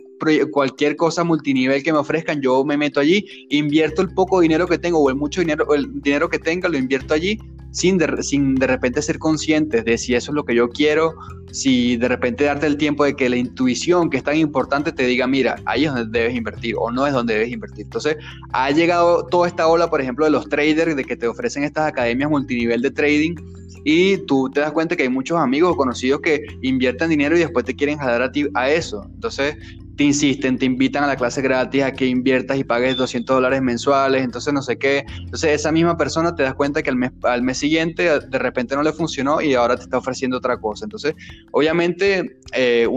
cualquier 0.51 0.95
cosa 0.95 1.23
multinivel 1.23 1.84
que 1.84 1.91
me 1.91 1.99
ofrezcan, 1.99 2.41
yo 2.41 2.63
me 2.63 2.78
meto 2.78 2.99
allí, 2.99 3.25
invierto 3.49 4.01
el 4.01 4.13
poco 4.13 4.39
dinero 4.39 4.67
que 4.67 4.78
tengo 4.78 4.99
o 4.99 5.10
el 5.10 5.15
mucho 5.15 5.41
dinero, 5.41 5.73
el 5.73 6.01
dinero 6.01 6.30
que 6.30 6.39
tenga, 6.39 6.69
lo 6.69 6.78
invierto 6.78 7.13
allí 7.13 7.39
sin 7.75 7.97
de, 7.97 8.23
sin 8.23 8.56
de 8.56 8.67
repente 8.67 9.01
ser 9.01 9.19
conscientes 9.19 9.84
de 9.84 9.97
si 9.97 10.15
eso 10.15 10.32
es 10.32 10.36
lo 10.36 10.45
que 10.45 10.56
yo 10.56 10.69
quiero, 10.69 11.15
si 11.51 11.97
de 11.97 12.08
repente 12.08 12.45
darte 12.45 12.67
el 12.67 12.78
tiempo 12.78 13.04
de 13.04 13.17
que 13.17 13.28
la 13.28 13.36
intuición 13.36 14.10
que 14.10 14.15
es 14.15 14.23
tan 14.23 14.38
importante 14.38 14.93
te 14.93 15.06
diga, 15.06 15.28
mira, 15.28 15.58
ahí 15.65 15.84
es 15.84 15.93
donde 15.93 16.19
debes 16.19 16.38
invertir 16.38 16.75
o 16.80 16.89
no 16.89 17.06
es 17.06 17.12
donde 17.12 17.34
debes 17.34 17.51
invertir. 17.51 17.84
Entonces, 17.84 18.15
ha 18.54 18.71
llegado 18.71 19.25
toda 19.25 19.49
esta 19.49 19.67
ola, 19.67 19.89
por 19.89 19.99
ejemplo, 19.99 20.23
de 20.23 20.32
los 20.32 20.47
traders, 20.47 20.95
de 20.95 21.04
que 21.04 21.17
te 21.17 21.28
ofrecen 21.28 21.65
estas 21.65 21.89
academias 21.89 22.30
multinivel 22.30 22.82
de 22.82 22.91
trading 22.91 23.36
y 23.84 24.17
tú 24.19 24.49
te 24.49 24.62
das 24.62 24.71
cuenta 24.71 24.95
que 24.95 25.04
hay 25.04 25.10
muchos 25.10 25.38
amigos 25.38 25.73
o 25.73 25.75
conocidos 25.75 26.21
que 26.21 26.45
invierten 26.62 27.10
dinero 27.10 27.36
y 27.36 27.41
después 27.41 27.65
te 27.65 27.75
quieren 27.75 27.97
jalar 27.97 28.21
a 28.21 28.32
ti 28.32 28.47
a 28.54 28.69
eso. 28.69 29.06
Entonces 29.13 29.58
te 29.95 30.03
insisten, 30.03 30.58
te 30.58 30.65
invitan 30.65 31.03
a 31.03 31.08
la 31.08 31.15
clase 31.15 31.41
gratis 31.41 31.84
a 31.84 31.91
que 31.93 32.05
inviertas 32.05 32.58
y 32.58 32.63
pagues 32.63 32.97
200 32.97 33.36
dólares 33.36 33.62
mensuales, 33.62 34.23
entonces 34.23 34.53
no 34.53 34.62
sé 34.62 34.77
qué. 34.77 35.05
Entonces 35.19 35.51
esa 35.51 35.71
misma 35.71 35.97
persona 35.97 36.36
te 36.36 36.43
das 36.43 36.53
cuenta 36.55 36.84
que 36.84 36.89
al 36.89 37.41
mes, 37.41 37.58
siguiente 37.58 38.19
de 38.19 38.39
repente 38.39 38.75
no 38.75 38.84
le 38.84 38.91
funcionó 38.91 39.41
y 39.41 39.53
ahora 39.53 39.77
te 39.77 39.84
está 39.84 39.97
ofreciendo 39.97 40.38
otra 40.38 40.58
cosa. 40.58 40.86
Entonces, 40.86 41.15
obviamente 41.51 42.39
eh, 42.53 42.88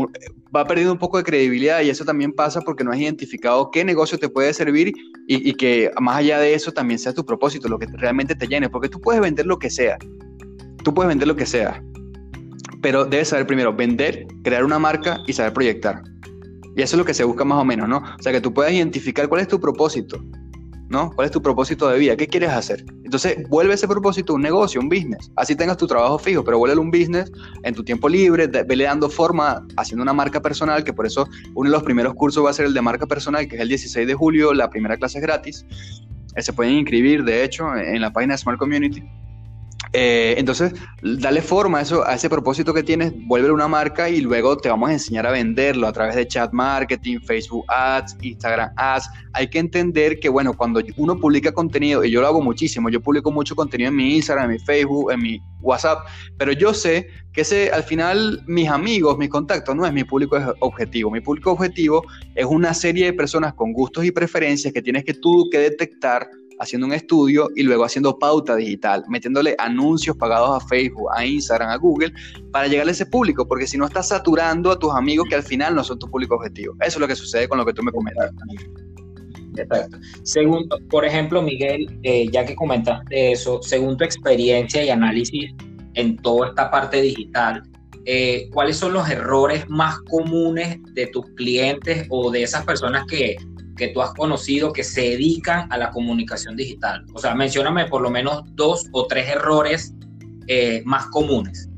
va 0.55 0.67
perdiendo 0.67 0.93
un 0.93 0.99
poco 0.99 1.19
de 1.19 1.25
credibilidad 1.25 1.83
y 1.83 1.91
eso 1.91 2.05
también 2.05 2.33
pasa 2.33 2.61
porque 2.63 2.83
no 2.83 2.91
has 2.91 2.99
identificado 2.99 3.71
qué 3.71 3.85
negocio 3.85 4.19
te 4.19 4.29
puede 4.29 4.53
servir 4.53 4.89
y, 5.29 5.49
y 5.49 5.55
que 5.55 5.91
más 6.01 6.17
allá 6.17 6.41
de 6.41 6.55
eso 6.55 6.73
también 6.73 6.99
sea 6.99 7.13
tu 7.13 7.25
propósito, 7.25 7.69
lo 7.69 7.79
que 7.79 7.87
realmente 7.87 8.35
te 8.35 8.47
llene, 8.49 8.69
porque 8.69 8.89
tú 8.89 9.01
puedes 9.01 9.21
vender 9.21 9.47
lo 9.47 9.59
que 9.59 9.71
sea, 9.71 9.99
tú 10.83 10.93
puedes 10.95 11.09
vender 11.09 11.29
lo 11.29 11.37
que 11.37 11.47
sea, 11.47 11.83
pero 12.83 13.05
debes 13.05 13.29
saber 13.29 13.47
primero 13.47 13.73
vender, 13.73 14.27
crear 14.43 14.65
una 14.65 14.79
marca 14.79 15.19
y 15.27 15.33
saber 15.33 15.53
proyectar. 15.53 16.03
Y 16.79 16.83
eso 16.83 16.95
es 16.95 16.99
lo 16.99 17.05
que 17.05 17.13
se 17.13 17.25
busca 17.25 17.45
más 17.45 17.59
o 17.59 17.65
menos, 17.65 17.89
¿no? 17.89 17.97
O 17.97 18.23
sea, 18.23 18.31
que 18.31 18.41
tú 18.41 18.55
puedas 18.55 18.73
identificar 18.73 19.29
cuál 19.29 19.41
es 19.41 19.49
tu 19.49 19.59
propósito, 19.59 20.25
¿no? 20.89 21.11
¿Cuál 21.11 21.25
es 21.25 21.33
tu 21.33 21.43
propósito 21.43 21.89
de 21.89 21.99
vida? 21.99 22.17
¿Qué 22.17 22.29
quieres 22.29 22.51
hacer? 22.51 22.85
Entonces, 23.03 23.37
vuelve 23.49 23.75
ese 23.75 23.89
propósito 23.89 24.35
un 24.35 24.43
negocio, 24.43 24.81
un 24.81 24.89
business. 24.89 25.29
Así 25.35 25.57
tengas 25.57 25.77
tu 25.77 25.89
trabajo 25.89 26.21
fijo, 26.21 26.45
pero 26.45 26.57
vuelve 26.57 26.79
un 26.79 26.93
business 26.93 27.33
en 27.65 27.75
tu 27.75 27.83
tiempo 27.83 28.09
libre, 28.09 28.47
vele 28.47 28.85
dando 28.85 29.11
forma, 29.11 29.67
haciendo 29.77 30.05
una 30.05 30.13
marca 30.13 30.41
personal, 30.41 30.85
que 30.85 30.93
por 30.93 31.05
eso 31.05 31.29
uno 31.57 31.69
de 31.69 31.75
los 31.75 31.83
primeros 31.83 32.15
cursos 32.15 32.45
va 32.45 32.51
a 32.51 32.53
ser 32.53 32.67
el 32.67 32.75
de 32.75 32.81
marca 32.81 33.07
personal, 33.07 33.49
que 33.49 33.57
es 33.57 33.63
el 33.63 33.69
16 33.71 34.07
de 34.07 34.15
julio, 34.15 34.55
la 34.55 34.71
primera 34.71 34.97
clase 34.97 35.19
es 35.19 35.23
gratis. 35.23 35.67
Eh, 36.37 36.43
se 36.43 36.53
pueden 36.53 36.75
inscribir, 36.75 37.25
de 37.25 37.43
hecho, 37.43 37.75
en 37.75 38.01
la 38.01 38.13
página 38.13 38.35
de 38.35 38.39
Smart 38.39 38.57
Community. 38.57 39.03
Eh, 39.93 40.35
entonces, 40.37 40.75
dale 41.03 41.43
forma 41.43 41.79
a, 41.79 41.83
eso, 41.83 42.07
a 42.07 42.15
ese 42.15 42.29
propósito 42.29 42.75
que 42.75 42.83
tienes, 42.83 43.13
vuelve 43.27 43.51
una 43.51 43.69
marca 43.69 44.09
y 44.09 44.21
luego 44.21 44.57
te 44.57 44.69
vamos 44.69 44.91
a 44.91 44.93
enseñar 44.93 45.27
a 45.27 45.31
venderlo 45.31 45.87
a 45.87 45.93
través 45.93 46.15
de 46.15 46.27
chat 46.27 46.53
marketing, 46.53 47.21
Facebook 47.21 47.65
Ads, 47.69 48.17
Instagram 48.21 48.71
Ads. 48.77 49.09
Hay 49.33 49.49
que 49.49 49.59
entender 49.59 50.19
que, 50.21 50.29
bueno, 50.29 50.55
cuando 50.55 50.81
uno 50.97 51.19
publica 51.19 51.53
contenido, 51.53 52.05
y 52.05 52.11
yo 52.11 52.21
lo 52.21 52.27
hago 52.27 52.43
muchísimo, 52.43 52.91
yo 52.91 53.01
publico 53.01 53.31
mucho 53.31 53.57
contenido 53.57 53.89
en 53.89 53.97
mi 53.97 54.17
Instagram, 54.17 54.47
en 54.47 54.51
mi 54.53 54.59
Facebook, 54.59 55.13
en 55.13 55.21
mi 55.21 55.41
WhatsApp, 55.61 56.07
pero 56.37 56.53
yo 56.53 56.75
sé 56.75 57.09
que 57.33 57.43
ese, 57.43 57.71
al 57.71 57.83
final 57.83 58.43
mis 58.47 58.69
amigos, 58.69 59.19
mis 59.19 59.29
contactos, 59.29 59.75
no 59.75 59.87
es 59.87 59.93
mi 59.93 60.05
público 60.05 60.37
objetivo. 60.61 61.11
Mi 61.11 61.21
público 61.21 61.53
objetivo 61.53 62.05
es 62.35 62.45
una 62.45 62.75
serie 62.75 63.07
de 63.07 63.13
personas 63.13 63.55
con 63.55 63.73
gustos 63.73 64.05
y 64.05 64.11
preferencias 64.11 64.73
que 64.73 64.83
tienes 64.83 65.05
que 65.05 65.15
tú 65.15 65.49
que 65.51 65.59
detectar 65.59 66.29
haciendo 66.61 66.87
un 66.87 66.93
estudio 66.93 67.49
y 67.55 67.63
luego 67.63 67.85
haciendo 67.85 68.19
pauta 68.19 68.57
digital, 68.57 69.05
metiéndole 69.09 69.55
anuncios 69.59 70.17
pagados 70.17 70.63
a 70.63 70.67
Facebook, 70.67 71.09
a 71.15 71.25
Instagram, 71.25 71.71
a 71.71 71.77
Google, 71.77 72.13
para 72.53 72.67
llegarle 72.67 72.91
a 72.91 72.95
ese 72.95 73.07
público, 73.07 73.47
porque 73.47 73.67
si 73.67 73.79
no 73.79 73.87
estás 73.87 74.09
saturando 74.09 74.71
a 74.71 74.79
tus 74.79 74.93
amigos 74.95 75.27
que 75.29 75.37
al 75.37 75.43
final 75.43 75.75
no 75.75 75.85
son 75.85 75.99
tu 75.99 76.11
público 76.11 76.37
objetivo. 76.37 76.75
Eso 76.81 76.97
es 76.97 77.01
lo 77.01 77.09
que 77.09 77.17
sucede 77.17 77.49
con 77.49 77.59
lo 77.59 77.67
que 77.67 77.73
tú 77.73 77.83
me 77.83 77.93
comentas. 77.93 78.31
Exacto. 79.57 79.99
Según, 80.23 80.69
por 80.91 81.05
ejemplo, 81.05 81.43
Miguel, 81.43 81.87
eh, 82.03 82.29
ya 82.31 82.45
que 82.45 82.55
comentaste 82.55 83.33
eso, 83.33 83.61
según 83.63 83.97
tu 83.97 84.05
experiencia 84.05 84.85
y 84.85 84.91
análisis 84.91 85.53
en 85.95 86.17
toda 86.19 86.49
esta 86.49 86.71
parte 86.71 87.01
digital, 87.03 87.63
eh, 88.05 88.49
¿cuáles 88.53 88.77
son 88.77 88.93
los 88.93 89.09
errores 89.11 89.69
más 89.69 89.99
comunes 90.03 90.79
de 90.95 91.09
tus 91.09 91.27
clientes 91.37 92.07
o 92.09 92.31
de 92.31 92.43
esas 92.43 92.65
personas 92.65 93.05
que, 93.07 93.37
que 93.79 93.89
tú 93.89 94.03
has 94.03 94.13
conocido 94.13 94.73
que 94.73 94.85
se 94.85 95.01
dedican 95.01 95.73
a 95.73 95.79
la 95.79 95.91
comunicación 95.91 96.57
digital? 96.57 97.07
O 97.15 97.19
sea, 97.19 97.35
mencióname 97.35 97.87
por 97.87 98.03
lo 98.03 98.11
menos 98.11 98.43
dos 98.55 98.87
o 98.93 99.07
tres 99.07 99.29
errores 99.29 99.95
eh, 100.49 100.83
más 100.85 101.07
comunes. 101.07 101.71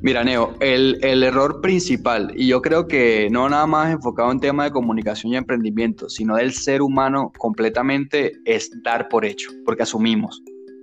Mira, 0.00 0.22
Neo, 0.22 0.54
el, 0.60 0.98
el, 1.02 1.24
error 1.24 1.60
principal, 1.60 2.32
y 2.36 2.46
yo 2.46 2.62
creo 2.62 2.86
que 2.86 3.28
no 3.30 3.48
nada 3.48 3.66
más 3.66 3.90
enfocado 3.90 4.30
en 4.30 4.38
tema 4.38 4.64
de 4.64 4.70
comunicación 4.70 5.32
y 5.32 5.36
emprendimiento, 5.36 6.08
sino 6.08 6.36
del 6.36 6.52
ser 6.52 6.82
humano 6.82 7.32
completamente, 7.36 8.32
es 8.44 8.70
dar 8.84 9.08
por 9.08 9.24
hecho, 9.24 9.50
porque 9.64 9.82
asumimos. 9.82 10.40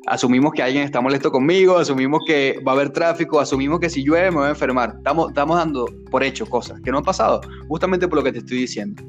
Asumimos 0.07 0.53
que 0.53 0.61
alguien 0.61 0.83
está 0.83 1.01
molesto 1.01 1.31
conmigo, 1.31 1.77
asumimos 1.77 2.21
que 2.27 2.59
va 2.65 2.73
a 2.73 2.75
haber 2.75 2.91
tráfico, 2.91 3.39
asumimos 3.39 3.79
que 3.79 3.89
si 3.89 4.03
llueve 4.03 4.29
me 4.31 4.37
voy 4.37 4.47
a 4.47 4.49
enfermar. 4.49 4.95
Estamos, 4.97 5.29
estamos 5.29 5.57
dando 5.57 5.85
por 6.11 6.23
hecho 6.23 6.45
cosas 6.45 6.79
que 6.81 6.91
no 6.91 6.99
han 6.99 7.03
pasado, 7.03 7.41
justamente 7.67 8.07
por 8.07 8.19
lo 8.19 8.23
que 8.23 8.31
te 8.31 8.39
estoy 8.39 8.59
diciendo. 8.59 9.03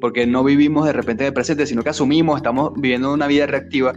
Porque 0.00 0.26
no 0.26 0.44
vivimos 0.44 0.84
de 0.86 0.92
repente 0.92 1.24
de 1.24 1.32
presente, 1.32 1.66
sino 1.66 1.82
que 1.82 1.90
asumimos, 1.90 2.36
estamos 2.36 2.72
viviendo 2.76 3.12
una 3.12 3.26
vida 3.26 3.46
reactiva 3.46 3.94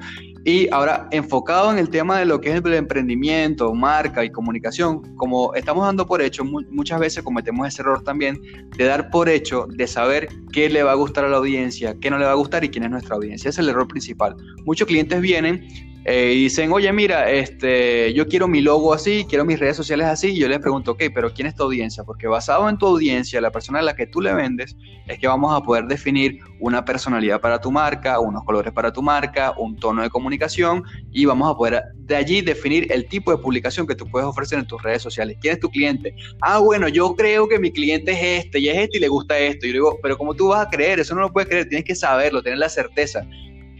y 0.48 0.70
ahora, 0.72 1.08
enfocado 1.10 1.72
en 1.72 1.80
el 1.80 1.90
tema 1.90 2.20
de 2.20 2.26
lo 2.26 2.40
que 2.40 2.52
es 2.52 2.64
el 2.64 2.74
emprendimiento, 2.76 3.74
marca 3.74 4.24
y 4.24 4.30
comunicación, 4.30 5.02
como 5.16 5.56
estamos 5.56 5.84
dando 5.88 6.06
por 6.06 6.22
hecho, 6.22 6.46
muchas 6.46 7.00
veces 7.00 7.24
cometemos 7.24 7.68
ese 7.68 7.82
error 7.82 8.04
también 8.04 8.40
de 8.78 8.86
dar 8.86 9.10
por 9.10 9.28
hecho, 9.28 9.66
de 9.68 9.88
saber 9.88 10.30
qué 10.54 10.70
le 10.70 10.84
va 10.84 10.92
a 10.92 10.96
gustar 10.96 11.26
a 11.26 11.30
la 11.30 11.38
audiencia, 11.38 11.96
qué 12.00 12.12
no 12.12 12.20
le 12.20 12.26
va 12.26 12.32
a 12.34 12.36
gustar 12.36 12.64
y 12.64 12.70
quién 12.70 12.84
es 12.84 12.92
nuestra 12.92 13.16
audiencia. 13.16 13.50
Ese 13.50 13.62
es 13.62 13.66
el 13.66 13.70
error 13.70 13.88
principal. 13.88 14.36
Muchos 14.66 14.88
clientes 14.88 15.20
vienen 15.20 15.68
eh, 16.08 16.34
y 16.36 16.44
dicen, 16.44 16.72
oye, 16.72 16.94
mira, 16.94 17.32
este, 17.32 18.14
yo 18.14 18.28
quiero 18.28 18.48
mi 18.48 18.62
logo 18.62 18.94
así, 18.94 19.26
quiero 19.28 19.44
mis 19.44 19.60
redes 19.60 19.76
sociales 19.76 20.06
así, 20.06 20.30
y 20.30 20.38
yo 20.38 20.48
les 20.48 20.60
pregunto, 20.60 20.92
ok, 20.92 21.06
pero 21.14 21.34
¿quién 21.34 21.48
es 21.48 21.56
tu 21.56 21.64
audiencia? 21.64 22.04
Porque 22.04 22.28
basado 22.28 22.70
en 22.70 22.78
tu 22.78 22.86
audiencia, 22.86 23.42
la 23.42 23.52
persona 23.52 23.80
a 23.80 23.82
la 23.82 23.96
que 23.96 24.06
tú 24.06 24.22
le 24.22 24.32
vendes, 24.32 24.78
es 25.08 25.18
que 25.18 25.28
vamos 25.28 25.52
a 25.52 25.62
poder 25.62 25.86
definir 25.86 26.38
una 26.60 26.86
personalidad 26.86 27.42
para 27.42 27.60
tu 27.60 27.72
marca, 27.72 28.20
unos 28.20 28.44
colores 28.44 28.72
para 28.72 28.94
tu 28.94 29.02
marca, 29.02 29.56
un 29.58 29.76
tono 29.78 30.04
de 30.04 30.12
comunicación, 30.12 30.84
y 31.12 31.26
vamos 31.26 31.52
a 31.52 31.58
poder 31.58 31.82
de 31.96 32.16
allí 32.16 32.42
definir 32.42 32.92
el 32.92 33.08
tipo 33.08 33.32
de 33.32 33.38
publicación 33.38 33.88
que 33.88 33.96
tú 33.96 34.08
puedes 34.08 34.28
ofrecer 34.28 34.60
en 34.60 34.68
tus 34.68 34.84
redes 34.84 35.02
sociales. 35.02 35.38
¿Quién 35.42 35.56
es 35.56 35.60
tu 35.60 35.72
cliente? 35.72 36.16
Ah, 36.40 36.60
bueno, 36.60 36.88
yo 36.88 37.16
creo 37.16 37.48
que 37.48 37.58
mi 37.58 37.72
cliente 37.72 38.12
es 38.12 38.46
este, 38.46 38.60
y 38.60 38.70
es 38.70 38.78
este 38.78 38.98
y 38.98 39.02
le 39.02 39.08
gusta 39.08 39.40
esto. 39.40 39.66
Y 39.66 39.70
yo 39.70 39.74
digo, 39.74 40.00
pero 40.04 40.20
¿cómo 40.20 40.36
tú 40.36 40.50
vas 40.50 40.68
a 40.68 40.70
creer? 40.70 41.00
Eso 41.00 41.16
no 41.16 41.22
lo 41.22 41.34
puedes 41.34 41.50
creer, 41.50 41.68
tienes 41.68 41.86
que 41.86 41.96
saberlo, 41.96 42.44
tener 42.44 42.60
la 42.60 42.70
certeza. 42.70 43.26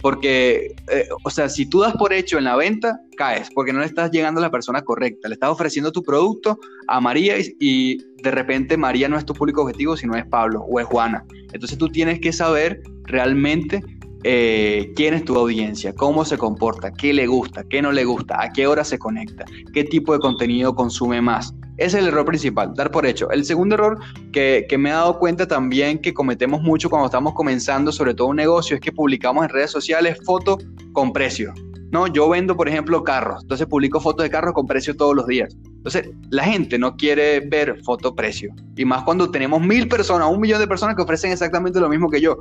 Porque, 0.06 0.76
eh, 0.92 1.08
o 1.24 1.32
sea, 1.32 1.50
si 1.50 1.66
tú 1.66 1.80
das 1.80 1.94
por 1.98 2.14
hecho 2.14 2.38
en 2.38 2.44
la 2.44 2.56
venta, 2.56 3.02
caes, 3.18 3.50
porque 3.56 3.74
no 3.74 3.80
le 3.80 3.88
estás 3.88 4.12
llegando 4.12 4.40
a 4.40 4.44
la 4.44 4.52
persona 4.52 4.84
correcta. 4.84 5.28
Le 5.28 5.34
estás 5.34 5.50
ofreciendo 5.50 5.92
tu 5.92 6.04
producto 6.04 6.60
a 6.88 7.02
María 7.02 7.38
y, 7.60 7.98
de 8.22 8.30
repente 8.30 8.78
María 8.78 9.10
no 9.10 9.18
es 9.18 9.26
tu 9.26 9.34
público 9.34 9.64
objetivo, 9.64 9.98
sino 9.98 10.16
es 10.16 10.24
Pablo 10.28 10.64
o 10.70 10.80
es 10.80 10.86
Juana. 10.86 11.26
Entonces 11.54 11.80
tú 11.80 11.90
tienes 11.90 12.20
que 12.20 12.32
saber 12.32 12.84
realmente 13.06 13.82
eh, 14.28 14.92
quién 14.96 15.14
es 15.14 15.24
tu 15.24 15.38
audiencia, 15.38 15.94
cómo 15.94 16.26
se 16.26 16.36
comporta, 16.36 16.92
qué 16.92 17.14
le 17.14 17.28
gusta, 17.28 17.64
qué 17.70 17.80
no 17.80 17.92
le 17.92 18.06
gusta, 18.06 18.42
a 18.42 18.52
qué 18.52 18.66
hora 18.66 18.84
se 18.84 18.98
conecta, 18.98 19.46
qué 19.72 19.84
tipo 19.84 20.14
de 20.14 20.20
contenido 20.20 20.74
consume 20.74 21.22
más. 21.22 21.54
Ese 21.78 21.98
es 21.98 22.04
el 22.04 22.08
error 22.08 22.26
principal, 22.26 22.74
dar 22.74 22.90
por 22.90 23.06
hecho. 23.06 23.30
El 23.30 23.46
segundo 23.46 23.76
error 23.76 24.00
que, 24.32 24.66
me 24.80 24.90
he 24.90 24.94
dado 24.94 25.20
cuenta 25.20 25.48
también 25.48 26.00
que 26.00 26.12
cometemos 26.12 26.64
mucho 26.64 26.90
cuando 26.90 27.06
estamos 27.06 27.34
comenzando, 27.36 27.92
sobre 27.92 28.16
todo 28.16 28.30
un 28.30 28.38
negocio, 28.38 28.74
es 28.76 28.82
que 28.82 28.92
publicamos 28.92 29.44
en 29.46 29.50
redes 29.50 29.70
sociales 29.70 30.18
fotos 30.26 30.66
con 30.92 31.14
precio. 31.14 31.54
No, 31.96 32.08
yo 32.08 32.28
vendo, 32.28 32.58
por 32.58 32.68
ejemplo, 32.68 33.06
carros, 33.06 33.42
entonces 33.44 33.68
publico 33.68 34.02
fotos 34.02 34.26
de 34.26 34.30
carros 34.30 34.54
con 34.54 34.68
precio 34.68 34.98
todos 34.98 35.16
los 35.16 35.28
días. 35.28 35.56
Entonces, 35.78 36.10
la 36.30 36.44
gente 36.44 36.78
no 36.78 36.98
quiere 36.98 37.40
ver 37.40 37.82
foto-precio. 37.86 38.54
Y 38.76 38.84
más 38.84 39.04
cuando 39.04 39.32
tenemos 39.32 39.62
mil 39.62 39.88
personas, 39.88 40.28
un 40.30 40.42
millón 40.42 40.60
de 40.60 40.68
personas 40.68 40.98
que 40.98 41.04
ofrecen 41.04 41.32
exactamente 41.32 41.80
lo 41.80 41.88
mismo 41.88 42.10
que 42.10 42.20
yo. 42.20 42.38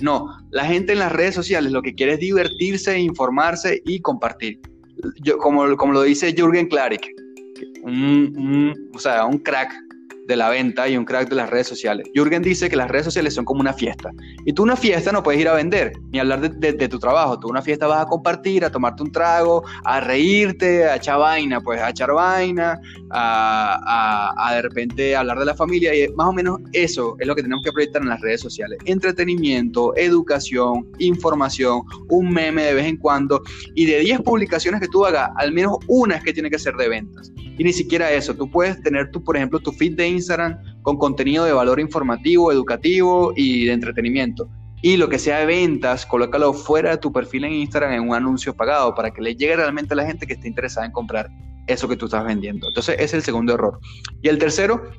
No, 0.00 0.26
la 0.50 0.64
gente 0.64 0.92
en 0.92 0.98
las 0.98 1.12
redes 1.12 1.36
sociales 1.36 1.70
lo 1.70 1.82
que 1.82 1.94
quiere 1.94 2.14
es 2.14 2.18
divertirse, 2.18 2.98
informarse 2.98 3.80
y 3.84 4.00
compartir. 4.00 4.58
Yo, 5.22 5.38
como, 5.38 5.76
como 5.76 5.92
lo 5.92 6.02
dice 6.02 6.34
Jürgen 6.36 6.66
Klarik, 6.66 7.06
un, 7.84 8.90
o 8.92 8.98
sea, 8.98 9.24
un 9.24 9.38
crack 9.38 9.72
de 10.26 10.36
la 10.36 10.48
venta 10.48 10.88
y 10.88 10.96
un 10.96 11.04
crack 11.04 11.28
de 11.28 11.36
las 11.36 11.50
redes 11.50 11.66
sociales. 11.68 12.08
Jürgen 12.14 12.42
dice 12.42 12.68
que 12.68 12.76
las 12.76 12.90
redes 12.90 13.04
sociales 13.04 13.34
son 13.34 13.44
como 13.44 13.60
una 13.60 13.72
fiesta. 13.72 14.10
Y 14.44 14.52
tú 14.52 14.62
una 14.62 14.76
fiesta 14.76 15.12
no 15.12 15.22
puedes 15.22 15.40
ir 15.40 15.48
a 15.48 15.54
vender 15.54 15.92
ni 16.10 16.18
hablar 16.18 16.40
de, 16.40 16.88
tu 16.88 16.98
trabajo. 16.98 17.38
Tú 17.38 17.48
una 17.48 17.62
fiesta 17.62 17.86
vas 17.86 18.04
a 18.04 18.08
compartir, 18.08 18.64
a 18.64 18.70
tomarte 18.70 19.02
un 19.02 19.12
trago, 19.12 19.64
a 19.84 20.00
reírte, 20.00 20.84
a 20.84 20.96
echar 20.96 21.18
vaina, 21.18 21.60
pues 21.60 21.80
a 21.80 21.90
echar 21.90 22.12
vaina, 22.12 22.78
a, 23.10 24.34
a, 24.36 24.54
de 24.54 24.62
repente 24.62 25.16
hablar 25.16 25.38
de 25.38 25.44
la 25.44 25.54
familia. 25.54 25.94
Y 25.94 26.08
más 26.14 26.28
o 26.28 26.32
menos 26.32 26.60
eso 26.72 27.16
es 27.18 27.26
lo 27.26 27.34
que 27.34 27.42
tenemos 27.42 27.62
que 27.64 27.72
proyectar 27.72 28.02
en 28.02 28.08
las 28.08 28.20
redes 28.20 28.40
sociales. 28.40 28.78
Entretenimiento, 28.84 29.96
educación, 29.96 30.86
información, 30.98 31.82
un 32.08 32.30
meme 32.30 32.64
de 32.64 32.74
vez 32.74 32.86
en 32.86 32.96
cuando. 32.96 33.42
Y 33.74 33.86
de 33.86 34.00
10 34.00 34.20
publicaciones 34.22 34.80
que 34.80 34.88
tú 34.88 35.04
hagas, 35.04 35.30
al 35.36 35.52
menos 35.52 35.78
una 35.86 36.16
es 36.16 36.24
que 36.24 36.32
tiene 36.32 36.50
que 36.50 36.58
ser 36.58 36.74
de 36.74 36.88
ventas. 36.88 37.32
Y 37.58 37.64
ni 37.64 37.72
siquiera 37.72 38.12
eso, 38.12 38.34
tú 38.34 38.50
puedes 38.50 38.82
tener, 38.82 39.10
tu, 39.10 39.22
por 39.24 39.36
ejemplo, 39.36 39.58
tu 39.58 39.72
feed 39.72 39.96
de 39.96 40.06
Instagram 40.16 40.58
con 40.82 40.96
contenido 40.96 41.44
de 41.44 41.52
valor 41.52 41.80
informativo, 41.80 42.52
educativo 42.52 43.32
y 43.36 43.66
de 43.66 43.72
entretenimiento. 43.72 44.48
Y 44.82 44.96
lo 44.96 45.08
que 45.08 45.18
sea 45.18 45.38
de 45.38 45.46
ventas, 45.46 46.06
colócalo 46.06 46.52
fuera 46.52 46.90
de 46.90 46.98
tu 46.98 47.12
perfil 47.12 47.44
en 47.44 47.52
Instagram 47.54 47.92
en 47.92 48.08
un 48.08 48.14
anuncio 48.14 48.54
pagado 48.54 48.94
para 48.94 49.10
que 49.10 49.22
le 49.22 49.34
llegue 49.34 49.56
realmente 49.56 49.94
a 49.94 49.96
la 49.96 50.06
gente 50.06 50.26
que 50.26 50.34
esté 50.34 50.48
interesada 50.48 50.86
en 50.86 50.92
comprar 50.92 51.30
eso 51.66 51.88
que 51.88 51.96
tú 51.96 52.04
estás 52.06 52.24
vendiendo. 52.24 52.68
Entonces, 52.68 52.94
ese 52.96 53.04
es 53.04 53.14
el 53.14 53.22
segundo 53.22 53.54
error. 53.54 53.80
Y 54.22 54.28
el 54.28 54.38
tercero, 54.38 54.90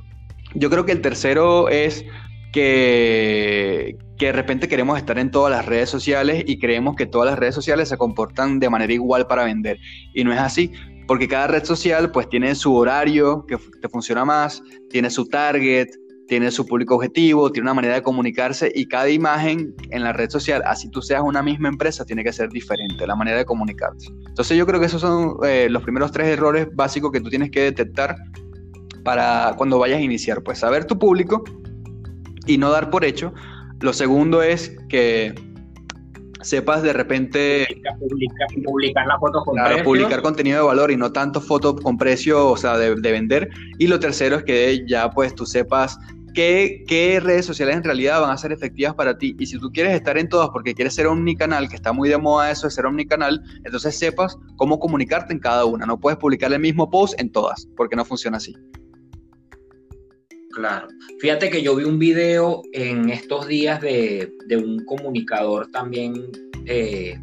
yo 0.56 0.70
creo 0.70 0.86
que 0.86 0.92
el 0.92 1.02
tercero 1.02 1.70
es 1.70 2.04
que, 2.52 3.98
que 4.18 4.26
de 4.28 4.32
repente 4.32 4.68
queremos 4.68 4.98
estar 4.98 5.20
en 5.20 5.32
todas 5.32 5.52
las 5.52 5.66
redes 5.66 5.90
sociales 5.90 6.44
y 6.48 6.60
creemos 6.60 6.96
que 6.96 7.06
todas 7.06 7.30
las 7.30 7.40
redes 7.40 7.56
sociales 7.56 7.88
se 7.88 7.98
comportan 7.98 8.60
de 8.60 8.70
manera 8.70 8.92
igual 8.94 9.28
para 9.28 9.46
vender. 9.46 9.78
Y 10.14 10.24
no 10.24 10.34
es 10.34 10.40
así 10.40 10.72
porque 11.08 11.28
cada 11.28 11.48
red 11.48 11.64
social 11.64 12.12
pues 12.12 12.30
tiene 12.30 12.54
su 12.56 12.76
horario 12.76 13.46
que 13.48 13.58
te 13.82 13.90
funciona 13.90 14.26
más, 14.26 14.62
tiene 14.90 15.10
su 15.10 15.26
target, 15.26 15.88
tiene 16.28 16.52
su 16.52 16.66
público 16.66 16.96
objetivo, 16.96 17.52
tiene 17.52 17.66
una 17.66 17.74
manera 17.74 17.96
de 17.96 18.04
comunicarse 18.04 18.72
y 18.76 18.86
cada 18.86 19.10
imagen 19.10 19.74
en 19.90 20.04
la 20.04 20.14
red 20.14 20.30
social, 20.30 20.62
así 20.66 20.90
tú 20.92 21.02
seas 21.02 21.22
una 21.24 21.42
misma 21.42 21.70
empresa, 21.70 22.06
tiene 22.06 22.24
que 22.24 22.34
ser 22.34 22.50
diferente 22.50 23.08
la 23.08 23.16
manera 23.16 23.38
de 23.38 23.46
comunicarse. 23.46 24.10
Entonces 24.28 24.58
yo 24.58 24.66
creo 24.66 24.80
que 24.80 24.88
esos 24.88 25.02
son 25.02 25.38
eh, 25.44 25.68
los 25.70 25.84
primeros 25.84 26.12
tres 26.12 26.28
errores 26.28 26.68
básicos 26.76 27.12
que 27.12 27.22
tú 27.22 27.30
tienes 27.30 27.50
que 27.50 27.62
detectar 27.62 28.18
para 29.04 29.54
cuando 29.58 29.80
vayas 29.80 30.00
a 30.00 30.02
iniciar, 30.02 30.44
pues 30.44 30.60
saber 30.60 30.86
tu 30.86 31.00
público 31.00 31.44
y 32.46 32.58
no 32.58 32.70
dar 32.70 32.90
por 32.90 33.06
hecho. 33.06 33.34
Lo 33.80 33.94
segundo 33.94 34.42
es 34.42 34.76
que 34.90 35.34
sepas 36.48 36.82
de 36.82 36.94
repente 36.94 37.68
publicar, 38.00 38.48
publicar 38.64 39.08
la 39.08 39.20
foto 39.20 39.44
con 39.44 39.56
precio. 39.56 39.84
publicar 39.84 40.22
contenido 40.22 40.60
de 40.60 40.66
valor 40.66 40.92
y 40.92 40.98
no 40.98 41.12
tanto 41.12 41.42
foto 41.42 41.76
con 41.76 41.98
precio, 41.98 42.50
o 42.50 42.58
sea, 42.58 42.78
de, 42.78 42.96
vender. 42.96 43.50
Y 43.78 43.88
lo 43.88 44.00
tercero 44.00 44.38
es 44.38 44.44
que 44.44 44.86
ya 44.88 45.10
pues 45.12 45.36
tú 45.36 45.46
sepas 45.46 46.00
qué, 46.34 46.84
qué 46.88 47.20
redes 47.20 47.46
sociales 47.46 47.76
en 47.76 47.84
realidad 47.84 48.22
van 48.22 48.32
a 48.32 48.38
ser 48.38 48.52
efectivas 48.52 48.96
para 48.96 49.18
ti. 49.18 49.36
Y 49.40 49.46
si 49.46 49.60
tú 49.60 49.72
quieres 49.72 49.94
estar 49.94 50.18
en 50.18 50.30
todas 50.30 50.50
porque 50.50 50.74
quieres 50.74 50.96
ser 50.96 51.08
omnicanal, 51.08 51.68
que 51.70 51.76
está 51.76 51.92
muy 51.92 52.10
de 52.10 52.18
moda 52.18 52.52
eso 52.52 52.68
de 52.68 52.72
ser 52.72 52.86
omnicanal, 52.86 53.44
entonces 53.64 53.98
sepas 53.98 54.38
cómo 54.56 54.80
comunicarte 54.80 55.34
en 55.34 55.40
cada 55.40 55.66
una. 55.66 55.86
No 55.86 56.00
puedes 56.00 56.18
publicar 56.18 56.52
el 56.54 56.60
mismo 56.60 56.90
post 56.90 57.20
en 57.20 57.32
todas, 57.32 57.68
porque 57.76 57.96
no 57.96 58.06
funciona 58.06 58.38
así. 58.38 58.56
Claro. 60.58 60.88
Fíjate 61.20 61.52
que 61.52 61.62
yo 61.62 61.76
vi 61.76 61.84
un 61.84 62.00
video 62.00 62.64
en 62.74 63.12
estos 63.12 63.48
días 63.48 63.80
de, 63.80 64.34
un 64.56 64.84
comunicador 64.86 65.68
también, 65.68 66.32
eh, 66.66 67.16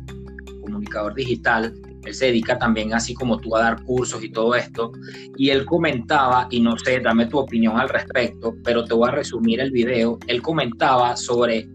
comunicador 0.61 1.17
digital. 1.17 1.75
Él 2.05 2.15
se 2.15 2.27
dedica 2.27 2.57
también 2.61 2.95
así 2.95 3.13
como 3.13 3.41
tú 3.41 3.57
a 3.57 3.63
dar 3.63 3.83
cursos 3.83 4.23
y 4.23 4.31
todo 4.31 4.55
esto. 4.55 4.93
Y 5.37 5.51
él 5.51 5.67
comentaba, 5.67 6.47
y 6.49 6.61
no 6.61 6.79
sé, 6.79 7.01
dame 7.01 7.27
tu 7.27 7.39
opinión 7.39 7.77
al 7.77 7.89
respecto, 7.89 8.55
pero 8.63 8.85
te 8.85 8.95
voy 8.95 9.09
a 9.09 9.11
resumir 9.11 9.59
el 9.59 9.73
video. 9.73 10.17
Él 10.29 10.41
comentaba 10.41 11.17
sobre 11.17 11.69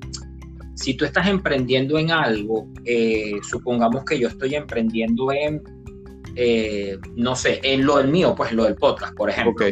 si 0.76 0.94
tú 0.94 1.04
estás 1.04 1.28
emprendiendo 1.28 2.00
en 2.00 2.12
algo, 2.12 2.70
eh, 2.86 3.34
supongamos 3.42 4.06
que 4.06 4.18
yo 4.18 4.30
estoy 4.30 4.56
emprendiendo 4.56 5.34
en, 5.34 5.62
eh, 6.38 6.98
no 7.18 7.36
sé, 7.36 7.60
en 7.64 7.86
lo 7.86 7.98
del 7.98 8.08
mío, 8.08 8.34
pues 8.34 8.54
lo 8.54 8.64
del 8.64 8.76
podcast, 8.76 9.14
por 9.14 9.30
ejemplo 9.30 9.66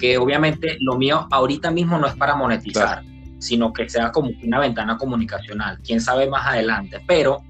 que 0.00 0.18
obviamente 0.18 0.76
lo 0.80 0.96
mío 0.96 1.26
ahorita 1.30 1.70
mismo 1.70 1.98
no 1.98 2.06
es 2.06 2.14
para 2.14 2.34
monetizar, 2.34 3.02
sino 3.38 3.72
que 3.72 3.88
sea 3.88 4.10
como 4.10 4.30
una 4.42 4.60
ventana 4.60 4.96
comunicacional, 4.96 5.78
quién 5.84 6.00
sabe 6.00 6.28
más 6.28 6.46
adelante, 6.46 7.00
pero 7.06 7.42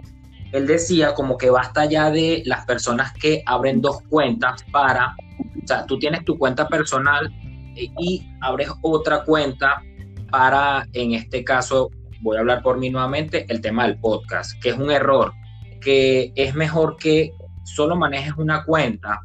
él 0.52 0.66
decía 0.66 1.14
como 1.14 1.36
que 1.36 1.50
basta 1.50 1.84
ya 1.86 2.10
de 2.10 2.42
las 2.46 2.64
personas 2.64 3.12
que 3.12 3.42
abren 3.46 3.80
dos 3.80 4.02
cuentas 4.08 4.64
para, 4.70 5.14
o 5.62 5.66
sea, 5.66 5.86
tú 5.86 5.98
tienes 5.98 6.24
tu 6.24 6.38
cuenta 6.38 6.68
personal 6.68 7.32
y 7.74 8.26
abres 8.40 8.70
otra 8.82 9.24
cuenta 9.24 9.82
para, 10.30 10.86
en 10.92 11.12
este 11.12 11.44
caso, 11.44 11.90
voy 12.20 12.36
a 12.36 12.40
hablar 12.40 12.62
por 12.62 12.78
mí 12.78 12.90
nuevamente, 12.90 13.46
el 13.48 13.60
tema 13.60 13.86
del 13.86 13.98
podcast, 13.98 14.60
que 14.62 14.70
es 14.70 14.78
un 14.78 14.90
error, 14.90 15.32
que 15.80 16.32
es 16.34 16.54
mejor 16.54 16.96
que 16.96 17.32
solo 17.64 17.96
manejes 17.96 18.32
una 18.36 18.64
cuenta, 18.64 19.20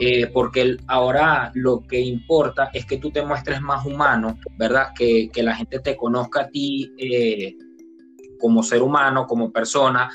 eh, 0.00 0.28
porque 0.32 0.76
ahora 0.86 1.50
lo 1.54 1.80
que 1.80 2.00
importa 2.00 2.70
es 2.72 2.84
que 2.86 2.98
tú 2.98 3.10
te 3.10 3.24
muestres 3.24 3.60
más 3.60 3.84
humano, 3.84 4.38
¿verdad? 4.56 4.88
Que, 4.96 5.30
la 5.36 5.54
gente 5.54 5.80
te 5.80 5.96
conozca 5.96 6.42
a 6.42 6.48
ti 6.48 6.92
eh, 6.98 7.56
como 8.38 8.62
ser 8.62 8.82
humano, 8.82 9.26
como 9.26 9.50
persona, 9.50 10.08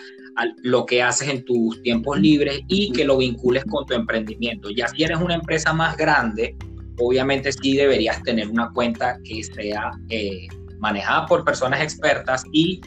lo 0.63 0.86
que 0.86 1.04
haces 1.04 1.30
en 1.30 1.43
tus 1.46 1.82
tiempos 1.82 2.19
libres 2.19 2.62
y 2.67 2.91
que 2.91 3.06
lo 3.06 3.17
vincules 3.17 3.63
con 3.65 3.86
tu 3.86 3.93
emprendimiento. 3.93 4.69
Ya 4.69 4.88
si 4.88 5.04
eres 5.04 5.19
una 5.19 5.36
empresa 5.36 5.74
más 5.74 5.98
grande, 5.98 6.56
obviamente 7.00 7.52
sí 7.52 7.76
deberías 7.76 8.22
tener 8.24 8.48
una 8.50 8.69
cuenta 8.74 9.17
que 9.24 9.43
sea 9.43 9.91
eh, 10.10 10.48
manejada 10.80 11.26
por 11.26 11.43
personas 11.43 11.82
expertas 11.82 12.43
y 12.52 12.82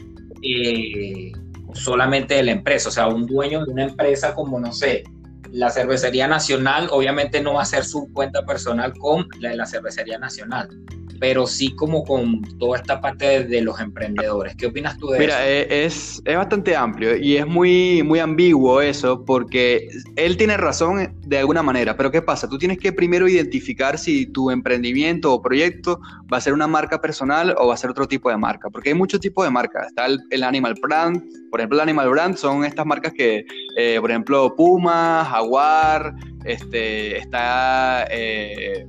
solamente 1.73 2.35
de 2.35 2.43
la 2.43 2.51
empresa. 2.51 2.89
O 2.89 2.91
sea, 2.91 3.07
un 3.07 3.25
dueño 3.25 3.65
de 3.65 3.71
una 3.71 3.83
empresa 3.83 4.33
como, 4.33 4.59
no 4.59 4.71
sé, 4.71 5.03
la 5.51 5.69
cervecería 5.69 6.27
nacional, 6.27 6.89
obviamente 6.91 7.41
no 7.41 7.53
va 7.53 7.61
a 7.61 7.65
ser 7.65 7.85
su 7.85 8.11
cuenta 8.13 8.45
personal 8.45 8.93
con 8.97 9.27
la 9.39 9.49
de 9.49 9.57
la 9.57 9.65
cervecería 9.65 10.17
nacional 10.17 10.69
pero 11.19 11.47
sí 11.47 11.73
como 11.75 12.03
con 12.03 12.41
toda 12.59 12.77
esta 12.77 13.01
parte 13.01 13.43
de, 13.43 13.61
los 13.61 13.79
emprendedores. 13.79 14.55
¿Qué 14.55 14.67
opinas 14.67 14.97
tú 14.97 15.07
de 15.07 15.17
eso? 15.17 15.25
Mira, 15.25 15.49
eh, 15.49 15.85
es, 15.85 16.21
es 16.23 16.37
bastante 16.37 16.75
amplio 16.75 17.17
y 17.17 17.37
es 17.37 17.47
muy, 17.47 18.03
muy 18.03 18.19
ambiguo 18.19 18.81
eso 18.81 19.25
porque 19.25 19.89
él 20.15 20.37
tiene 20.37 20.57
razón 20.57 21.15
de 21.25 21.39
alguna 21.39 21.63
manera, 21.63 21.97
pero 21.97 22.11
¿qué 22.11 22.21
pasa? 22.21 22.47
Tú 22.47 22.57
tienes 22.57 22.77
que 22.77 22.93
primero 22.93 23.27
identificar 23.27 23.97
si 23.97 24.27
tu 24.27 24.51
emprendimiento 24.51 25.33
o 25.33 25.41
proyecto 25.41 25.99
va 26.31 26.37
a 26.37 26.41
ser 26.41 26.53
una 26.53 26.67
marca 26.67 27.01
personal 27.01 27.55
o 27.57 27.67
va 27.67 27.73
a 27.73 27.77
ser 27.77 27.89
otro 27.89 28.07
tipo 28.07 28.29
de 28.29 28.37
marca, 28.37 28.69
porque 28.69 28.89
hay 28.89 28.95
muchos 28.95 29.19
tipos 29.19 29.43
de 29.43 29.51
marcas. 29.51 29.87
Está 29.87 30.05
el, 30.05 30.43
Animal 30.43 30.75
Brand, 30.81 31.21
por 31.49 31.59
ejemplo, 31.59 31.77
el 31.77 31.81
Animal 31.81 32.09
Brand 32.09 32.35
son 32.37 32.63
estas 32.63 32.85
marcas 32.85 33.13
que, 33.13 33.45
eh, 33.75 33.97
por 33.99 34.11
ejemplo, 34.11 34.55
Puma, 34.55 35.25
Jaguar, 35.25 36.13
este, 36.45 37.17
está... 37.17 38.05
Eh, 38.11 38.87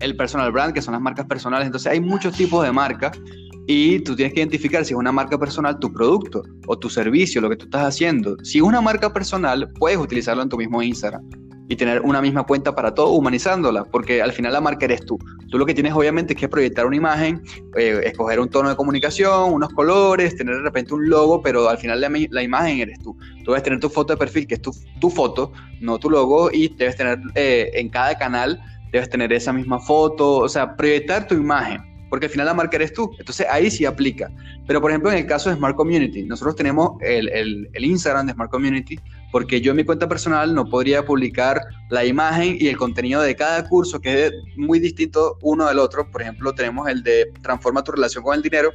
el 0.00 0.16
personal 0.16 0.52
brand, 0.52 0.74
que 0.74 0.82
son 0.82 0.92
las 0.92 1.00
marcas 1.00 1.26
personales. 1.26 1.66
Entonces 1.66 1.90
hay 1.90 2.00
muchos 2.00 2.34
tipos 2.36 2.64
de 2.64 2.72
marcas 2.72 3.18
y 3.66 4.00
tú 4.00 4.14
tienes 4.14 4.32
que 4.32 4.40
identificar 4.40 4.84
si 4.84 4.94
es 4.94 4.98
una 4.98 5.12
marca 5.12 5.38
personal 5.38 5.78
tu 5.78 5.92
producto 5.92 6.42
o 6.66 6.78
tu 6.78 6.88
servicio, 6.88 7.40
lo 7.40 7.50
que 7.50 7.56
tú 7.56 7.64
estás 7.64 7.82
haciendo. 7.82 8.36
Si 8.44 8.58
es 8.58 8.64
una 8.64 8.80
marca 8.80 9.12
personal, 9.12 9.70
puedes 9.72 9.98
utilizarlo 9.98 10.42
en 10.42 10.48
tu 10.48 10.56
mismo 10.56 10.82
Instagram 10.82 11.22
y 11.68 11.76
tener 11.76 12.00
una 12.02 12.22
misma 12.22 12.44
cuenta 12.44 12.74
para 12.74 12.94
todo, 12.94 13.10
humanizándola, 13.10 13.84
porque 13.84 14.22
al 14.22 14.32
final 14.32 14.52
la 14.52 14.60
marca 14.60 14.84
eres 14.84 15.04
tú. 15.04 15.18
Tú 15.50 15.58
lo 15.58 15.66
que 15.66 15.74
tienes 15.74 15.92
obviamente 15.94 16.34
es 16.34 16.38
que 16.38 16.48
proyectar 16.48 16.86
una 16.86 16.96
imagen, 16.96 17.42
eh, 17.76 18.02
escoger 18.04 18.38
un 18.38 18.48
tono 18.48 18.68
de 18.68 18.76
comunicación, 18.76 19.52
unos 19.52 19.70
colores, 19.70 20.36
tener 20.36 20.56
de 20.56 20.62
repente 20.62 20.94
un 20.94 21.08
logo, 21.08 21.42
pero 21.42 21.68
al 21.68 21.78
final 21.78 22.00
la, 22.00 22.42
imagen 22.42 22.78
eres 22.78 23.00
tú. 23.00 23.16
Tú 23.44 23.50
debes 23.50 23.64
tener 23.64 23.80
tu 23.80 23.88
foto 23.88 24.12
de 24.12 24.16
perfil, 24.16 24.46
que 24.46 24.54
es 24.54 24.62
tu, 24.62 24.70
tu 25.00 25.10
foto, 25.10 25.52
no 25.80 25.98
tu 25.98 26.08
logo, 26.08 26.50
y 26.52 26.68
debes 26.68 26.96
tener 26.96 27.18
eh, 27.34 27.70
en 27.74 27.88
cada 27.88 28.16
canal 28.16 28.60
debes 28.96 29.10
tener 29.10 29.32
esa 29.32 29.52
misma 29.52 29.78
foto, 29.78 30.38
o 30.38 30.48
sea, 30.48 30.76
proyectar 30.76 31.26
tu 31.26 31.34
imagen, 31.34 31.80
porque 32.10 32.26
al 32.26 32.32
final 32.32 32.46
la 32.46 32.54
marca 32.54 32.76
eres 32.76 32.92
tú. 32.92 33.10
Entonces 33.18 33.46
ahí 33.50 33.70
sí 33.70 33.84
aplica. 33.84 34.30
Pero 34.66 34.80
por 34.80 34.90
ejemplo, 34.90 35.10
en 35.10 35.18
el 35.18 35.26
caso 35.26 35.50
de 35.50 35.56
Smart 35.56 35.76
Community, 35.76 36.24
nosotros 36.24 36.56
tenemos 36.56 36.92
el, 37.02 37.28
el, 37.28 37.84
Instagram 37.84 38.26
de 38.26 38.32
Smart 38.32 38.50
Community, 38.50 38.98
porque 39.32 39.60
yo 39.60 39.72
en 39.72 39.76
mi 39.76 39.84
cuenta 39.84 40.08
personal 40.08 40.54
no 40.54 40.64
podría 40.68 41.04
publicar 41.04 41.60
la 41.90 42.04
imagen 42.04 42.56
y 42.58 42.68
el 42.68 42.76
contenido 42.76 43.22
de 43.22 43.36
cada 43.36 43.68
curso, 43.68 44.00
que 44.00 44.26
es 44.26 44.32
muy 44.56 44.78
distinto 44.78 45.38
uno 45.42 45.66
del 45.66 45.78
otro. 45.78 46.10
Por 46.10 46.22
ejemplo, 46.22 46.54
tenemos 46.54 46.88
el 46.88 47.02
de 47.02 47.32
Transforma 47.42 47.84
tu 47.84 47.92
relación 47.92 48.24
con 48.24 48.34
el 48.34 48.42
dinero, 48.42 48.70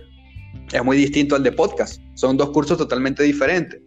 es 0.72 0.84
muy 0.84 0.98
distinto 0.98 1.36
al 1.36 1.44
de 1.44 1.52
podcast. 1.52 2.02
Son 2.14 2.38
dos 2.38 2.52
cursos 2.52 2.78
totalmente 2.78 3.24
diferentes. 3.24 3.82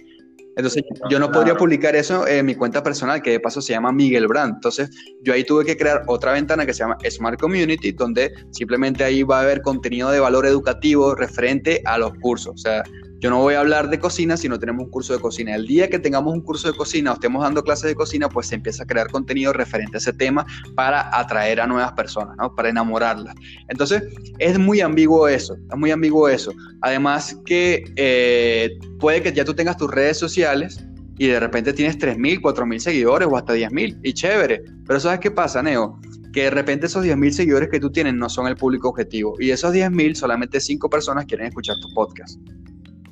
Entonces 0.56 0.84
yo 1.10 1.18
no 1.18 1.30
podría 1.30 1.56
publicar 1.56 1.96
eso 1.96 2.26
en 2.26 2.46
mi 2.46 2.54
cuenta 2.54 2.82
personal, 2.82 3.22
que 3.22 3.30
de 3.30 3.40
paso 3.40 3.60
se 3.60 3.72
llama 3.72 3.92
Miguel 3.92 4.28
Brand. 4.28 4.54
Entonces 4.54 4.90
yo 5.22 5.32
ahí 5.32 5.44
tuve 5.44 5.64
que 5.64 5.76
crear 5.76 6.02
otra 6.06 6.32
ventana 6.32 6.64
que 6.64 6.72
se 6.72 6.80
llama 6.80 6.96
Smart 7.10 7.40
Community, 7.40 7.92
donde 7.92 8.32
simplemente 8.52 9.02
ahí 9.04 9.22
va 9.22 9.38
a 9.38 9.42
haber 9.42 9.62
contenido 9.62 10.10
de 10.10 10.20
valor 10.20 10.46
educativo 10.46 11.14
referente 11.14 11.82
a 11.84 11.98
los 11.98 12.14
cursos. 12.20 12.54
O 12.54 12.58
sea, 12.58 12.82
yo 13.24 13.30
no 13.30 13.38
voy 13.38 13.54
a 13.54 13.60
hablar 13.60 13.88
de 13.88 13.98
cocina 13.98 14.36
si 14.36 14.50
no 14.50 14.58
tenemos 14.58 14.84
un 14.84 14.90
curso 14.90 15.14
de 15.14 15.18
cocina. 15.18 15.54
El 15.54 15.66
día 15.66 15.88
que 15.88 15.98
tengamos 15.98 16.34
un 16.34 16.42
curso 16.42 16.70
de 16.70 16.76
cocina 16.76 17.10
o 17.10 17.14
estemos 17.14 17.42
dando 17.42 17.62
clases 17.62 17.86
de 17.86 17.94
cocina, 17.94 18.28
pues 18.28 18.48
se 18.48 18.56
empieza 18.56 18.82
a 18.82 18.86
crear 18.86 19.10
contenido 19.10 19.54
referente 19.54 19.96
a 19.96 19.98
ese 19.98 20.12
tema 20.12 20.44
para 20.74 21.08
atraer 21.18 21.58
a 21.58 21.66
nuevas 21.66 21.92
personas. 21.92 22.36
Para 22.54 22.68
enamorarlas. 22.68 23.34
Entonces, 23.70 24.02
es 24.40 24.58
muy 24.58 24.82
ambiguo 24.82 25.26
eso, 25.26 25.54
es 25.54 25.78
muy 25.78 25.90
ambiguo 25.90 26.28
eso. 26.28 26.52
Además 26.82 27.40
que 27.46 27.90
eh, 27.96 28.78
puede 29.00 29.22
que 29.22 29.32
ya 29.32 29.46
tú 29.46 29.54
tengas 29.54 29.78
tus 29.78 29.90
redes 29.90 30.18
sociales 30.18 30.84
y 31.16 31.28
de 31.28 31.40
repente 31.40 31.72
tienes 31.72 31.96
3.000, 31.98 32.42
4.000 32.42 32.78
seguidores 32.78 33.26
o 33.26 33.38
hasta 33.38 33.54
10.000 33.54 34.00
y 34.02 34.12
chévere. 34.12 34.64
Pero 34.86 35.00
¿sabes 35.00 35.20
qué 35.20 35.30
pasa, 35.30 35.62
Neo? 35.62 35.98
que 36.34 36.42
de 36.42 36.50
repente 36.50 36.86
esos 36.86 37.06
10.000 37.06 37.30
seguidores 37.30 37.68
que 37.70 37.80
tú 37.80 37.90
tienes 37.90 38.12
no 38.12 38.28
son 38.28 38.48
el 38.48 38.56
público 38.56 38.90
objetivo. 38.90 39.34
Y 39.38 39.50
esos 39.50 39.72
10.000, 39.72 40.14
solamente 40.14 40.60
5 40.60 40.90
personas 40.90 41.24
quieren 41.24 41.46
escuchar 41.46 41.76
tu 41.80 41.88
podcast. 41.94 42.38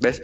¿Ves? 0.02 0.22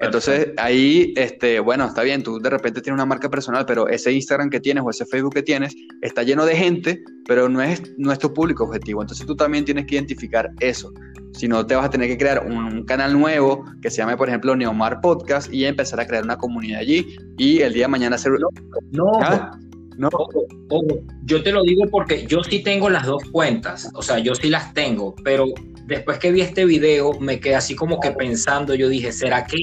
Entonces 0.00 0.50
ahí, 0.58 1.12
este, 1.16 1.58
bueno, 1.60 1.86
está 1.86 2.02
bien, 2.02 2.22
tú 2.22 2.38
de 2.38 2.50
repente 2.50 2.80
tienes 2.80 2.96
una 2.96 3.06
marca 3.06 3.28
personal, 3.28 3.64
pero 3.66 3.88
ese 3.88 4.12
Instagram 4.12 4.48
que 4.50 4.60
tienes 4.60 4.84
o 4.84 4.90
ese 4.90 5.04
Facebook 5.06 5.34
que 5.34 5.42
tienes 5.42 5.74
está 6.02 6.22
lleno 6.22 6.44
de 6.44 6.56
gente, 6.56 7.02
pero 7.26 7.48
no 7.48 7.60
es, 7.62 7.82
no 7.96 8.16
tu 8.16 8.32
público 8.32 8.64
objetivo. 8.64 9.00
Entonces 9.00 9.26
tú 9.26 9.34
también 9.34 9.64
tienes 9.64 9.86
que 9.86 9.96
identificar 9.96 10.50
eso. 10.60 10.92
Si 11.32 11.48
no, 11.48 11.66
te 11.66 11.74
vas 11.74 11.86
a 11.86 11.90
tener 11.90 12.08
que 12.08 12.16
crear 12.16 12.46
un, 12.46 12.84
canal 12.84 13.12
nuevo 13.12 13.64
que 13.82 13.90
se 13.90 13.98
llame, 13.98 14.16
por 14.16 14.28
ejemplo, 14.28 14.54
Neomar 14.56 15.00
Podcast 15.00 15.52
y 15.52 15.64
empezar 15.64 16.00
a 16.00 16.06
crear 16.06 16.24
una 16.24 16.36
comunidad 16.36 16.80
allí 16.80 17.16
y 17.36 17.60
el 17.60 17.72
día 17.72 17.84
de 17.84 17.88
mañana 17.88 18.16
hacer... 18.16 18.32
No, 18.32 18.48
no, 19.20 19.50
No. 19.98 20.10
yo 21.24 21.42
te 21.42 21.50
lo 21.50 21.62
digo 21.64 21.84
porque 21.90 22.24
yo 22.24 22.44
sí 22.44 22.62
tengo 22.62 22.88
las 22.88 23.04
dos 23.04 23.24
cuentas, 23.32 23.90
o 23.94 24.02
sea, 24.02 24.20
yo 24.20 24.32
sí 24.36 24.48
las 24.48 24.72
tengo, 24.72 25.12
pero 25.24 25.46
después 25.86 26.18
que 26.18 26.30
vi 26.30 26.40
este 26.40 26.64
video, 26.64 27.18
me 27.18 27.40
quedé 27.40 27.56
así 27.56 27.74
como 27.74 27.98
que 27.98 28.12
pensando, 28.12 28.76
yo 28.76 28.88
dije, 28.88 29.10
¿será 29.10 29.44
que, 29.44 29.58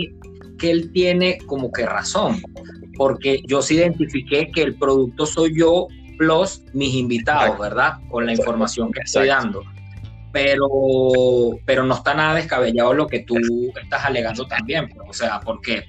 que 0.59 0.71
él 0.71 0.91
tiene 0.91 1.37
como 1.45 1.71
que 1.71 1.85
razón? 1.85 2.41
Porque 2.97 3.41
yo 3.47 3.61
sí 3.61 3.75
identifiqué 3.75 4.51
que 4.51 4.63
el 4.63 4.75
producto 4.75 5.25
soy 5.25 5.57
yo 5.57 5.87
plus 6.17 6.63
mis 6.73 6.93
invitados, 6.95 7.57
¿verdad? 7.57 7.93
Con 8.09 8.25
la 8.25 8.33
información 8.33 8.91
que 8.91 9.01
estoy 9.01 9.27
dando. 9.27 9.63
Pero, 10.33 10.67
pero 11.65 11.83
no 11.83 11.95
está 11.95 12.13
nada 12.13 12.35
descabellado 12.35 12.93
lo 12.93 13.07
que 13.07 13.19
tú 13.19 13.37
estás 13.81 14.03
alegando 14.03 14.45
también. 14.47 14.89
Pues, 14.89 15.09
o 15.09 15.13
sea, 15.13 15.39
porque 15.39 15.85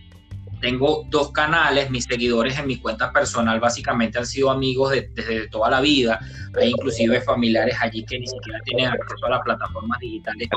tengo 0.60 1.04
dos 1.10 1.32
canales, 1.32 1.90
mis 1.90 2.04
seguidores 2.04 2.58
en 2.58 2.66
mi 2.66 2.78
cuenta 2.78 3.12
personal 3.12 3.60
básicamente 3.60 4.18
han 4.18 4.26
sido 4.26 4.50
amigos 4.50 4.92
desde 5.14 5.48
toda 5.48 5.70
la 5.70 5.80
vida, 5.80 6.18
hay 6.58 6.70
inclusive 6.70 7.20
familiares 7.20 7.76
allí 7.80 8.04
que 8.04 8.18
ni 8.18 8.26
siquiera 8.26 8.58
tienen 8.64 8.86
acceso 8.86 9.26
a 9.26 9.30
las 9.30 9.42
plataformas 9.42 10.00
digitales 10.00 10.48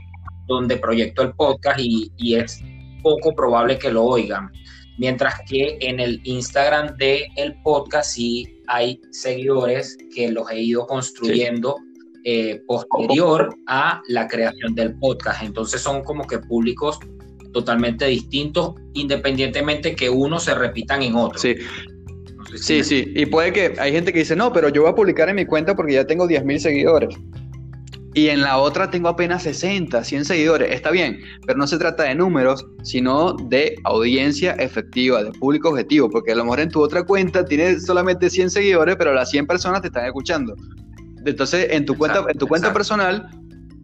donde 0.47 0.77
proyecto 0.77 1.21
el 1.21 1.33
podcast 1.33 1.79
y, 1.79 2.11
es 2.35 2.61
poco 3.01 3.33
probable 3.33 3.77
que 3.77 3.91
lo 3.91 4.03
oigan. 4.03 4.51
Mientras 4.97 5.35
que 5.47 5.77
en 5.79 6.01
el 6.01 6.19
Instagram 6.25 6.97
de 6.97 7.27
el 7.37 7.55
podcast 7.61 8.11
sí 8.11 8.61
hay 8.67 8.99
seguidores 9.11 9.97
que 10.13 10.29
los 10.29 10.51
he 10.51 10.59
ido 10.59 10.85
construyendo 10.85 11.77
eh, 12.25 12.61
posterior 12.67 13.55
a 13.67 14.01
la 14.09 14.27
creación 14.27 14.75
del 14.75 14.97
podcast. 14.99 15.43
Entonces 15.43 15.81
son 15.81 16.03
como 16.03 16.27
que 16.27 16.39
públicos 16.39 16.99
totalmente 17.53 18.05
distintos, 18.05 18.75
independientemente 18.93 19.95
que 19.95 20.09
uno 20.09 20.39
se 20.39 20.55
repitan 20.55 21.01
en 21.01 21.15
otro. 21.15 21.39
Sí. 21.39 21.55
sí, 22.55 22.83
sí. 22.83 23.11
Y 23.15 23.25
puede 23.25 23.53
que 23.53 23.73
hay 23.79 23.91
gente 23.91 24.13
que 24.13 24.19
dice, 24.19 24.35
no, 24.35 24.53
pero 24.53 24.69
yo 24.69 24.83
voy 24.83 24.91
a 24.91 24.95
publicar 24.95 25.29
en 25.29 25.35
mi 25.35 25.45
cuenta 25.45 25.75
porque 25.75 25.93
ya 25.93 26.05
tengo 26.05 26.27
10.000 26.27 26.59
seguidores. 26.59 27.15
Y 28.15 28.29
en 28.29 28.41
la 28.41 28.57
otra 28.57 28.89
tengo 28.89 29.07
apenas 29.07 29.43
60, 29.43 30.03
100 30.03 30.25
seguidores. 30.25 30.73
Está 30.73 30.89
bien, 30.89 31.19
pero 31.45 31.59
no 31.59 31.67
se 31.67 31.77
trata 31.77 32.03
de 32.03 32.15
números, 32.15 32.65
sino 32.83 33.33
de 33.33 33.75
audiencia 33.83 34.53
efectiva, 34.53 35.23
de 35.23 35.31
público 35.31 35.69
objetivo. 35.69 36.09
Porque 36.09 36.31
a 36.31 36.35
lo 36.35 36.43
mejor 36.43 36.59
en 36.59 36.69
tu 36.69 36.81
otra 36.81 37.03
cuenta 37.03 37.45
tienes 37.45 37.85
solamente 37.85 38.29
100 38.29 38.49
seguidores, 38.49 38.95
pero 38.95 39.13
las 39.13 39.29
100 39.29 39.45
personas 39.45 39.81
te 39.81 39.87
están 39.87 40.05
escuchando. 40.05 40.55
Entonces, 41.23 41.67
en 41.69 41.85
tu 41.85 41.95
cuenta, 41.95 42.25
en 42.27 42.37
tu 42.37 42.47
cuenta 42.47 42.73
personal, 42.73 43.29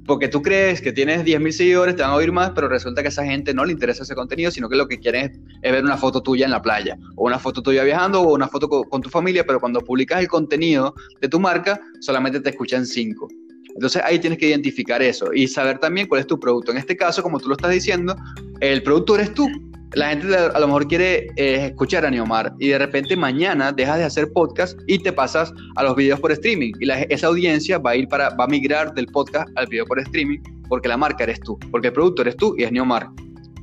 porque 0.05 0.27
tú 0.27 0.41
crees 0.41 0.81
que 0.81 0.91
tienes 0.91 1.23
10.000 1.23 1.51
seguidores, 1.51 1.95
te 1.95 2.03
van 2.03 2.11
a 2.11 2.15
oír 2.15 2.31
más, 2.31 2.51
pero 2.51 2.67
resulta 2.67 3.01
que 3.01 3.07
a 3.07 3.09
esa 3.09 3.25
gente 3.25 3.53
no 3.53 3.65
le 3.65 3.73
interesa 3.73 4.03
ese 4.03 4.15
contenido, 4.15 4.51
sino 4.51 4.69
que 4.69 4.75
lo 4.75 4.87
que 4.87 4.99
quieren 4.99 5.43
es, 5.61 5.71
ver 5.71 5.83
una 5.83 5.97
foto 5.97 6.21
tuya 6.21 6.45
en 6.45 6.51
la 6.51 6.61
playa, 6.61 6.97
o 7.15 7.25
una 7.25 7.39
foto 7.39 7.61
tuya 7.61 7.83
viajando, 7.83 8.21
o 8.21 8.33
una 8.33 8.47
foto 8.47 8.69
con, 8.69 9.01
tu 9.01 9.09
familia, 9.09 9.45
pero 9.45 9.59
cuando 9.59 9.81
publicas 9.81 10.19
el 10.19 10.27
contenido 10.27 10.93
de 11.21 11.27
tu 11.27 11.39
marca, 11.39 11.79
solamente 12.01 12.39
te 12.39 12.49
escuchan 12.51 12.85
5. 12.85 13.27
Entonces 13.73 14.01
ahí 14.05 14.19
tienes 14.19 14.39
que 14.39 14.47
identificar 14.47 15.01
eso 15.01 15.33
y 15.33 15.47
saber 15.47 15.79
también 15.79 16.07
cuál 16.07 16.21
es 16.21 16.27
tu 16.27 16.39
producto. 16.39 16.71
En 16.71 16.77
este 16.77 16.95
caso, 16.95 17.21
como 17.21 17.39
tú 17.39 17.49
lo 17.49 17.55
estás 17.55 17.71
diciendo, 17.71 18.15
el 18.61 18.83
producto 18.83 19.15
eres 19.15 19.33
tú 19.33 19.49
la 19.93 20.09
gente 20.09 20.36
a 20.36 20.59
lo 20.59 20.67
mejor 20.67 20.88
quiere 20.88 21.27
eh, 21.36 21.67
escuchar 21.67 22.05
a 22.05 22.11
Neomar 22.11 22.53
y 22.59 22.69
de 22.69 22.77
repente 22.77 23.15
mañana 23.15 23.71
dejas 23.71 23.97
de 23.99 24.03
hacer 24.03 24.31
podcast 24.33 24.77
y 24.88 24.99
te 24.99 25.13
pasas 25.13 25.53
a 25.75 25.83
los 25.83 25.95
videos 25.95 26.19
por 26.19 26.31
streaming 26.31 26.73
y 26.79 26.89
esa 27.09 27.27
audiencia 27.27 27.77
va 27.77 27.91
a 27.91 27.95
ir 27.95 28.07
para 28.07 28.29
va 28.36 28.45
a 28.45 28.47
migrar 28.47 28.93
del 28.93 29.07
podcast 29.07 29.47
al 29.55 29.67
video 29.67 29.86
por 29.86 29.99
streaming 29.99 30.39
porque 30.67 30.88
la 30.88 30.97
marca 30.97 31.23
eres 31.23 31.39
tú, 31.39 31.57
porque 31.71 31.88
el 31.88 31.93
producto 31.93 32.23
eres 32.23 32.36
tú 32.36 32.55
y 32.57 32.63
es 32.63 32.71
Neomar. 32.71 33.09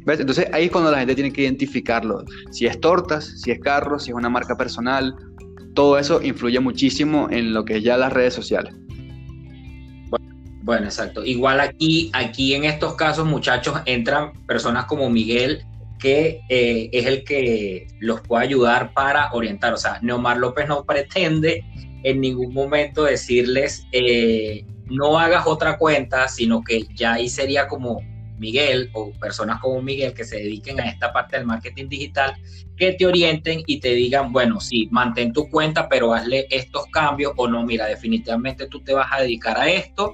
¿Ves? 0.05 0.21
Entonces 0.21 0.47
ahí 0.53 0.65
es 0.65 0.71
cuando 0.71 0.91
la 0.91 0.99
gente 0.99 1.15
tiene 1.15 1.33
que 1.33 1.43
identificarlo. 1.43 2.25
Si 2.51 2.67
es 2.67 2.81
tortas, 2.81 3.41
si 3.41 3.51
es 3.51 3.61
carros, 3.61 4.05
si 4.05 4.11
es 4.11 4.17
una 4.17 4.29
marca 4.29 4.57
personal, 4.57 5.15
todo 5.75 5.99
eso 5.99 6.21
influye 6.23 6.59
muchísimo 6.61 7.29
en 7.31 7.55
lo 7.55 7.65
que 7.65 7.77
es 7.77 7.85
ya 7.85 7.97
las 7.97 8.13
redes 8.13 8.35
sociales. 8.35 8.75
Bueno, 10.63 10.87
exacto. 10.87 11.25
Igual 11.25 11.61
aquí, 11.61 12.11
aquí 12.15 12.55
en 12.55 12.65
estos 12.65 12.95
casos, 12.95 13.27
muchachos, 13.27 13.81
entran 13.85 14.33
personas 14.47 14.85
como 14.85 15.11
Miguel, 15.11 15.65
que 16.03 16.41
eh, 16.49 16.91
es 16.93 17.07
el 17.07 17.23
que 17.23 17.87
los 18.01 18.21
puede 18.23 18.45
ayudar 18.45 18.93
para 18.93 19.33
orientar. 19.33 19.73
O 19.73 19.77
sea, 19.77 20.01
Neomar 20.03 20.37
López 20.37 20.67
no 20.67 20.85
pretende 20.85 21.65
en 22.03 22.21
ningún 22.21 22.53
momento 22.53 23.05
decirles 23.05 23.87
eh, 23.93 24.65
no 24.87 25.17
hagas 25.17 25.47
otra 25.47 25.79
cuenta, 25.79 26.27
sino 26.27 26.63
que 26.63 26.83
ya 26.95 27.15
ahí 27.15 27.29
sería 27.29 27.69
como 27.69 28.01
Miguel 28.39 28.91
o 28.95 29.13
personas 29.13 29.61
como 29.61 29.81
Miguel 29.81 30.13
que 30.13 30.25
se 30.25 30.39
dediquen 30.39 30.81
a 30.81 30.89
esta 30.89 31.13
parte 31.13 31.37
del 31.37 31.47
marketing 31.47 31.89
digital, 31.89 32.35
que 32.77 32.93
te 32.95 33.07
orienten 33.07 33.63
y 33.67 33.79
te 33.79 33.95
digan, 33.95 34.33
bueno, 34.33 34.61
sí, 34.61 34.89
mantén 34.91 35.33
tu 35.33 35.49
cuenta, 35.49 35.89
pero 35.89 36.13
hazle 36.13 36.49
estos 36.51 36.87
cambios 36.87 37.33
o 37.37 37.47
no, 37.47 37.65
mira, 37.65 37.87
definitivamente 37.87 38.67
tú 38.67 38.81
te 38.81 38.93
vas 38.93 39.07
a 39.13 39.21
dedicar 39.21 39.57
a 39.57 39.71
esto. 39.71 40.13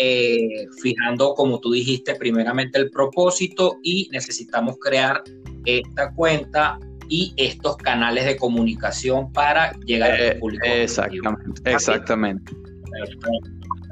Eh, 0.00 0.68
fijando, 0.80 1.34
como 1.34 1.58
tú 1.58 1.72
dijiste, 1.72 2.14
primeramente 2.14 2.78
el 2.78 2.88
propósito 2.88 3.78
y 3.82 4.08
necesitamos 4.12 4.76
crear 4.78 5.24
esta 5.64 6.14
cuenta 6.14 6.78
y 7.08 7.34
estos 7.36 7.76
canales 7.78 8.24
de 8.24 8.36
comunicación 8.36 9.32
para 9.32 9.72
llegar 9.86 10.12
al 10.12 10.20
eh, 10.20 10.34
público. 10.36 10.64
Exactamente, 10.64 11.72
exactamente. 11.72 12.52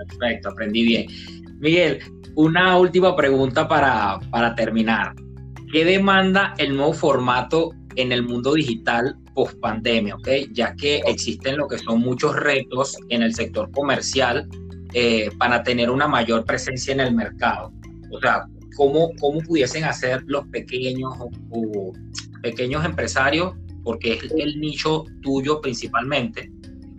Perfecto, 0.09 0.51
aprendí 0.51 0.85
bien. 0.85 1.07
Miguel, 1.59 1.99
una 2.37 2.79
última 2.79 3.17
pregunta 3.17 3.67
para, 3.67 4.21
para 4.31 4.55
terminar. 4.55 5.13
¿Qué 5.73 5.85
demanda 5.85 6.55
el 6.59 6.77
nuevo 6.77 6.93
formato 6.93 7.73
en 7.97 8.13
el 8.13 8.23
mundo 8.23 8.55
digital 8.55 9.17
post 9.35 9.59
pandemia? 9.59 10.15
¿okay? 10.15 10.49
Ya 10.53 10.73
que 10.77 10.99
existen 11.07 11.57
lo 11.57 11.67
que 11.67 11.79
son 11.79 12.01
muchos 12.01 12.37
retos 12.37 12.97
en 13.09 13.23
el 13.23 13.35
sector 13.35 13.73
comercial 13.73 14.49
eh, 14.99 15.31
para 15.37 15.63
tener 15.63 15.91
una 15.91 16.09
mayor 16.09 16.47
presencia 16.47 16.95
en 16.95 17.01
el 17.01 17.15
mercado. 17.15 17.71
O 18.11 18.19
sea, 18.19 18.47
¿cómo, 18.79 19.11
cómo 19.21 19.41
pudiesen 19.41 19.85
hacer 19.85 20.23
los 20.25 20.47
pequeños 20.47 21.13
o, 21.51 21.93
pequeños 22.41 22.83
empresarios, 22.83 23.53
porque 23.85 24.15
es 24.15 24.33
el 24.39 24.59
nicho 24.59 25.05
tuyo 25.21 25.61
principalmente, 25.61 26.51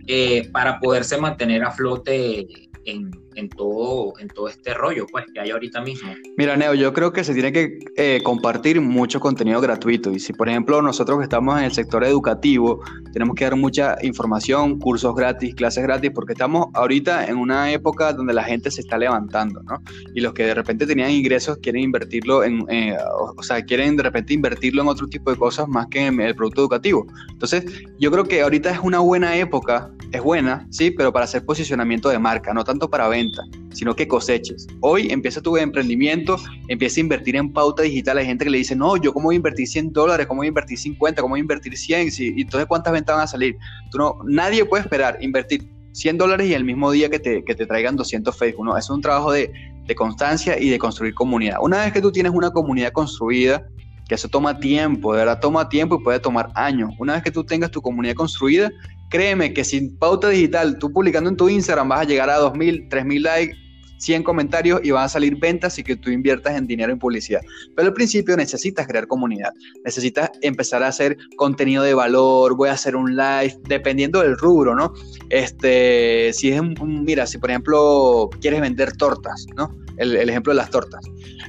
eh, 0.06 0.48
para 0.52 0.78
poderse 0.78 1.18
mantener 1.18 1.64
a 1.64 1.72
flote 1.72 2.46
en, 2.84 3.10
en, 3.38 3.48
todo, 3.48 4.14
en 4.18 4.28
todo 4.28 4.48
este 4.48 4.74
rollo 4.74 5.06
pues, 5.10 5.24
que 5.32 5.40
hay 5.40 5.50
ahorita 5.50 5.80
mismo. 5.80 6.12
Mira, 6.36 6.56
Neo, 6.56 6.74
yo 6.74 6.92
creo 6.92 7.12
que 7.12 7.22
se 7.22 7.32
tiene 7.32 7.52
que 7.52 7.78
eh, 7.96 8.20
compartir 8.22 8.80
mucho 8.80 9.20
contenido 9.20 9.60
gratuito. 9.60 10.10
Y 10.10 10.18
si, 10.18 10.32
por 10.32 10.48
ejemplo, 10.48 10.82
nosotros 10.82 11.18
que 11.18 11.24
estamos 11.24 11.58
en 11.58 11.64
el 11.64 11.72
sector 11.72 12.04
educativo, 12.04 12.82
tenemos 13.12 13.36
que 13.36 13.44
dar 13.44 13.56
mucha 13.56 13.96
información, 14.02 14.78
cursos 14.78 15.14
gratis, 15.14 15.54
clases 15.54 15.84
gratis, 15.84 16.10
porque 16.14 16.32
estamos 16.32 16.66
ahorita 16.74 17.26
en 17.26 17.36
una 17.36 17.70
época 17.70 18.12
donde 18.12 18.34
la 18.34 18.42
gente 18.42 18.70
se 18.70 18.80
está 18.80 18.98
levantando, 18.98 19.62
¿no? 19.62 19.80
Y 20.14 20.20
los 20.20 20.34
que 20.34 20.44
de 20.44 20.54
repente 20.54 20.86
tenían 20.86 21.10
ingresos 21.10 21.58
quieren 21.58 21.82
invertirlo 21.82 22.42
en, 22.42 22.64
eh, 22.68 22.96
o, 23.36 23.42
sea, 23.42 23.62
quieren 23.62 23.96
de 23.96 24.02
repente 24.02 24.34
invertirlo 24.34 24.82
en 24.82 24.88
otro 24.88 25.06
tipo 25.06 25.30
de 25.30 25.36
cosas 25.36 25.68
más 25.68 25.86
que 25.86 26.06
en 26.06 26.20
el 26.20 26.34
producto 26.34 26.62
educativo. 26.62 27.06
Entonces, 27.30 27.64
yo 27.98 28.10
creo 28.10 28.24
que 28.24 28.42
ahorita 28.42 28.70
es 28.70 28.80
una 28.82 28.98
buena 28.98 29.36
época, 29.36 29.90
es 30.10 30.22
buena, 30.22 30.66
sí, 30.70 30.90
pero 30.90 31.12
para 31.12 31.24
hacer 31.24 31.44
posicionamiento 31.44 32.08
de 32.08 32.18
marca, 32.18 32.52
no 32.52 32.64
tanto 32.64 32.90
para 32.90 33.08
venta, 33.08 33.27
sino 33.72 33.94
que 33.94 34.08
coseches. 34.08 34.66
Hoy 34.80 35.08
empieza 35.10 35.40
tu 35.40 35.56
emprendimiento, 35.56 36.36
empieza 36.68 37.00
a 37.00 37.02
invertir 37.02 37.36
en 37.36 37.52
pauta 37.52 37.82
digital. 37.82 38.18
Hay 38.18 38.26
gente 38.26 38.44
que 38.44 38.50
le 38.50 38.58
dice, 38.58 38.74
no, 38.74 38.96
yo 38.96 39.12
cómo 39.12 39.26
voy 39.26 39.34
a 39.34 39.36
invertir 39.36 39.66
100 39.66 39.92
dólares, 39.92 40.26
cómo 40.26 40.38
voy 40.38 40.46
a 40.46 40.48
invertir 40.48 40.78
50, 40.78 41.22
cómo 41.22 41.32
voy 41.32 41.40
a 41.40 41.42
invertir 41.42 41.76
100, 41.76 42.08
y 42.18 42.42
entonces 42.42 42.66
cuántas 42.66 42.92
ventas 42.92 43.16
van 43.16 43.24
a 43.24 43.28
salir. 43.28 43.56
Tú 43.90 43.98
no, 43.98 44.18
nadie 44.24 44.64
puede 44.64 44.82
esperar 44.82 45.18
invertir 45.20 45.68
100 45.92 46.18
dólares 46.18 46.48
y 46.48 46.54
el 46.54 46.64
mismo 46.64 46.90
día 46.90 47.08
que 47.08 47.18
te, 47.18 47.44
que 47.44 47.54
te 47.54 47.66
traigan 47.66 47.96
200 47.96 48.36
Facebook. 48.36 48.64
No, 48.64 48.76
es 48.76 48.88
un 48.90 49.00
trabajo 49.00 49.32
de, 49.32 49.52
de 49.86 49.94
constancia 49.94 50.60
y 50.60 50.68
de 50.68 50.78
construir 50.78 51.14
comunidad. 51.14 51.58
Una 51.60 51.78
vez 51.78 51.92
que 51.92 52.00
tú 52.00 52.12
tienes 52.12 52.32
una 52.32 52.50
comunidad 52.50 52.92
construida, 52.92 53.66
que 54.08 54.14
eso 54.14 54.28
toma 54.28 54.58
tiempo, 54.58 55.12
de 55.12 55.18
verdad 55.18 55.40
toma 55.40 55.68
tiempo 55.68 55.96
y 55.96 56.04
puede 56.04 56.20
tomar 56.20 56.50
años. 56.54 56.90
Una 56.98 57.14
vez 57.14 57.22
que 57.22 57.30
tú 57.30 57.44
tengas 57.44 57.70
tu 57.70 57.82
comunidad 57.82 58.14
construida, 58.14 58.70
créeme 59.08 59.52
que 59.52 59.64
sin 59.64 59.96
pauta 59.98 60.28
digital, 60.28 60.78
tú 60.78 60.92
publicando 60.92 61.30
en 61.30 61.36
tu 61.36 61.48
Instagram 61.48 61.88
vas 61.88 62.00
a 62.00 62.04
llegar 62.04 62.30
a 62.30 62.38
2.000, 62.38 62.88
3.000 62.88 63.20
likes, 63.20 63.56
100 63.98 64.22
comentarios 64.22 64.80
y 64.82 64.90
van 64.90 65.04
a 65.04 65.08
salir 65.08 65.36
ventas 65.36 65.78
y 65.78 65.84
que 65.84 65.96
tú 65.96 66.10
inviertas 66.10 66.56
en 66.56 66.66
dinero 66.66 66.92
en 66.92 66.98
publicidad. 66.98 67.40
Pero 67.74 67.88
al 67.88 67.94
principio 67.94 68.36
necesitas 68.36 68.86
crear 68.86 69.06
comunidad, 69.06 69.52
necesitas 69.84 70.30
empezar 70.40 70.82
a 70.82 70.88
hacer 70.88 71.16
contenido 71.36 71.82
de 71.82 71.94
valor, 71.94 72.56
voy 72.56 72.68
a 72.68 72.72
hacer 72.72 72.96
un 72.96 73.16
live, 73.16 73.58
dependiendo 73.68 74.22
del 74.22 74.36
rubro, 74.36 74.74
¿no? 74.74 74.92
Este, 75.30 76.32
si 76.32 76.50
es 76.50 76.60
un, 76.60 77.04
mira, 77.04 77.26
si 77.26 77.38
por 77.38 77.50
ejemplo 77.50 78.30
quieres 78.40 78.60
vender 78.60 78.96
tortas, 78.96 79.46
¿no? 79.56 79.76
El, 79.98 80.16
ejemplo 80.28 80.52
de 80.52 80.56
las 80.56 80.70
tortas. 80.70 81.04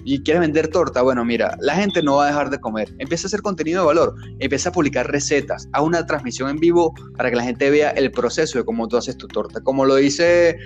Y 0.05 0.21
quieres 0.23 0.41
vender 0.41 0.67
torta, 0.67 1.01
bueno, 1.01 1.23
mira, 1.23 1.55
la 1.61 1.75
gente 1.75 2.01
no 2.01 2.17
va 2.17 2.25
a 2.25 2.27
dejar 2.27 2.49
de 2.49 2.59
comer. 2.59 2.89
Empieza 2.97 3.25
a 3.25 3.27
hacer 3.27 3.41
contenido 3.41 3.81
de 3.81 3.87
valor, 3.87 4.15
empieza 4.39 4.69
a 4.69 4.71
publicar 4.71 5.11
recetas, 5.11 5.67
haz 5.71 5.81
una 5.81 6.05
transmisión 6.05 6.49
en 6.49 6.57
vivo 6.57 6.93
para 7.15 7.29
que 7.29 7.35
la 7.35 7.43
gente 7.43 7.69
vea 7.69 7.91
el 7.91 8.11
proceso 8.11 8.57
de 8.57 8.65
cómo 8.65 8.87
tú 8.87 8.97
haces 8.97 9.17
tu 9.17 9.27
torta. 9.27 9.61
Como 9.61 9.85
lo 9.85 9.95
dice 9.95 10.57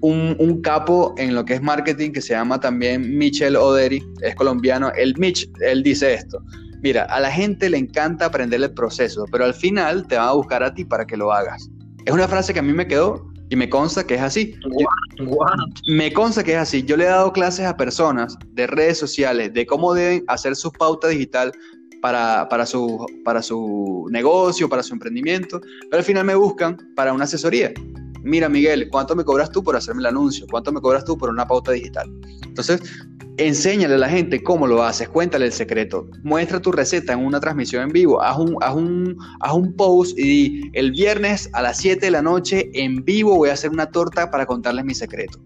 un, 0.00 0.60
capo 0.62 1.14
en 1.16 1.34
lo 1.34 1.44
que 1.44 1.54
es 1.54 1.62
marketing 1.62 2.12
que 2.12 2.20
se 2.20 2.34
llama 2.34 2.60
también 2.60 3.16
Michel 3.16 3.56
Oderi, 3.56 4.04
es 4.20 4.34
colombiano. 4.34 4.92
El 4.96 5.16
Mitch, 5.18 5.48
él 5.60 5.82
dice 5.82 6.14
esto. 6.14 6.42
Mira, 6.82 7.04
a 7.04 7.20
la 7.20 7.30
gente 7.30 7.70
le 7.70 7.78
encanta 7.78 8.26
aprender 8.26 8.62
el 8.62 8.72
proceso, 8.72 9.24
pero 9.32 9.46
al 9.46 9.54
final 9.54 10.06
te 10.06 10.16
van 10.16 10.28
a 10.28 10.32
buscar 10.32 10.62
a 10.62 10.74
ti 10.74 10.84
para 10.84 11.06
que 11.06 11.16
lo 11.16 11.32
hagas. 11.32 11.70
Es 12.04 12.12
una 12.12 12.28
frase 12.28 12.52
que 12.52 12.58
a 12.58 12.62
mí 12.62 12.74
me 12.74 12.86
quedó 12.86 13.33
y 13.50 13.56
me 13.56 13.68
consta 13.68 14.06
que 14.06 14.14
es 14.14 14.22
así. 14.22 14.54
me 15.88 16.12
consta 16.12 16.42
que 16.42 16.52
es 16.52 16.58
así. 16.58 16.82
Yo 16.82 16.96
le 16.96 17.04
he 17.04 17.08
dado 17.08 17.32
clases 17.32 17.66
a 17.66 17.76
personas 17.76 18.36
de 18.52 18.66
redes 18.66 18.98
sociales 18.98 19.52
de 19.52 19.66
cómo 19.66 19.94
deben 19.94 20.24
hacer 20.28 20.56
su 20.56 20.72
pauta 20.72 21.08
digital 21.08 21.52
para, 22.00 22.48
para, 22.48 22.66
su, 22.66 23.06
para 23.24 23.42
su 23.42 24.06
negocio, 24.10 24.68
para 24.68 24.82
su 24.82 24.92
emprendimiento, 24.92 25.60
pero 25.90 25.98
al 25.98 26.04
final 26.04 26.24
me 26.24 26.34
buscan 26.34 26.76
para 26.94 27.12
una 27.12 27.24
asesoría 27.24 27.72
mira 28.24 28.48
Miguel, 28.48 28.88
¿cuánto 28.90 29.14
me 29.14 29.24
cobras 29.24 29.50
tú 29.50 29.62
por 29.62 29.76
hacerme 29.76 30.00
el 30.00 30.06
anuncio? 30.06 30.46
¿Cuánto 30.50 30.72
me 30.72 30.80
cobras 30.80 31.04
tú 31.04 31.16
por 31.16 31.28
una 31.30 31.46
pauta 31.46 31.72
digital? 31.72 32.10
Entonces, 32.42 32.80
enséñale 33.36 33.94
a 33.94 33.98
la 33.98 34.08
gente 34.08 34.42
cómo 34.42 34.66
lo 34.66 34.82
haces, 34.82 35.08
cuéntale 35.08 35.46
el 35.46 35.52
secreto, 35.52 36.08
muestra 36.22 36.60
tu 36.60 36.72
receta 36.72 37.12
en 37.12 37.24
una 37.24 37.40
transmisión 37.40 37.82
en 37.84 37.88
vivo, 37.90 38.22
haz 38.22 38.38
un, 38.38 38.56
haz 38.60 38.74
un, 38.74 39.16
haz 39.40 39.52
un 39.52 39.74
post 39.74 40.18
y 40.18 40.70
el 40.72 40.92
viernes 40.92 41.50
a 41.52 41.62
las 41.62 41.78
7 41.78 42.06
de 42.06 42.10
la 42.10 42.22
noche 42.22 42.70
en 42.74 43.04
vivo 43.04 43.36
voy 43.36 43.50
a 43.50 43.52
hacer 43.52 43.70
una 43.70 43.86
torta 43.86 44.30
para 44.30 44.46
contarles 44.46 44.84
mi 44.84 44.94
secreto. 44.94 45.38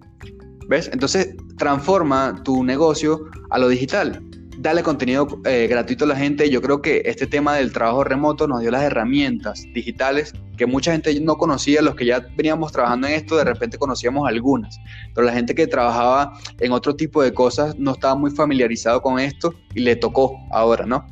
¿Ves? 0.68 0.90
Entonces, 0.92 1.34
transforma 1.56 2.42
tu 2.44 2.62
negocio 2.62 3.24
a 3.50 3.58
lo 3.58 3.68
digital 3.68 4.22
dale 4.58 4.82
contenido 4.82 5.28
eh, 5.44 5.66
gratuito 5.68 6.04
a 6.04 6.08
la 6.08 6.16
gente. 6.16 6.50
Yo 6.50 6.60
creo 6.60 6.82
que 6.82 7.02
este 7.04 7.26
tema 7.26 7.54
del 7.56 7.72
trabajo 7.72 8.04
remoto 8.04 8.46
nos 8.46 8.60
dio 8.60 8.70
las 8.70 8.82
herramientas 8.82 9.62
digitales 9.72 10.32
que 10.56 10.66
mucha 10.66 10.92
gente 10.92 11.18
no 11.20 11.36
conocía. 11.36 11.80
Los 11.80 11.94
que 11.94 12.04
ya 12.04 12.26
veníamos 12.36 12.72
trabajando 12.72 13.06
en 13.06 13.14
esto, 13.14 13.36
de 13.36 13.44
repente 13.44 13.78
conocíamos 13.78 14.28
algunas. 14.28 14.78
Pero 15.14 15.26
la 15.26 15.32
gente 15.32 15.54
que 15.54 15.66
trabajaba 15.66 16.32
en 16.58 16.72
otro 16.72 16.96
tipo 16.96 17.22
de 17.22 17.32
cosas 17.32 17.78
no 17.78 17.92
estaba 17.92 18.16
muy 18.16 18.30
familiarizado 18.30 19.00
con 19.00 19.18
esto 19.18 19.54
y 19.74 19.80
le 19.80 19.96
tocó 19.96 20.36
ahora, 20.50 20.84
¿no? 20.84 21.06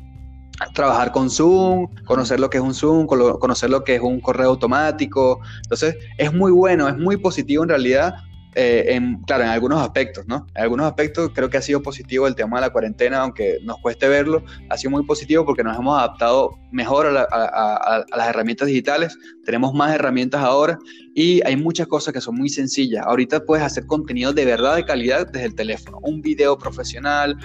trabajar 0.73 1.11
con 1.11 1.29
Zoom, 1.29 1.87
conocer 2.05 2.39
lo 2.39 2.49
que 2.49 2.57
es 2.57 2.63
un 2.63 2.73
Zoom, 2.73 3.05
conocer 3.05 3.69
lo 3.69 3.83
que 3.83 3.93
es 3.93 4.01
un 4.01 4.19
correo 4.19 4.49
automático. 4.49 5.39
Entonces, 5.61 5.95
es 6.17 6.33
muy 6.33 6.51
bueno, 6.51 6.87
es 6.87 6.97
muy 6.97 7.15
positivo 7.17 7.61
en 7.61 7.69
realidad 7.69 8.15
eh, 8.59 8.95
en, 8.95 9.21
claro, 9.21 9.43
en 9.43 9.49
algunos 9.49 9.79
aspectos, 9.79 10.25
¿no? 10.25 10.47
En 10.55 10.63
algunos 10.63 10.87
aspectos 10.87 11.29
creo 11.31 11.47
que 11.47 11.57
ha 11.57 11.61
sido 11.61 11.83
positivo 11.83 12.25
el 12.25 12.33
tema 12.33 12.57
de 12.57 12.61
la 12.61 12.71
cuarentena, 12.71 13.19
aunque 13.19 13.59
nos 13.61 13.77
cueste 13.83 14.07
verlo, 14.07 14.43
ha 14.71 14.77
sido 14.77 14.89
muy 14.89 15.05
positivo 15.05 15.45
porque 15.45 15.63
nos 15.63 15.77
hemos 15.77 15.95
adaptado 15.95 16.57
mejor 16.71 17.05
a, 17.05 18.05
las 18.15 18.27
herramientas 18.27 18.67
digitales, 18.67 19.15
tenemos 19.45 19.75
más 19.75 19.93
herramientas 19.93 20.41
ahora 20.41 20.79
y 21.13 21.39
hay 21.45 21.55
muchas 21.55 21.85
cosas 21.85 22.15
que 22.15 22.19
son 22.19 22.33
muy 22.33 22.49
sencillas. 22.49 23.05
Ahorita 23.05 23.41
puedes 23.41 23.63
hacer 23.63 23.85
contenido 23.85 24.33
de 24.33 24.45
verdad 24.45 24.75
de 24.75 24.85
calidad 24.85 25.27
desde 25.27 25.45
el 25.45 25.53
teléfono, 25.53 25.99
un 26.01 26.21
video 26.21 26.57
profesional, 26.57 27.37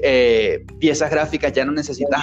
eh, 0.00 0.62
piezas 0.78 1.10
gráficas, 1.10 1.54
ya 1.54 1.64
no 1.64 1.72
necesitas 1.72 2.22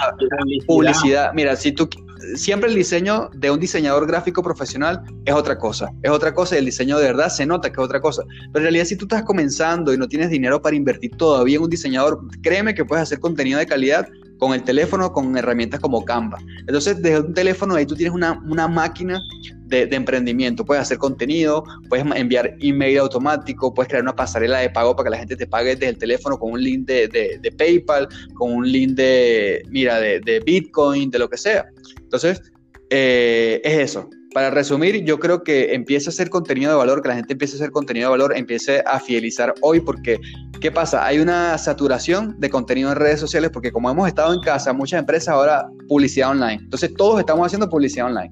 publicidad. 0.67 1.31
Mira, 1.33 1.55
si 1.55 1.71
tú 1.71 1.89
siempre 2.35 2.69
el 2.69 2.75
diseño 2.75 3.29
de 3.33 3.51
un 3.51 3.59
diseñador 3.59 4.07
gráfico 4.07 4.41
profesional 4.41 5.01
es 5.25 5.33
otra 5.33 5.57
cosa, 5.57 5.91
es 6.03 6.11
otra 6.11 6.33
cosa 6.33 6.55
y 6.55 6.59
el 6.59 6.65
diseño 6.65 6.97
de 6.97 7.05
verdad 7.05 7.29
se 7.29 7.45
nota 7.45 7.71
que 7.71 7.79
es 7.79 7.85
otra 7.85 8.01
cosa. 8.01 8.23
Pero 8.27 8.59
en 8.59 8.63
realidad 8.63 8.85
si 8.85 8.95
tú 8.95 9.05
estás 9.05 9.23
comenzando 9.23 9.93
y 9.93 9.97
no 9.97 10.07
tienes 10.07 10.29
dinero 10.29 10.61
para 10.61 10.75
invertir 10.75 11.11
todavía 11.17 11.57
en 11.57 11.63
un 11.63 11.69
diseñador, 11.69 12.19
créeme 12.41 12.73
que 12.73 12.85
puedes 12.85 13.03
hacer 13.03 13.19
contenido 13.19 13.59
de 13.59 13.65
calidad 13.65 14.07
con 14.37 14.53
el 14.53 14.63
teléfono, 14.63 15.11
con 15.11 15.37
herramientas 15.37 15.79
como 15.79 16.03
Canva. 16.03 16.37
Entonces, 16.59 17.01
desde 17.01 17.21
un 17.21 17.33
teléfono 17.33 17.75
ahí 17.75 17.85
tú 17.85 17.95
tienes 17.95 18.13
una, 18.13 18.41
una 18.45 18.67
máquina 18.67 19.21
de, 19.67 19.83
emprendimiento. 19.91 20.65
Puedes 20.65 20.81
hacer 20.81 20.97
contenido, 20.97 21.63
puedes 21.89 22.05
enviar 22.15 22.55
email 22.59 22.99
automático, 22.99 23.73
puedes 23.73 23.89
crear 23.89 24.03
una 24.03 24.15
pasarela 24.15 24.59
de 24.59 24.69
pago 24.69 24.95
para 24.95 25.07
que 25.07 25.11
la 25.11 25.17
gente 25.17 25.35
te 25.35 25.47
pague 25.47 25.71
desde 25.71 25.89
el 25.89 25.97
teléfono 25.97 26.37
con 26.37 26.51
un 26.51 26.63
link 26.63 26.85
de, 26.85 27.07
de, 27.07 27.51
PayPal, 27.51 28.07
con 28.33 28.51
un 28.51 28.71
link 28.71 28.91
de, 28.91 29.63
mira, 29.69 29.99
de, 29.99 30.41
Bitcoin, 30.45 31.09
de 31.09 31.19
lo 31.19 31.29
que 31.29 31.37
sea. 31.37 31.65
Entonces, 32.05 32.41
eh, 32.89 33.61
es 33.63 33.91
eso. 33.91 34.09
Para 34.33 34.49
resumir, 34.49 35.03
yo 35.05 35.17
creo 35.17 35.43
que 35.43 35.73
empiece 35.73 36.09
a 36.09 36.11
hacer 36.11 36.29
contenido 36.29 36.71
de 36.71 36.77
valor, 36.77 37.01
que 37.01 37.07
la 37.07 37.15
gente 37.15 37.33
empiece 37.33 37.55
a 37.55 37.57
hacer 37.57 37.71
contenido 37.71 38.07
de 38.07 38.11
valor, 38.11 38.35
empiece 38.35 38.83
a 38.85 38.99
fidelizar 38.99 39.53
hoy, 39.61 39.79
porque 39.79 40.19
¿qué 40.59 40.71
pasa? 40.71 41.05
Hay 41.05 41.19
una 41.19 41.57
saturación 41.57 42.37
de 42.39 42.49
contenido 42.49 42.91
en 42.91 42.97
redes 42.97 43.19
sociales, 43.19 43.49
porque 43.51 43.71
como 43.71 43.89
hemos 43.89 44.07
estado 44.09 44.33
en 44.33 44.41
casa, 44.41 44.73
muchas 44.73 44.99
empresas 44.99 45.29
ahora 45.29 45.65
publicidad 45.87 46.31
online. 46.31 46.59
Entonces 46.61 46.93
todos 46.95 47.19
estamos 47.19 47.45
haciendo 47.45 47.69
publicidad 47.69 48.07
online. 48.07 48.29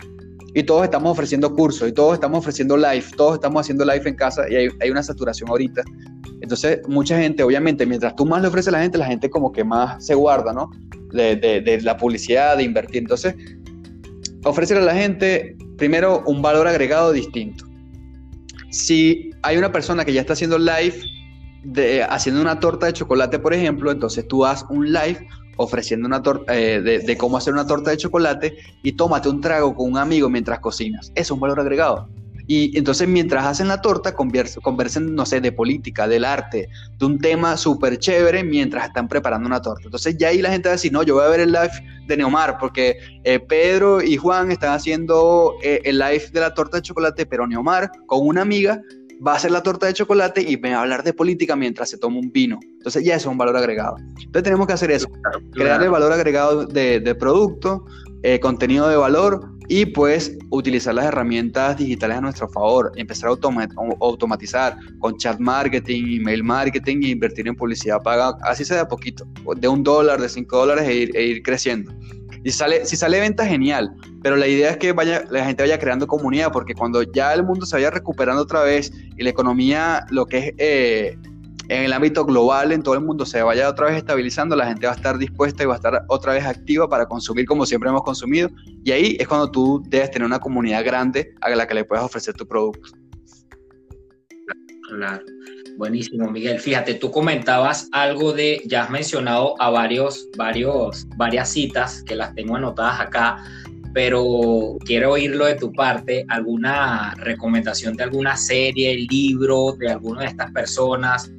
Y 0.54 0.64
todos 0.64 0.84
estamos 0.84 1.12
ofreciendo 1.12 1.56
cursos, 1.56 1.88
y 1.88 1.94
todos 1.94 2.16
estamos 2.16 2.40
ofreciendo 2.40 2.76
live, 2.76 3.06
todos 3.16 3.36
estamos 3.36 3.62
haciendo 3.62 3.86
live 3.86 4.08
en 4.08 4.16
casa, 4.16 4.44
y 4.50 4.56
hay, 4.56 4.90
una 4.92 5.02
saturación 5.02 5.50
ahorita. 5.50 5.84
Entonces, 6.42 6.82
mucha 6.88 7.18
gente, 7.18 7.42
obviamente, 7.42 7.86
mientras 7.86 8.16
tú 8.16 8.26
más 8.26 8.42
le 8.42 8.50
ofreces 8.50 8.68
a 8.68 8.78
la 8.78 8.84
gente, 8.84 8.98
la 8.98 9.08
gente 9.08 9.30
como 9.30 9.52
que 9.52 9.64
más 9.64 10.06
se 10.06 10.14
guarda, 10.14 10.54
¿no? 10.54 10.70
De, 11.12 11.38
de 11.38 11.82
la 11.82 11.98
publicidad, 11.98 12.58
de 12.58 12.64
invertir. 12.64 13.02
Entonces, 13.04 13.34
ofrecer 14.44 14.78
a 14.78 14.82
la 14.82 14.94
gente 14.94 15.56
primero, 15.78 16.24
un 16.26 16.42
valor 16.42 16.68
agregado 16.68 17.12
distinto. 17.12 17.66
Si 18.70 19.32
hay 19.42 19.58
una 19.58 19.72
persona 19.72 20.06
que 20.06 20.14
ya 20.14 20.22
está 20.22 20.34
haciendo 20.34 20.58
live, 20.58 20.96
de, 21.64 22.04
haciendo 22.04 22.42
una 22.42 22.60
torta 22.60 22.88
de 22.88 22.94
chocolate, 22.94 23.40
por 23.40 23.54
ejemplo, 23.54 23.92
entonces 23.92 24.28
tú 24.28 24.46
haz 24.46 24.66
un 24.70 24.92
live 24.92 25.28
ofreciendo 25.58 26.08
una 26.08 26.22
torta, 26.22 26.58
eh, 26.58 26.82
de, 26.82 27.18
cómo 27.18 27.38
hacer 27.38 27.54
una 27.54 27.68
torta 27.68 27.92
de 27.92 27.98
chocolate 27.98 28.58
y 28.82 28.94
tómate 28.94 29.30
un 29.30 29.42
trago 29.42 29.76
con 29.76 29.92
un 29.92 29.98
amigo 29.98 30.30
mientras 30.30 30.60
cocinas. 30.60 31.12
Es 31.16 31.30
un 31.32 31.40
valor 31.40 31.60
agregado. 31.60 32.10
Y 32.56 32.78
entonces 32.78 33.08
mientras 33.08 33.46
hacen 33.46 33.68
la 33.68 33.82
torta, 33.82 34.14
conversen, 34.14 35.16
no 35.16 35.26
sé, 35.26 35.42
de 35.42 35.52
política, 35.52 36.08
del 36.08 36.24
arte, 36.24 36.70
de 37.00 37.06
un 37.06 37.18
tema 37.18 37.58
súper 37.58 37.98
chévere 37.98 38.44
mientras 38.44 38.86
están 38.86 39.08
preparando 39.08 39.48
una 39.48 39.60
torta. 39.60 39.86
Entonces 39.86 40.16
ya 40.20 40.28
ahí 40.28 40.40
la 40.40 40.52
gente 40.52 40.70
va 40.70 40.74
a 40.74 40.76
decir, 40.76 40.94
no, 40.94 41.02
yo 41.02 41.16
voy 41.16 41.24
a 41.24 41.30
ver 41.30 41.40
el 41.40 41.52
live 41.52 41.72
de 42.06 42.16
Neomar 42.16 42.60
porque 42.60 42.98
eh, 43.24 43.40
Pedro 43.40 44.04
y 44.04 44.18
Juan 44.18 44.52
están 44.52 44.74
haciendo 44.74 45.56
eh, 45.64 45.82
el 45.84 45.98
live 45.98 46.30
de 46.32 46.42
la 46.42 46.54
torta 46.54 46.78
de 46.78 46.84
chocolate, 46.84 47.26
pero 47.26 47.48
Neomar 47.48 47.90
con 48.06 48.28
una 48.28 48.44
amiga 48.44 48.80
va 49.26 49.34
a 49.34 49.36
hacer 49.36 49.52
la 49.52 49.64
torta 49.64 49.86
de 49.86 49.94
chocolate 49.94 50.42
y 50.42 50.58
me 50.58 50.72
va 50.72 50.78
a 50.78 50.82
hablar 50.82 51.04
de 51.04 51.14
política 51.14 51.56
mientras 51.56 51.90
se 51.90 51.98
toma 51.98 52.20
un 52.20 52.32
vino. 52.32 52.60
Entonces 52.62 53.04
ya 53.04 53.16
eso 53.16 53.30
es 53.30 53.32
un 53.32 53.38
valor 53.38 53.56
agregado. 53.56 53.96
Entonces 54.00 54.44
tenemos 54.44 54.68
que 54.68 54.74
hacer 54.74 54.92
eso, 54.92 55.08
crear 55.52 55.82
el 55.82 55.90
valor 55.90 56.12
agregado 56.12 56.66
de, 56.66 57.16
producto, 57.16 57.86
eh, 58.24 58.40
contenido 58.40 58.90
de 58.90 58.98
valor 58.98 59.54
y 59.70 59.86
pues 59.86 60.38
utilizar 60.50 60.94
las 60.94 61.06
herramientas 61.06 61.78
digitales 61.78 62.18
a 62.18 62.22
nuestro 62.22 62.50
favor, 62.50 62.92
empezar 62.96 63.30
a 63.30 63.34
automatizar 64.02 64.78
con 65.00 65.18
chat 65.18 65.40
marketing, 65.40 66.20
email 66.20 66.44
marketing 66.44 66.98
e 67.04 67.08
invertir 67.10 67.48
en 67.48 67.56
publicidad 67.56 68.02
paga, 68.02 68.38
así 68.42 68.66
sea 68.66 68.78
de 68.78 68.86
poquito, 68.86 69.26
de 69.56 69.68
un 69.68 69.84
dólar, 69.84 70.20
de 70.20 70.28
cinco 70.28 70.58
dólares 70.58 70.88
e 70.88 70.94
ir, 70.96 71.16
e 71.16 71.24
ir 71.28 71.44
creciendo. 71.44 71.94
Sale, 72.52 72.86
si 72.86 72.96
sale 72.98 73.20
venta, 73.20 73.46
genial, 73.46 73.96
pero 74.22 74.36
la 74.36 74.48
idea 74.48 74.72
es 74.72 74.78
que 74.78 74.92
vaya, 74.92 75.24
la 75.30 75.46
gente 75.46 75.64
vaya 75.64 75.80
creando 75.80 76.08
comunidad, 76.08 76.52
porque 76.52 76.74
cuando 76.74 77.02
ya 77.04 77.34
el 77.34 77.44
mundo 77.44 77.66
se 77.66 77.78
vaya 77.78 77.90
recuperando 77.90 78.42
otra 78.42 78.64
vez 78.64 78.92
y 79.18 79.24
la 79.24 79.30
economía, 79.30 80.06
lo 80.10 80.26
que 80.26 80.38
es 80.38 80.54
eh, 80.58 81.18
en 81.70 81.84
el 81.84 81.94
ámbito 81.94 82.26
global, 82.26 82.72
en 82.72 82.84
todo 82.84 82.96
el 82.96 83.02
mundo, 83.02 83.26
se 83.26 83.42
vaya 83.42 83.70
otra 83.70 83.88
vez 83.88 83.98
estabilizando, 83.98 84.56
la 84.56 84.68
gente 84.68 84.86
va 84.86 84.94
a 84.94 84.96
estar 84.96 85.18
dispuesta 85.18 85.64
y 85.64 85.66
va 85.66 85.74
a 85.74 85.78
estar 85.78 86.04
otra 86.10 86.34
vez 86.34 86.46
activa 86.46 86.90
para 86.90 87.06
consumir 87.06 87.46
como 87.46 87.66
siempre 87.66 87.90
hemos 87.90 88.04
consumido. 88.04 88.50
Y 88.84 88.92
ahí 88.92 89.18
es 89.20 89.28
cuando 89.28 89.50
tú 89.50 89.82
debes 89.88 90.12
tener 90.12 90.26
una 90.26 90.40
comunidad 90.40 90.84
grande 90.84 91.34
a 91.42 91.50
la 91.52 91.66
que 91.66 91.74
le 91.74 91.86
puedas 91.86 92.04
ofrecer 92.04 92.34
tu 92.34 92.46
producto. 92.46 92.90
Claro. 94.90 95.24
Buenísimo, 95.78 96.30
Miguel. 96.30 96.60
Fíjate, 96.60 96.94
tú 96.96 97.10
comentabas 97.10 97.90
algo 97.92 98.32
de, 98.32 98.62
ya 98.66 98.84
has 98.84 98.90
mencionado 98.90 99.60
a 99.62 99.70
varios, 99.70 100.30
varios, 100.38 101.08
varias 101.18 101.50
citas 101.50 102.04
que 102.04 102.16
las 102.16 102.36
tengo 102.36 102.56
anotadas 102.56 103.00
acá, 103.00 103.44
pero 103.94 104.78
quiero 104.86 105.12
oírlo 105.12 105.46
de 105.46 105.56
tu 105.56 105.72
parte, 105.72 106.26
alguna 106.30 107.16
recomendación 107.16 107.96
de 107.96 108.04
alguna 108.04 108.38
serie, 108.38 109.08
libro 109.10 109.76
de 109.78 109.90
alguna 109.90 110.22
de 110.22 110.28
estas 110.28 110.52
personas 110.52 111.32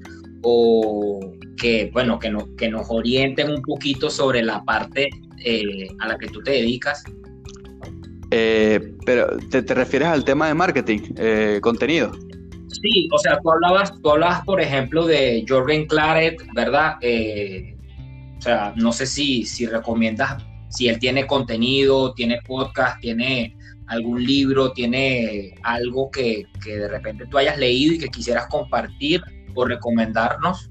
o 0.43 1.21
que, 1.57 1.91
bueno, 1.93 2.19
que, 2.19 2.31
no, 2.31 2.55
que 2.57 2.69
nos 2.69 2.87
orienten 2.91 3.51
un 3.51 3.63
poquito 3.63 4.11
sobre 4.11 4.43
la 4.43 4.65
parte 4.65 5.11
eh, 5.45 5.89
a 6.01 6.09
la 6.09 6.19
que 6.19 6.27
tú 6.29 6.43
te 6.43 6.53
dedicas. 6.53 7.05
Eh, 8.31 8.95
pero 9.07 9.37
¿te, 9.51 9.63
refieres 9.63 10.09
al 10.09 10.25
tema 10.25 10.49
de 10.49 10.55
marketing, 10.55 11.01
eh, 11.17 11.61
contenido? 11.63 12.13
Sí, 12.83 13.09
o 13.13 13.19
sea, 13.19 13.39
tú 13.41 13.51
hablabas, 13.51 13.93
tú 14.03 14.11
hablabas, 14.11 14.45
por 14.45 14.61
ejemplo, 14.61 15.07
de 15.07 15.45
Jorgen 15.49 15.87
Claret, 15.87 16.43
¿verdad? 16.55 16.97
o 16.97 18.41
sea, 18.41 18.75
no 18.77 18.93
sé 18.93 19.07
si, 19.07 19.45
si 19.45 19.67
recomiendas, 19.67 20.43
si 20.69 20.89
él 20.89 20.99
tiene 20.99 21.27
contenido, 21.27 22.13
tiene 22.15 22.41
podcast, 22.47 23.01
tiene 23.01 23.57
algún 23.87 24.25
libro, 24.25 24.73
tiene 24.73 25.55
algo 25.63 26.11
que, 26.11 26.47
que 26.63 26.79
de 26.79 26.89
repente 26.89 27.27
tú 27.31 27.39
hayas 27.39 27.59
leído 27.59 27.95
y 27.95 27.99
que 27.99 28.09
quisieras 28.09 28.47
compartir 28.49 29.23
o 29.55 29.65
recomendarnos? 29.65 30.71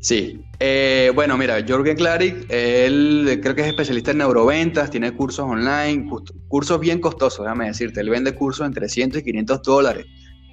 Sí, 0.00 0.40
eh, 0.60 1.10
bueno, 1.14 1.36
mira, 1.36 1.56
Jorgen 1.66 1.96
Klarik, 1.96 2.46
él 2.48 3.40
creo 3.42 3.54
que 3.54 3.62
es 3.62 3.66
especialista 3.66 4.12
en 4.12 4.18
neuroventas, 4.18 4.90
tiene 4.90 5.12
cursos 5.12 5.44
online, 5.44 6.08
cursos 6.46 6.78
bien 6.78 7.00
costosos, 7.00 7.44
déjame 7.44 7.66
decirte, 7.66 8.00
él 8.00 8.10
vende 8.10 8.32
cursos 8.34 8.64
en 8.64 8.72
300 8.72 9.20
y 9.20 9.24
500 9.24 9.62
dólares, 9.62 10.06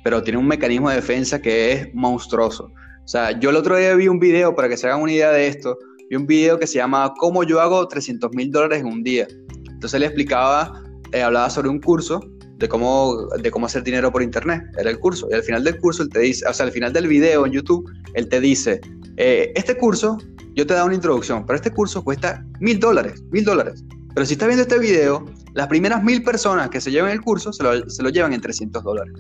pero 0.06 0.22
tiene 0.22 0.38
un 0.38 0.45
mecanismo 0.45 0.88
de 0.88 0.97
defensa 0.97 1.41
que 1.41 1.72
es 1.72 1.95
monstruoso. 1.95 2.66
O 2.66 3.08
sea, 3.08 3.32
yo 3.39 3.49
el 3.49 3.56
otro 3.56 3.76
día 3.76 3.95
vi 3.95 4.08
un 4.08 4.20
video, 4.20 4.53
para 4.53 4.70
que 4.70 4.78
se 4.78 4.86
hagan 4.86 5.01
una 5.01 5.12
idea 5.12 5.32
de 5.32 5.47
esto, 5.47 5.80
vi 6.12 6.16
un 6.16 6.28
video 6.28 6.60
que 6.60 6.68
se 6.68 6.76
llama 6.76 7.12
¿Cómo 7.18 7.43
yo 7.43 7.60
hago 7.60 7.88
300 7.88 8.30
mil 8.36 8.51
dólares 8.51 8.82
en 8.82 8.86
un 8.86 9.01
día? 9.01 9.28
Entonces 9.68 9.99
le 9.99 10.06
explicaba, 10.06 10.80
eh, 11.12 11.24
hablaba 11.24 11.49
sobre 11.49 11.70
un 11.70 11.80
curso 11.80 12.20
de 12.58 12.70
cómo, 12.70 13.26
de 13.41 13.49
cómo 13.49 13.66
hacer 13.66 13.82
dinero 13.82 14.12
por 14.12 14.22
internet. 14.22 14.62
Era 14.78 14.91
el 14.91 14.99
curso. 14.99 15.28
Y 15.32 15.34
al 15.34 15.41
final 15.41 15.64
del 15.64 15.80
curso, 15.80 16.03
él 16.03 16.10
te 16.10 16.20
dice, 16.20 16.45
o 16.47 16.53
sea, 16.53 16.68
al 16.68 16.72
final 16.72 16.93
del 16.93 17.08
video 17.08 17.47
en 17.47 17.53
YouTube, 17.53 17.91
él 18.14 18.30
te 18.30 18.39
dice, 18.39 18.82
eh, 19.18 19.53
este 19.56 19.76
curso, 19.76 20.20
yo 20.53 20.68
te 20.68 20.76
da 20.76 20.86
una 20.86 20.93
introducción, 20.93 21.47
pero 21.47 21.56
este 21.56 21.72
curso 21.72 22.03
cuesta 22.03 22.45
mil 22.60 22.80
dólares, 22.80 23.24
mil 23.32 23.43
dólares. 23.43 23.84
Pero 24.14 24.24
si 24.28 24.34
estás 24.34 24.49
viendo 24.49 24.62
este 24.62 24.78
video, 24.78 25.26
las 25.56 25.66
primeras 25.68 26.03
mil 26.03 26.22
personas 26.22 26.70
que 26.70 26.80
se 26.80 26.91
llevan 26.91 27.10
el 27.10 27.22
curso 27.22 27.51
se 27.51 27.64
lo, 27.64 27.89
se 27.89 28.03
lo 28.03 28.10
llevan 28.10 28.34
en 28.34 28.41
300 28.41 28.84
dólares. 28.84 29.12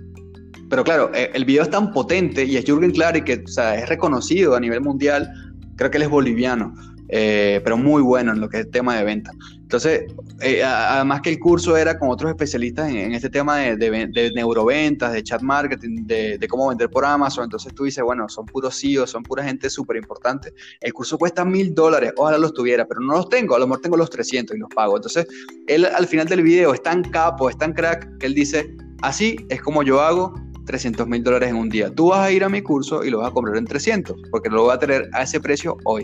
Pero 0.69 0.83
claro, 0.83 1.11
eh, 1.13 1.31
el 1.33 1.45
video 1.45 1.63
es 1.63 1.69
tan 1.69 1.91
potente 1.91 2.43
y 2.43 2.57
es 2.57 2.65
Jürgen 2.65 2.91
Clary 2.91 3.23
que 3.23 3.43
o 3.45 3.47
sea, 3.47 3.75
es 3.75 3.87
reconocido 3.87 4.55
a 4.55 4.59
nivel 4.59 4.81
mundial, 4.81 5.29
creo 5.75 5.91
que 5.91 5.97
él 5.97 6.03
es 6.03 6.09
boliviano. 6.09 6.73
Eh, 7.07 7.61
pero 7.63 7.77
muy 7.77 8.01
bueno 8.01 8.31
en 8.31 8.41
lo 8.41 8.49
que 8.49 8.57
es 8.57 8.65
el 8.65 8.71
tema 8.71 8.97
de 8.97 9.03
venta. 9.03 9.31
Entonces, 9.61 10.05
eh, 10.41 10.63
además 10.63 11.21
que 11.21 11.29
el 11.29 11.39
curso 11.39 11.77
era 11.77 11.99
con 11.99 12.09
otros 12.09 12.31
especialistas 12.31 12.89
en, 12.89 13.13
este 13.13 13.29
tema 13.29 13.57
de, 13.57 13.77
de, 13.77 14.31
neuroventas, 14.33 15.13
de 15.13 15.21
chat 15.21 15.41
marketing, 15.41 16.07
de, 16.07 16.47
cómo 16.49 16.69
vender 16.69 16.89
por 16.89 17.05
Amazon. 17.05 17.43
Entonces 17.43 17.73
tú 17.75 17.83
dices, 17.83 18.03
bueno, 18.03 18.27
son 18.27 18.45
puros 18.47 18.79
CEOs, 18.79 19.11
son 19.11 19.21
pura 19.21 19.43
gente 19.43 19.69
súper 19.69 19.97
importante. 19.97 20.51
El 20.81 20.93
curso 20.93 21.17
cuesta 21.17 21.45
mil 21.45 21.75
dólares, 21.75 22.13
ojalá 22.17 22.39
los 22.39 22.53
tuviera, 22.53 22.85
pero 22.87 23.01
no 23.01 23.13
los 23.13 23.29
tengo, 23.29 23.55
a 23.55 23.59
lo 23.59 23.67
mejor 23.67 23.81
tengo 23.81 23.97
los 23.97 24.09
300 24.09 24.55
y 24.55 24.59
los 24.59 24.69
pago. 24.69 24.95
Entonces, 24.95 25.27
él 25.67 25.85
al 25.85 26.07
final 26.07 26.27
del 26.27 26.41
video 26.41 26.73
es 26.73 26.81
tan 26.81 27.03
capo, 27.03 27.49
es 27.49 27.57
tan 27.57 27.73
crack, 27.73 28.17
que 28.17 28.25
él 28.25 28.33
dice, 28.33 28.75
así 29.01 29.35
es 29.49 29.61
como 29.61 29.83
yo 29.83 30.01
hago 30.01 30.33
300 30.65 31.07
mil 31.07 31.23
dólares 31.23 31.49
en 31.49 31.55
un 31.55 31.69
día. 31.69 31.93
Tú 31.93 32.09
vas 32.09 32.19
a 32.19 32.31
ir 32.31 32.43
a 32.43 32.49
mi 32.49 32.61
curso 32.61 33.03
y 33.03 33.09
lo 33.09 33.19
vas 33.19 33.29
a 33.29 33.31
comprar 33.31 33.57
en 33.57 33.65
300, 33.65 34.15
porque 34.31 34.49
lo 34.49 34.63
voy 34.63 34.73
a 34.73 34.79
tener 34.79 35.09
a 35.13 35.23
ese 35.23 35.39
precio 35.39 35.77
hoy. 35.85 36.03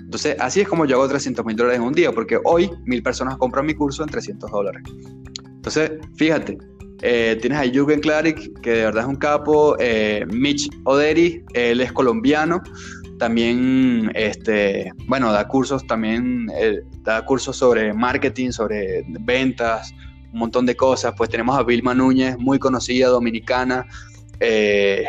Entonces, 0.00 0.36
así 0.38 0.60
es 0.60 0.68
como 0.68 0.84
yo 0.86 0.96
hago 0.96 1.08
300 1.08 1.44
mil 1.44 1.56
dólares 1.56 1.78
en 1.78 1.84
un 1.84 1.92
día, 1.92 2.12
porque 2.12 2.38
hoy 2.44 2.70
mil 2.84 3.02
personas 3.02 3.36
compran 3.36 3.66
mi 3.66 3.74
curso 3.74 4.02
en 4.02 4.08
300 4.08 4.50
dólares. 4.50 4.82
Entonces, 5.46 5.92
fíjate, 6.16 6.56
eh, 7.02 7.36
tienes 7.40 7.58
a 7.58 7.64
Jürgen 7.64 8.00
Klarik, 8.00 8.60
que 8.60 8.70
de 8.70 8.84
verdad 8.84 9.02
es 9.02 9.08
un 9.08 9.16
capo, 9.16 9.76
eh, 9.78 10.24
Mitch 10.30 10.70
Oderi, 10.84 11.44
él 11.54 11.80
es 11.80 11.92
colombiano, 11.92 12.62
también, 13.18 14.10
este, 14.14 14.92
bueno, 15.06 15.32
da 15.32 15.48
cursos 15.48 15.86
también, 15.86 16.48
eh, 16.54 16.82
da 17.02 17.24
cursos 17.24 17.56
sobre 17.56 17.92
marketing, 17.92 18.50
sobre 18.50 19.04
ventas, 19.20 19.92
un 20.32 20.38
montón 20.38 20.66
de 20.66 20.76
cosas. 20.76 21.14
Pues 21.16 21.30
tenemos 21.30 21.56
a 21.58 21.62
Vilma 21.62 21.94
Núñez, 21.94 22.36
muy 22.38 22.58
conocida, 22.58 23.08
dominicana, 23.08 23.86
eh, 24.40 25.04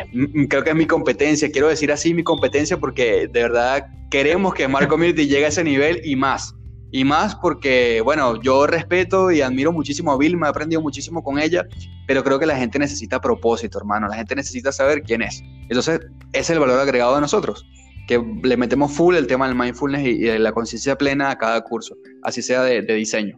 creo 0.48 0.64
que 0.64 0.70
es 0.70 0.76
mi 0.76 0.86
competencia, 0.86 1.50
quiero 1.50 1.68
decir 1.68 1.92
así 1.92 2.14
mi 2.14 2.22
competencia 2.22 2.78
porque 2.78 3.28
de 3.28 3.42
verdad 3.42 3.86
queremos 4.10 4.54
que 4.54 4.66
Marco 4.68 4.90
Community 4.90 5.26
llegue 5.26 5.44
a 5.44 5.48
ese 5.48 5.64
nivel 5.64 6.00
y 6.04 6.16
más. 6.16 6.54
Y 6.90 7.04
más 7.04 7.34
porque, 7.34 8.00
bueno, 8.02 8.40
yo 8.40 8.66
respeto 8.66 9.30
y 9.30 9.42
admiro 9.42 9.72
muchísimo 9.72 10.10
a 10.10 10.16
Vilma, 10.16 10.46
he 10.46 10.50
aprendido 10.50 10.80
muchísimo 10.80 11.22
con 11.22 11.38
ella, 11.38 11.66
pero 12.06 12.24
creo 12.24 12.38
que 12.38 12.46
la 12.46 12.56
gente 12.56 12.78
necesita 12.78 13.20
propósito, 13.20 13.78
hermano. 13.78 14.08
La 14.08 14.16
gente 14.16 14.34
necesita 14.34 14.72
saber 14.72 15.02
quién 15.02 15.20
es. 15.20 15.42
Entonces, 15.68 16.00
es 16.32 16.48
el 16.48 16.58
valor 16.58 16.80
agregado 16.80 17.14
de 17.16 17.20
nosotros. 17.20 17.66
que 18.06 18.18
le 18.42 18.56
metemos 18.56 18.90
full 18.90 19.16
el 19.16 19.26
tema 19.26 19.46
del 19.46 19.54
mindfulness 19.54 20.06
y, 20.06 20.18
de 20.20 20.38
la 20.38 20.52
conciencia 20.52 20.96
plena 20.96 21.30
a 21.30 21.36
cada 21.36 21.60
curso, 21.60 21.94
así 22.22 22.40
sea 22.40 22.62
de, 22.62 22.80
diseño. 22.80 23.36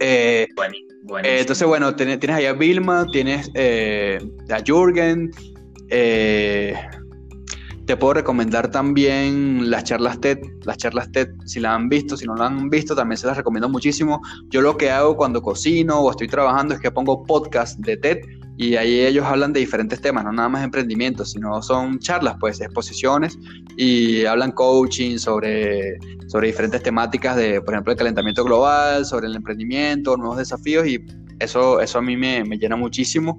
Eh, 0.00 0.48
eh, 1.22 1.40
entonces, 1.40 1.66
bueno, 1.68 1.94
tienes, 1.94 2.26
ahí 2.30 2.46
a 2.46 2.54
Vilma, 2.54 3.06
tienes 3.12 3.50
eh, 3.54 4.18
a 4.48 4.62
Jürgen, 4.64 5.30
te 7.86 7.96
puedo 7.96 8.14
recomendar 8.14 8.70
también 8.70 9.70
las 9.70 9.84
charlas 9.84 10.20
TED. 10.20 10.38
Las 10.64 10.78
charlas 10.78 11.10
TED, 11.12 11.28
si 11.44 11.60
la 11.60 11.74
han 11.74 11.88
visto, 11.88 12.16
si 12.16 12.24
no 12.24 12.34
la 12.34 12.46
han 12.46 12.70
visto, 12.70 12.94
también 12.94 13.18
se 13.18 13.26
las 13.26 13.36
recomiendo 13.36 13.68
muchísimo. 13.68 14.22
Yo 14.48 14.62
lo 14.62 14.76
que 14.76 14.90
hago 14.90 15.16
cuando 15.16 15.42
cocino 15.42 16.00
o 16.00 16.10
estoy 16.10 16.28
trabajando 16.28 16.74
es 16.74 16.80
que 16.80 16.90
pongo 16.90 17.24
podcast 17.24 17.78
de 17.80 17.96
TED 17.96 18.18
y 18.60 18.76
ahí 18.76 19.00
ellos 19.00 19.24
hablan 19.24 19.54
de 19.54 19.60
diferentes 19.60 20.02
temas, 20.02 20.22
no 20.22 20.32
nada 20.32 20.50
más 20.50 20.62
emprendimiento, 20.62 21.24
sino 21.24 21.62
son 21.62 21.98
charlas, 21.98 22.36
pues, 22.38 22.60
exposiciones 22.60 23.38
y 23.78 24.26
hablan 24.26 24.52
coaching 24.52 25.16
sobre, 25.16 25.98
sobre 26.26 26.48
diferentes 26.48 26.82
temáticas 26.82 27.36
de, 27.36 27.62
por 27.62 27.72
ejemplo, 27.72 27.92
el 27.92 27.98
calentamiento 27.98 28.44
global, 28.44 29.06
sobre 29.06 29.28
el 29.28 29.34
emprendimiento, 29.34 30.14
nuevos 30.18 30.36
desafíos 30.36 30.86
y 30.86 31.02
eso, 31.38 31.80
eso 31.80 31.98
a 32.00 32.02
mí 32.02 32.18
me, 32.18 32.44
me 32.44 32.58
llena 32.58 32.76
muchísimo. 32.76 33.38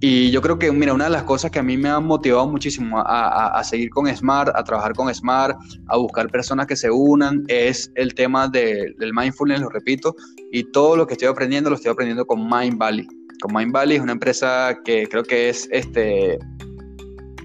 Y 0.00 0.30
yo 0.30 0.40
creo 0.40 0.58
que, 0.58 0.72
mira, 0.72 0.94
una 0.94 1.04
de 1.04 1.10
las 1.10 1.24
cosas 1.24 1.50
que 1.50 1.58
a 1.58 1.62
mí 1.62 1.76
me 1.76 1.90
ha 1.90 2.00
motivado 2.00 2.46
muchísimo 2.46 3.02
a, 3.04 3.62
seguir 3.64 3.90
con 3.90 4.06
Smart, 4.16 4.50
a 4.54 4.64
trabajar 4.64 4.94
con 4.94 5.14
Smart, 5.14 5.58
a 5.88 5.98
buscar 5.98 6.30
personas 6.30 6.66
que 6.66 6.76
se 6.76 6.90
unan, 6.90 7.44
es 7.48 7.92
el 7.96 8.14
tema 8.14 8.48
del 8.48 8.94
mindfulness, 9.12 9.60
lo 9.60 9.68
repito, 9.68 10.16
y 10.50 10.64
todo 10.72 10.96
lo 10.96 11.06
que 11.06 11.12
estoy 11.12 11.28
aprendiendo 11.28 11.68
lo 11.68 11.76
estoy 11.76 11.90
aprendiendo 11.90 12.24
con 12.24 12.48
Mind 12.48 12.78
Valley. 12.78 13.06
Con 13.44 13.54
Mind 13.54 13.72
Valley 13.72 13.98
es 13.98 14.02
una 14.02 14.12
empresa 14.12 14.74
que 14.86 15.06
creo 15.06 15.22
que 15.22 15.50
es 15.50 15.68
este, 15.70 16.38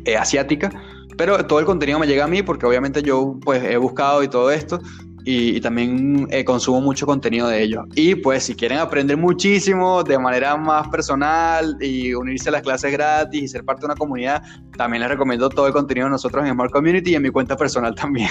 eh, 0.05 0.15
asiática, 0.17 0.71
pero 1.17 1.45
todo 1.45 1.59
el 1.59 1.65
contenido 1.65 1.99
me 1.99 2.07
llega 2.07 2.23
a 2.23 2.27
mí 2.27 2.41
porque 2.41 2.65
obviamente 2.65 3.03
yo 3.03 3.37
pues 3.43 3.61
he 3.65 3.75
buscado 3.75 4.23
y 4.23 4.29
todo 4.29 4.49
esto 4.49 4.79
y, 5.25 5.59
también 5.59 6.25
eh, 6.31 6.45
consumo 6.45 6.79
mucho 6.79 7.05
contenido 7.05 7.49
de 7.49 7.61
ellos. 7.61 7.83
Y 7.95 8.15
pues 8.15 8.43
si 8.43 8.55
quieren 8.55 8.77
aprender 8.77 9.17
muchísimo 9.17 10.01
de 10.01 10.17
manera 10.17 10.55
más 10.55 10.87
personal 10.87 11.75
y 11.81 12.13
unirse 12.13 12.47
a 12.47 12.53
las 12.53 12.61
clases 12.61 12.93
gratis 12.93 13.43
y 13.43 13.47
ser 13.49 13.65
parte 13.65 13.81
de 13.81 13.87
una 13.87 13.95
comunidad, 13.95 14.41
también 14.77 15.01
les 15.01 15.09
recomiendo 15.09 15.49
todo 15.49 15.67
el 15.67 15.73
contenido 15.73 16.05
de 16.07 16.11
nosotros 16.11 16.45
en 16.45 16.53
Smart 16.53 16.71
Community 16.71 17.11
y 17.11 17.15
en 17.15 17.23
mi 17.23 17.29
cuenta 17.29 17.57
personal 17.57 17.93
también. 18.01 18.29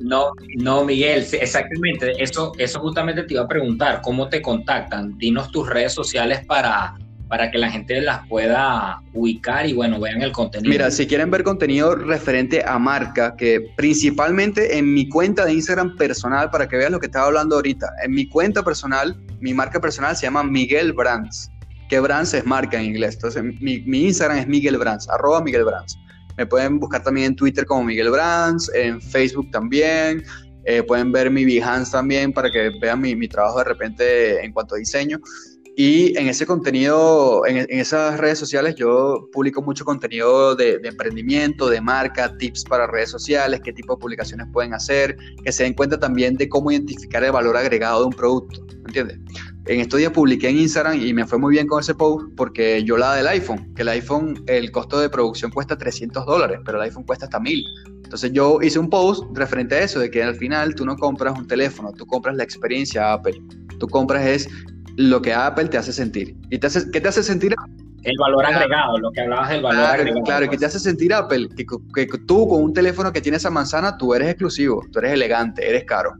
No, 0.00 0.32
no, 0.56 0.84
Miguel, 0.84 1.26
exactamente. 1.32 2.22
Eso, 2.22 2.52
eso 2.58 2.80
justamente 2.80 3.24
te 3.24 3.34
iba 3.34 3.42
a 3.42 3.48
preguntar, 3.48 4.00
¿cómo 4.02 4.28
te 4.28 4.40
contactan? 4.40 5.16
Dinos 5.18 5.50
tus 5.50 5.68
redes 5.68 5.92
sociales 5.92 6.44
para, 6.46 6.94
para 7.28 7.50
que 7.50 7.58
la 7.58 7.70
gente 7.70 8.00
las 8.00 8.26
pueda 8.26 9.02
ubicar 9.12 9.66
y 9.66 9.74
bueno, 9.74 10.00
vean 10.00 10.22
el 10.22 10.32
contenido. 10.32 10.70
Mira, 10.70 10.90
si 10.90 11.06
quieren 11.06 11.30
ver 11.30 11.44
contenido 11.44 11.94
referente 11.94 12.64
a 12.66 12.78
marca, 12.78 13.36
que 13.36 13.70
principalmente 13.76 14.78
en 14.78 14.92
mi 14.94 15.08
cuenta 15.08 15.44
de 15.44 15.52
Instagram 15.52 15.96
personal, 15.96 16.50
para 16.50 16.66
que 16.68 16.76
vean 16.76 16.92
lo 16.92 17.00
que 17.00 17.06
estaba 17.06 17.26
hablando 17.26 17.56
ahorita, 17.56 17.86
en 18.02 18.12
mi 18.12 18.28
cuenta 18.28 18.62
personal, 18.62 19.16
mi 19.40 19.52
marca 19.52 19.80
personal 19.80 20.16
se 20.16 20.22
llama 20.26 20.42
Miguel 20.42 20.92
Brands, 20.92 21.50
que 21.88 22.00
Brands 22.00 22.34
es 22.34 22.46
marca 22.46 22.78
en 22.78 22.86
inglés, 22.86 23.14
entonces 23.14 23.42
mi, 23.60 23.82
Instagram 23.86 24.38
es 24.38 24.48
Miguel 24.48 24.78
Brands, 24.78 25.08
arroba 25.10 25.42
Miguel 25.42 25.64
Brands. 25.64 25.98
Me 26.38 26.46
pueden 26.46 26.78
buscar 26.78 27.02
también 27.02 27.26
en 27.28 27.36
Twitter 27.36 27.66
como 27.66 27.84
Miguel 27.84 28.10
Brands, 28.10 28.70
en 28.74 29.00
Facebook 29.02 29.50
también, 29.50 30.24
eh, 30.64 30.82
pueden 30.82 31.12
ver 31.12 31.30
mi 31.30 31.44
Behance 31.44 31.92
también 31.92 32.32
para 32.32 32.50
que 32.50 32.70
vean 32.80 33.00
mi, 33.00 33.14
mi, 33.14 33.28
trabajo 33.28 33.58
de 33.58 33.64
repente 33.64 34.44
en 34.44 34.52
cuanto 34.52 34.74
a 34.74 34.78
diseño. 34.78 35.20
Y 35.80 36.18
en 36.18 36.26
ese 36.26 36.44
contenido, 36.44 37.46
en, 37.46 37.64
esas 37.70 38.18
redes 38.18 38.36
sociales, 38.36 38.74
yo 38.74 39.28
publico 39.32 39.62
mucho 39.62 39.84
contenido 39.84 40.56
de, 40.56 40.80
emprendimiento, 40.82 41.68
de 41.68 41.80
marca, 41.80 42.36
tips 42.36 42.64
para 42.64 42.88
redes 42.88 43.10
sociales, 43.10 43.60
qué 43.62 43.72
tipo 43.72 43.94
de 43.94 44.00
publicaciones 44.00 44.48
pueden 44.52 44.74
hacer, 44.74 45.16
que 45.44 45.52
se 45.52 45.62
den 45.62 45.74
cuenta 45.74 45.96
también 45.96 46.36
de 46.36 46.48
cómo 46.48 46.72
identificar 46.72 47.22
el 47.22 47.30
valor 47.30 47.56
agregado 47.56 48.00
de 48.00 48.06
un 48.06 48.12
producto, 48.12 48.60
¿entiendes? 48.88 49.20
En 49.68 49.80
estos 49.80 49.98
días 49.98 50.12
publiqué 50.12 50.48
en 50.48 50.56
Instagram 50.56 50.98
y 50.98 51.12
me 51.12 51.26
fue 51.26 51.38
muy 51.38 51.52
bien 51.52 51.66
con 51.66 51.80
ese 51.80 51.94
post 51.94 52.30
porque 52.38 52.82
yo 52.84 52.96
la 52.96 53.14
del 53.14 53.26
iPhone, 53.26 53.74
que 53.74 53.82
el 53.82 53.88
iPhone, 53.88 54.42
el 54.46 54.70
costo 54.70 54.98
de 54.98 55.10
producción 55.10 55.50
cuesta 55.50 55.76
300 55.76 56.24
dólares, 56.24 56.60
pero 56.64 56.78
el 56.78 56.84
iPhone 56.84 57.04
cuesta 57.04 57.26
hasta 57.26 57.38
1000. 57.38 57.62
Entonces 58.02 58.32
yo 58.32 58.60
hice 58.62 58.78
un 58.78 58.88
post 58.88 59.24
referente 59.34 59.74
a 59.74 59.80
eso, 59.80 60.00
de 60.00 60.10
que 60.10 60.22
al 60.22 60.36
final 60.36 60.74
tú 60.74 60.86
no 60.86 60.96
compras 60.96 61.38
un 61.38 61.46
teléfono, 61.46 61.92
tú 61.92 62.06
compras 62.06 62.34
la 62.36 62.44
experiencia 62.44 63.12
Apple. 63.12 63.42
Tú 63.78 63.86
compras 63.88 64.24
es 64.24 64.48
lo 64.96 65.20
que 65.20 65.34
Apple 65.34 65.66
te 65.66 65.76
hace 65.76 65.92
sentir. 65.92 66.34
¿Y 66.48 66.56
te 66.56 66.68
hace, 66.68 66.90
qué 66.90 67.02
te 67.02 67.08
hace 67.08 67.22
sentir? 67.22 67.54
El 68.04 68.16
valor 68.18 68.46
agregado, 68.46 68.96
lo 68.96 69.12
que 69.12 69.20
hablabas 69.20 69.50
del 69.50 69.60
valor 69.60 69.84
agregado. 69.84 70.22
Claro, 70.22 70.44
¿qué 70.44 70.48
pues. 70.48 70.60
te 70.60 70.66
hace 70.66 70.80
sentir 70.80 71.12
Apple? 71.12 71.46
Que, 71.54 71.66
que, 72.06 72.18
tú 72.26 72.48
con 72.48 72.62
un 72.62 72.72
teléfono 72.72 73.12
que 73.12 73.20
tiene 73.20 73.36
esa 73.36 73.50
manzana, 73.50 73.98
tú 73.98 74.14
eres 74.14 74.30
exclusivo, 74.30 74.82
tú 74.90 75.00
eres 75.00 75.12
elegante, 75.12 75.68
eres 75.68 75.84
caro. 75.84 76.14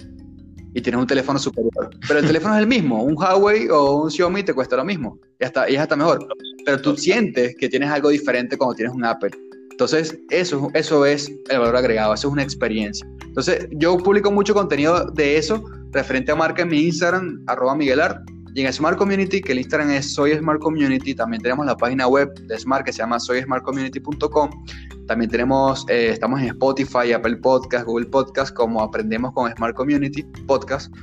Y 0.74 0.80
tienes 0.80 1.00
un 1.00 1.06
teléfono 1.06 1.38
superior. 1.38 1.90
Pero 2.06 2.20
el 2.20 2.26
teléfono 2.26 2.54
es 2.54 2.60
el 2.60 2.66
mismo. 2.66 3.02
Un 3.02 3.16
Huawei 3.16 3.68
o 3.68 4.02
un 4.02 4.10
Xiaomi 4.10 4.42
te 4.42 4.52
cuesta 4.52 4.76
lo 4.76 4.84
mismo. 4.84 5.18
Y, 5.40 5.44
hasta, 5.44 5.68
y 5.68 5.74
es 5.74 5.80
hasta 5.80 5.96
mejor. 5.96 6.26
Pero 6.64 6.80
tú 6.80 6.96
sientes 6.96 7.56
que 7.56 7.68
tienes 7.68 7.90
algo 7.90 8.10
diferente 8.10 8.56
cuando 8.56 8.74
tienes 8.74 8.94
un 8.94 9.04
Apple. 9.04 9.30
Entonces, 9.70 10.18
eso, 10.30 10.68
eso 10.74 11.06
es 11.06 11.30
el 11.48 11.58
valor 11.60 11.76
agregado, 11.76 12.12
eso 12.12 12.26
es 12.26 12.32
una 12.32 12.42
experiencia. 12.42 13.06
Entonces, 13.24 13.68
yo 13.70 13.96
publico 13.96 14.30
mucho 14.30 14.52
contenido 14.52 15.06
de 15.12 15.36
eso 15.36 15.64
referente 15.92 16.32
a 16.32 16.34
marca 16.34 16.62
en 16.62 16.68
mi 16.68 16.80
Instagram, 16.80 17.44
arroba 17.46 17.76
Miguelart, 17.76 18.28
y 18.54 18.62
en 18.62 18.72
Smart 18.72 18.98
Community, 18.98 19.40
que 19.40 19.52
el 19.52 19.58
Instagram 19.58 19.92
es 19.92 20.14
Soy 20.14 20.36
Smart 20.36 20.60
Community, 20.60 21.14
también 21.14 21.40
tenemos 21.40 21.64
la 21.64 21.76
página 21.76 22.08
web 22.08 22.34
de 22.48 22.58
Smart 22.58 22.84
que 22.84 22.92
se 22.92 22.98
llama 22.98 23.20
soysmartcommunity.com. 23.20 24.50
También 25.08 25.30
tenemos, 25.30 25.86
eh, 25.88 26.10
estamos 26.12 26.38
en 26.42 26.48
Spotify, 26.48 27.12
Apple 27.14 27.38
Podcast, 27.38 27.86
Google 27.86 28.06
Podcast, 28.06 28.54
como 28.54 28.82
Aprendemos 28.82 29.32
con 29.32 29.50
Smart 29.50 29.74
Community 29.74 30.22
Podcast. 30.46 30.94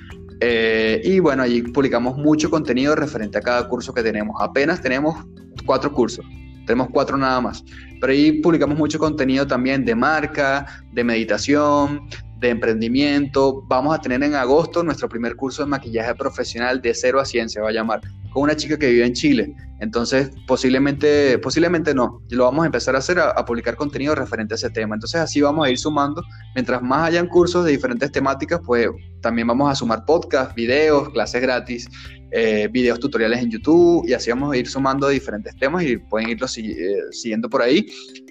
Eh, 0.41 1.01
y 1.03 1.19
bueno, 1.19 1.41
allí 1.41 1.63
publicamos 1.63 2.15
mucho 2.15 2.51
contenido 2.51 2.95
referente 2.95 3.39
a 3.39 3.41
cada 3.41 3.67
curso 3.67 3.95
que 3.95 4.03
tenemos. 4.03 4.39
Apenas 4.39 4.79
tenemos 4.79 5.25
cuatro 5.65 5.91
cursos, 5.91 6.23
tenemos 6.67 6.89
cuatro 6.91 7.17
nada 7.17 7.41
más. 7.41 7.65
Pero 7.99 8.13
ahí 8.13 8.41
publicamos 8.43 8.77
mucho 8.77 8.99
contenido 8.99 9.47
también 9.47 9.83
de 9.83 9.95
marca, 9.95 10.67
de 10.93 11.03
meditación, 11.03 12.07
de 12.39 12.49
emprendimiento. 12.49 13.63
Vamos 13.67 13.95
a 13.95 14.01
tener 14.01 14.21
en 14.21 14.35
agosto 14.35 14.83
nuestro 14.83 15.09
primer 15.09 15.35
curso 15.35 15.63
de 15.63 15.69
maquillaje 15.69 16.13
profesional 16.13 16.79
de 16.79 16.93
cero 16.93 17.19
a 17.19 17.25
ciencia, 17.25 17.59
va 17.59 17.69
a 17.69 17.73
llamar, 17.73 18.01
con 18.35 18.43
una 18.43 18.55
chica 18.57 18.77
que 18.77 18.91
vive 18.91 19.05
en 19.05 19.13
Chile. 19.13 19.55
Entonces, 19.79 20.29
posiblemente, 20.45 21.39
posiblemente 21.39 21.93
no. 21.93 22.21
Lo 22.31 22.43
vamos 22.43 22.63
a 22.63 22.65
empezar 22.65 22.93
a 22.93 22.97
hacer, 22.97 23.17
a, 23.17 23.45
publicar 23.45 23.77
contenido 23.77 24.13
referente 24.13 24.53
a 24.53 24.57
ese 24.57 24.69
tema. 24.69 24.95
Entonces, 24.95 25.21
así 25.21 25.39
vamos 25.39 25.65
a 25.65 25.69
ir 25.69 25.77
sumando. 25.77 26.21
Mientras 26.53 26.81
más 26.81 27.07
hayan 27.07 27.27
cursos 27.27 27.63
de 27.63 27.71
diferentes 27.71 28.11
temáticas, 28.11 28.59
pues 28.65 28.89
también 29.21 29.47
vamos 29.47 29.71
a 29.71 29.75
sumar 29.75 30.03
podcasts, 30.03 30.53
videos, 30.53 31.11
clases 31.11 31.41
gratis, 31.41 31.87
eh, 32.31 32.67
videos 32.69 32.99
tutoriales 32.99 33.39
en 33.39 33.51
YouTube 33.51 34.03
y 34.05 34.11
así 34.11 34.29
vamos 34.31 34.51
a 34.51 34.57
ir 34.57 34.67
sumando 34.67 35.07
diferentes 35.07 35.55
temas 35.55 35.85
y 35.85 35.95
pueden 35.95 36.27
irlo 36.27 36.47
eh, 36.57 36.95
siguiendo 37.11 37.49
por 37.49 37.61
ahí 37.61 37.87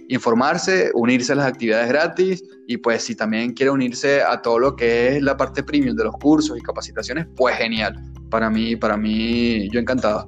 informarse, 0.08 0.90
unirse 0.92 1.32
a 1.32 1.36
las 1.36 1.46
actividades 1.46 1.88
gratis 1.88 2.44
y 2.66 2.76
pues 2.76 3.04
si 3.04 3.14
también 3.14 3.54
quiere 3.54 3.70
unirse 3.70 4.20
a 4.22 4.42
todo 4.42 4.58
lo 4.58 4.76
que 4.76 5.16
es 5.16 5.22
la 5.22 5.34
parte 5.34 5.62
premium 5.62 5.96
de 5.96 6.04
los 6.04 6.14
cursos 6.16 6.58
y 6.58 6.60
capacitaciones, 6.60 7.26
pues 7.36 7.56
genial. 7.56 7.96
Para 8.34 8.50
mí, 8.50 8.74
para 8.74 8.96
mí, 8.96 9.68
yo 9.70 9.78
encantado. 9.78 10.26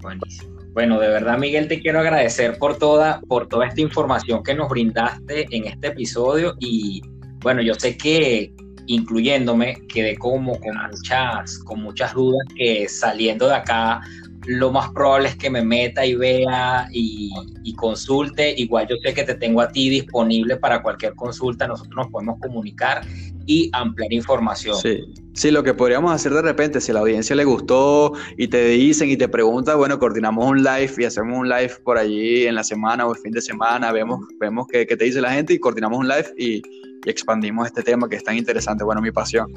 Buenísimo. 0.00 0.58
Bueno, 0.72 0.98
de 0.98 1.08
verdad, 1.08 1.36
Miguel, 1.36 1.68
te 1.68 1.78
quiero 1.78 2.00
agradecer 2.00 2.56
por 2.56 2.78
toda, 2.78 3.20
por 3.28 3.48
toda 3.48 3.66
esta 3.66 3.82
información 3.82 4.42
que 4.42 4.54
nos 4.54 4.70
brindaste 4.70 5.46
en 5.54 5.66
este 5.66 5.88
episodio. 5.88 6.56
Y 6.58 7.02
bueno, 7.40 7.60
yo 7.60 7.74
sé 7.74 7.98
que 7.98 8.54
incluyéndome, 8.86 9.76
quedé 9.88 10.16
como 10.16 10.58
con 10.58 10.74
muchas, 10.90 11.58
con 11.58 11.82
muchas 11.82 12.14
dudas 12.14 12.48
que 12.56 12.88
saliendo 12.88 13.46
de 13.46 13.56
acá 13.56 14.00
lo 14.46 14.72
más 14.72 14.90
probable 14.90 15.28
es 15.28 15.36
que 15.36 15.50
me 15.50 15.62
meta 15.62 16.04
y 16.04 16.14
vea 16.14 16.88
y, 16.92 17.30
consulte. 17.76 18.54
Igual 18.58 18.86
yo 18.88 18.96
sé 19.02 19.14
que 19.14 19.24
te 19.24 19.34
tengo 19.34 19.60
a 19.60 19.68
ti 19.68 19.88
disponible 19.88 20.56
para 20.56 20.82
cualquier 20.82 21.14
consulta, 21.14 21.66
nosotros 21.66 21.96
nos 21.96 22.08
podemos 22.08 22.38
comunicar 22.40 23.04
y 23.46 23.70
ampliar 23.72 24.12
información. 24.12 24.76
Sí. 24.76 25.00
sí, 25.32 25.50
lo 25.50 25.64
que 25.64 25.74
podríamos 25.74 26.12
hacer 26.12 26.32
de 26.32 26.42
repente, 26.42 26.80
si 26.80 26.92
a 26.92 26.94
la 26.94 27.00
audiencia 27.00 27.34
le 27.34 27.44
gustó 27.44 28.12
y 28.36 28.46
te 28.46 28.66
dicen 28.66 29.10
y 29.10 29.16
te 29.16 29.26
preguntan, 29.26 29.78
bueno, 29.78 29.98
coordinamos 29.98 30.46
un 30.46 30.62
live 30.62 30.92
y 30.98 31.04
hacemos 31.04 31.38
un 31.38 31.48
live 31.48 31.72
por 31.82 31.98
allí 31.98 32.46
en 32.46 32.54
la 32.54 32.62
semana 32.62 33.06
o 33.06 33.14
el 33.14 33.20
fin 33.20 33.32
de 33.32 33.40
semana, 33.40 33.90
vemos, 33.90 34.20
vemos 34.38 34.66
qué, 34.70 34.86
te 34.86 35.04
dice 35.04 35.20
la 35.20 35.32
gente 35.32 35.54
y 35.54 35.58
coordinamos 35.58 35.98
un 35.98 36.08
live 36.08 36.32
y, 36.36 36.62
y 37.04 37.10
expandimos 37.10 37.66
este 37.66 37.82
tema 37.82 38.08
que 38.08 38.16
es 38.16 38.22
tan 38.22 38.36
interesante, 38.36 38.84
bueno, 38.84 39.00
mi 39.00 39.10
pasión. 39.10 39.52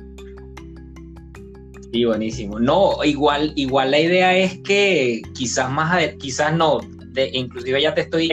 Sí, 1.92 2.06
buenísimo. 2.06 2.60
No, 2.60 3.04
igual, 3.04 3.54
igual 3.56 3.92
la 3.92 4.00
idea 4.00 4.36
es 4.38 4.60
que 4.60 5.22
quizás 5.34 5.70
más, 5.72 5.98
quizás 6.20 6.54
no, 6.54 6.80
de, 7.10 7.30
inclusive 7.34 7.82
ya 7.82 7.94
te 7.94 8.02
estoy 8.02 8.32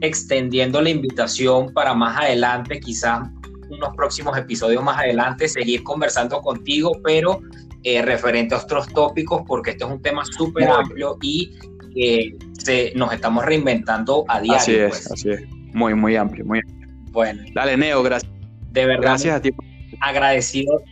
extendiendo 0.00 0.80
la 0.80 0.90
invitación 0.90 1.72
para 1.72 1.94
más 1.94 2.16
adelante, 2.18 2.80
quizás 2.80 3.28
unos 3.68 3.94
próximos 3.96 4.36
episodios 4.36 4.82
más 4.82 4.98
adelante, 4.98 5.48
seguir 5.48 5.82
conversando 5.82 6.40
contigo, 6.40 6.92
pero 7.04 7.40
eh, 7.84 8.02
referente 8.02 8.54
a 8.54 8.58
otros 8.58 8.88
tópicos, 8.88 9.42
porque 9.46 9.70
este 9.70 9.84
es 9.84 9.90
un 9.90 10.00
tema 10.02 10.24
súper 10.24 10.68
amplio 10.68 11.16
y 11.22 11.52
que 11.94 12.36
se, 12.52 12.92
nos 12.94 13.12
estamos 13.12 13.44
reinventando 13.44 14.24
a 14.28 14.40
diario. 14.40 14.60
Así 14.60 14.74
es, 14.74 14.88
pues. 14.88 15.12
así 15.12 15.30
es. 15.30 15.42
Muy, 15.74 15.94
muy 15.94 16.16
amplio, 16.16 16.44
muy 16.44 16.60
amplio. 16.60 16.88
Bueno. 17.10 17.42
Dale, 17.54 17.76
Neo, 17.76 18.02
gracias. 18.02 18.32
De 18.70 18.86
verdad. 18.86 19.02
Gracias 19.02 19.36
a 19.36 19.42
ti. 19.42 19.50
Agradecido. 20.00 20.82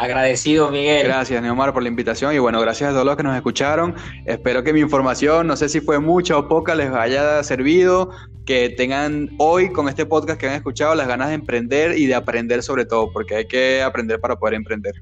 Agradecido, 0.00 0.70
Miguel. 0.70 1.06
Gracias, 1.06 1.42
Neomar, 1.42 1.74
por 1.74 1.82
la 1.82 1.90
invitación 1.90 2.34
y 2.34 2.38
bueno, 2.38 2.58
gracias 2.58 2.88
a 2.88 2.92
todos 2.94 3.04
los 3.04 3.18
que 3.18 3.22
nos 3.22 3.36
escucharon. 3.36 3.94
Espero 4.24 4.64
que 4.64 4.72
mi 4.72 4.80
información, 4.80 5.46
no 5.46 5.56
sé 5.56 5.68
si 5.68 5.82
fue 5.82 5.98
mucha 5.98 6.38
o 6.38 6.48
poca, 6.48 6.74
les 6.74 6.90
haya 6.90 7.42
servido, 7.42 8.10
que 8.46 8.70
tengan 8.70 9.28
hoy 9.38 9.70
con 9.70 9.90
este 9.90 10.06
podcast 10.06 10.40
que 10.40 10.48
han 10.48 10.54
escuchado 10.54 10.94
las 10.94 11.06
ganas 11.06 11.28
de 11.28 11.34
emprender 11.34 11.98
y 11.98 12.06
de 12.06 12.14
aprender 12.14 12.62
sobre 12.62 12.86
todo, 12.86 13.12
porque 13.12 13.34
hay 13.34 13.46
que 13.46 13.82
aprender 13.82 14.18
para 14.18 14.36
poder 14.36 14.54
emprender. 14.54 14.94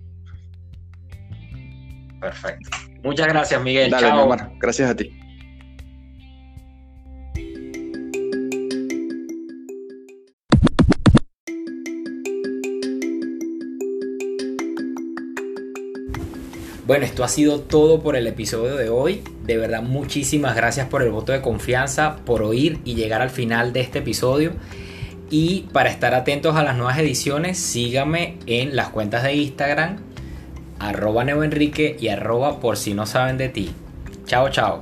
Perfecto. 2.21 2.69
Muchas 3.05 3.29
gracias, 3.29 3.63
Miguel. 3.63 3.93
Dale, 3.93 4.11
Neomar, 4.11 4.51
gracias 4.59 4.91
a 4.91 4.97
ti. 4.97 5.17
Bueno, 16.89 17.05
esto 17.05 17.23
ha 17.23 17.29
sido 17.29 17.61
todo 17.61 18.01
por 18.01 18.17
el 18.17 18.27
episodio 18.27 18.75
de 18.75 18.89
hoy. 18.89 19.23
De 19.45 19.59
verdad, 19.59 19.83
muchísimas 19.83 20.57
gracias 20.57 20.89
por 20.89 21.03
el 21.03 21.11
voto 21.11 21.33
de 21.33 21.43
confianza, 21.43 22.17
por 22.25 22.43
oír 22.43 22.79
y 22.83 22.95
llegar 22.95 23.21
al 23.21 23.29
final 23.29 23.75
de 23.75 23.81
este 23.81 23.99
episodio. 23.99 24.53
Y 25.29 25.67
para 25.75 25.91
estar 25.91 26.15
atentos 26.15 26.57
a 26.57 26.63
las 26.63 26.79
nuevas 26.79 26.97
ediciones, 26.97 27.59
síganme 27.59 28.39
en 28.47 28.75
las 28.75 28.89
cuentas 28.89 29.23
de 29.23 29.35
Instagram, 29.35 29.99
arroba 30.79 31.25
neoenrique 31.25 31.95
y 32.01 32.09
arroba 32.09 32.59
por 32.59 32.79
si 32.79 32.95
no 32.95 33.05
saben 33.05 33.37
de 33.37 33.51
ti. 33.51 33.71
Chao, 34.25 34.49
chao. 34.49 34.81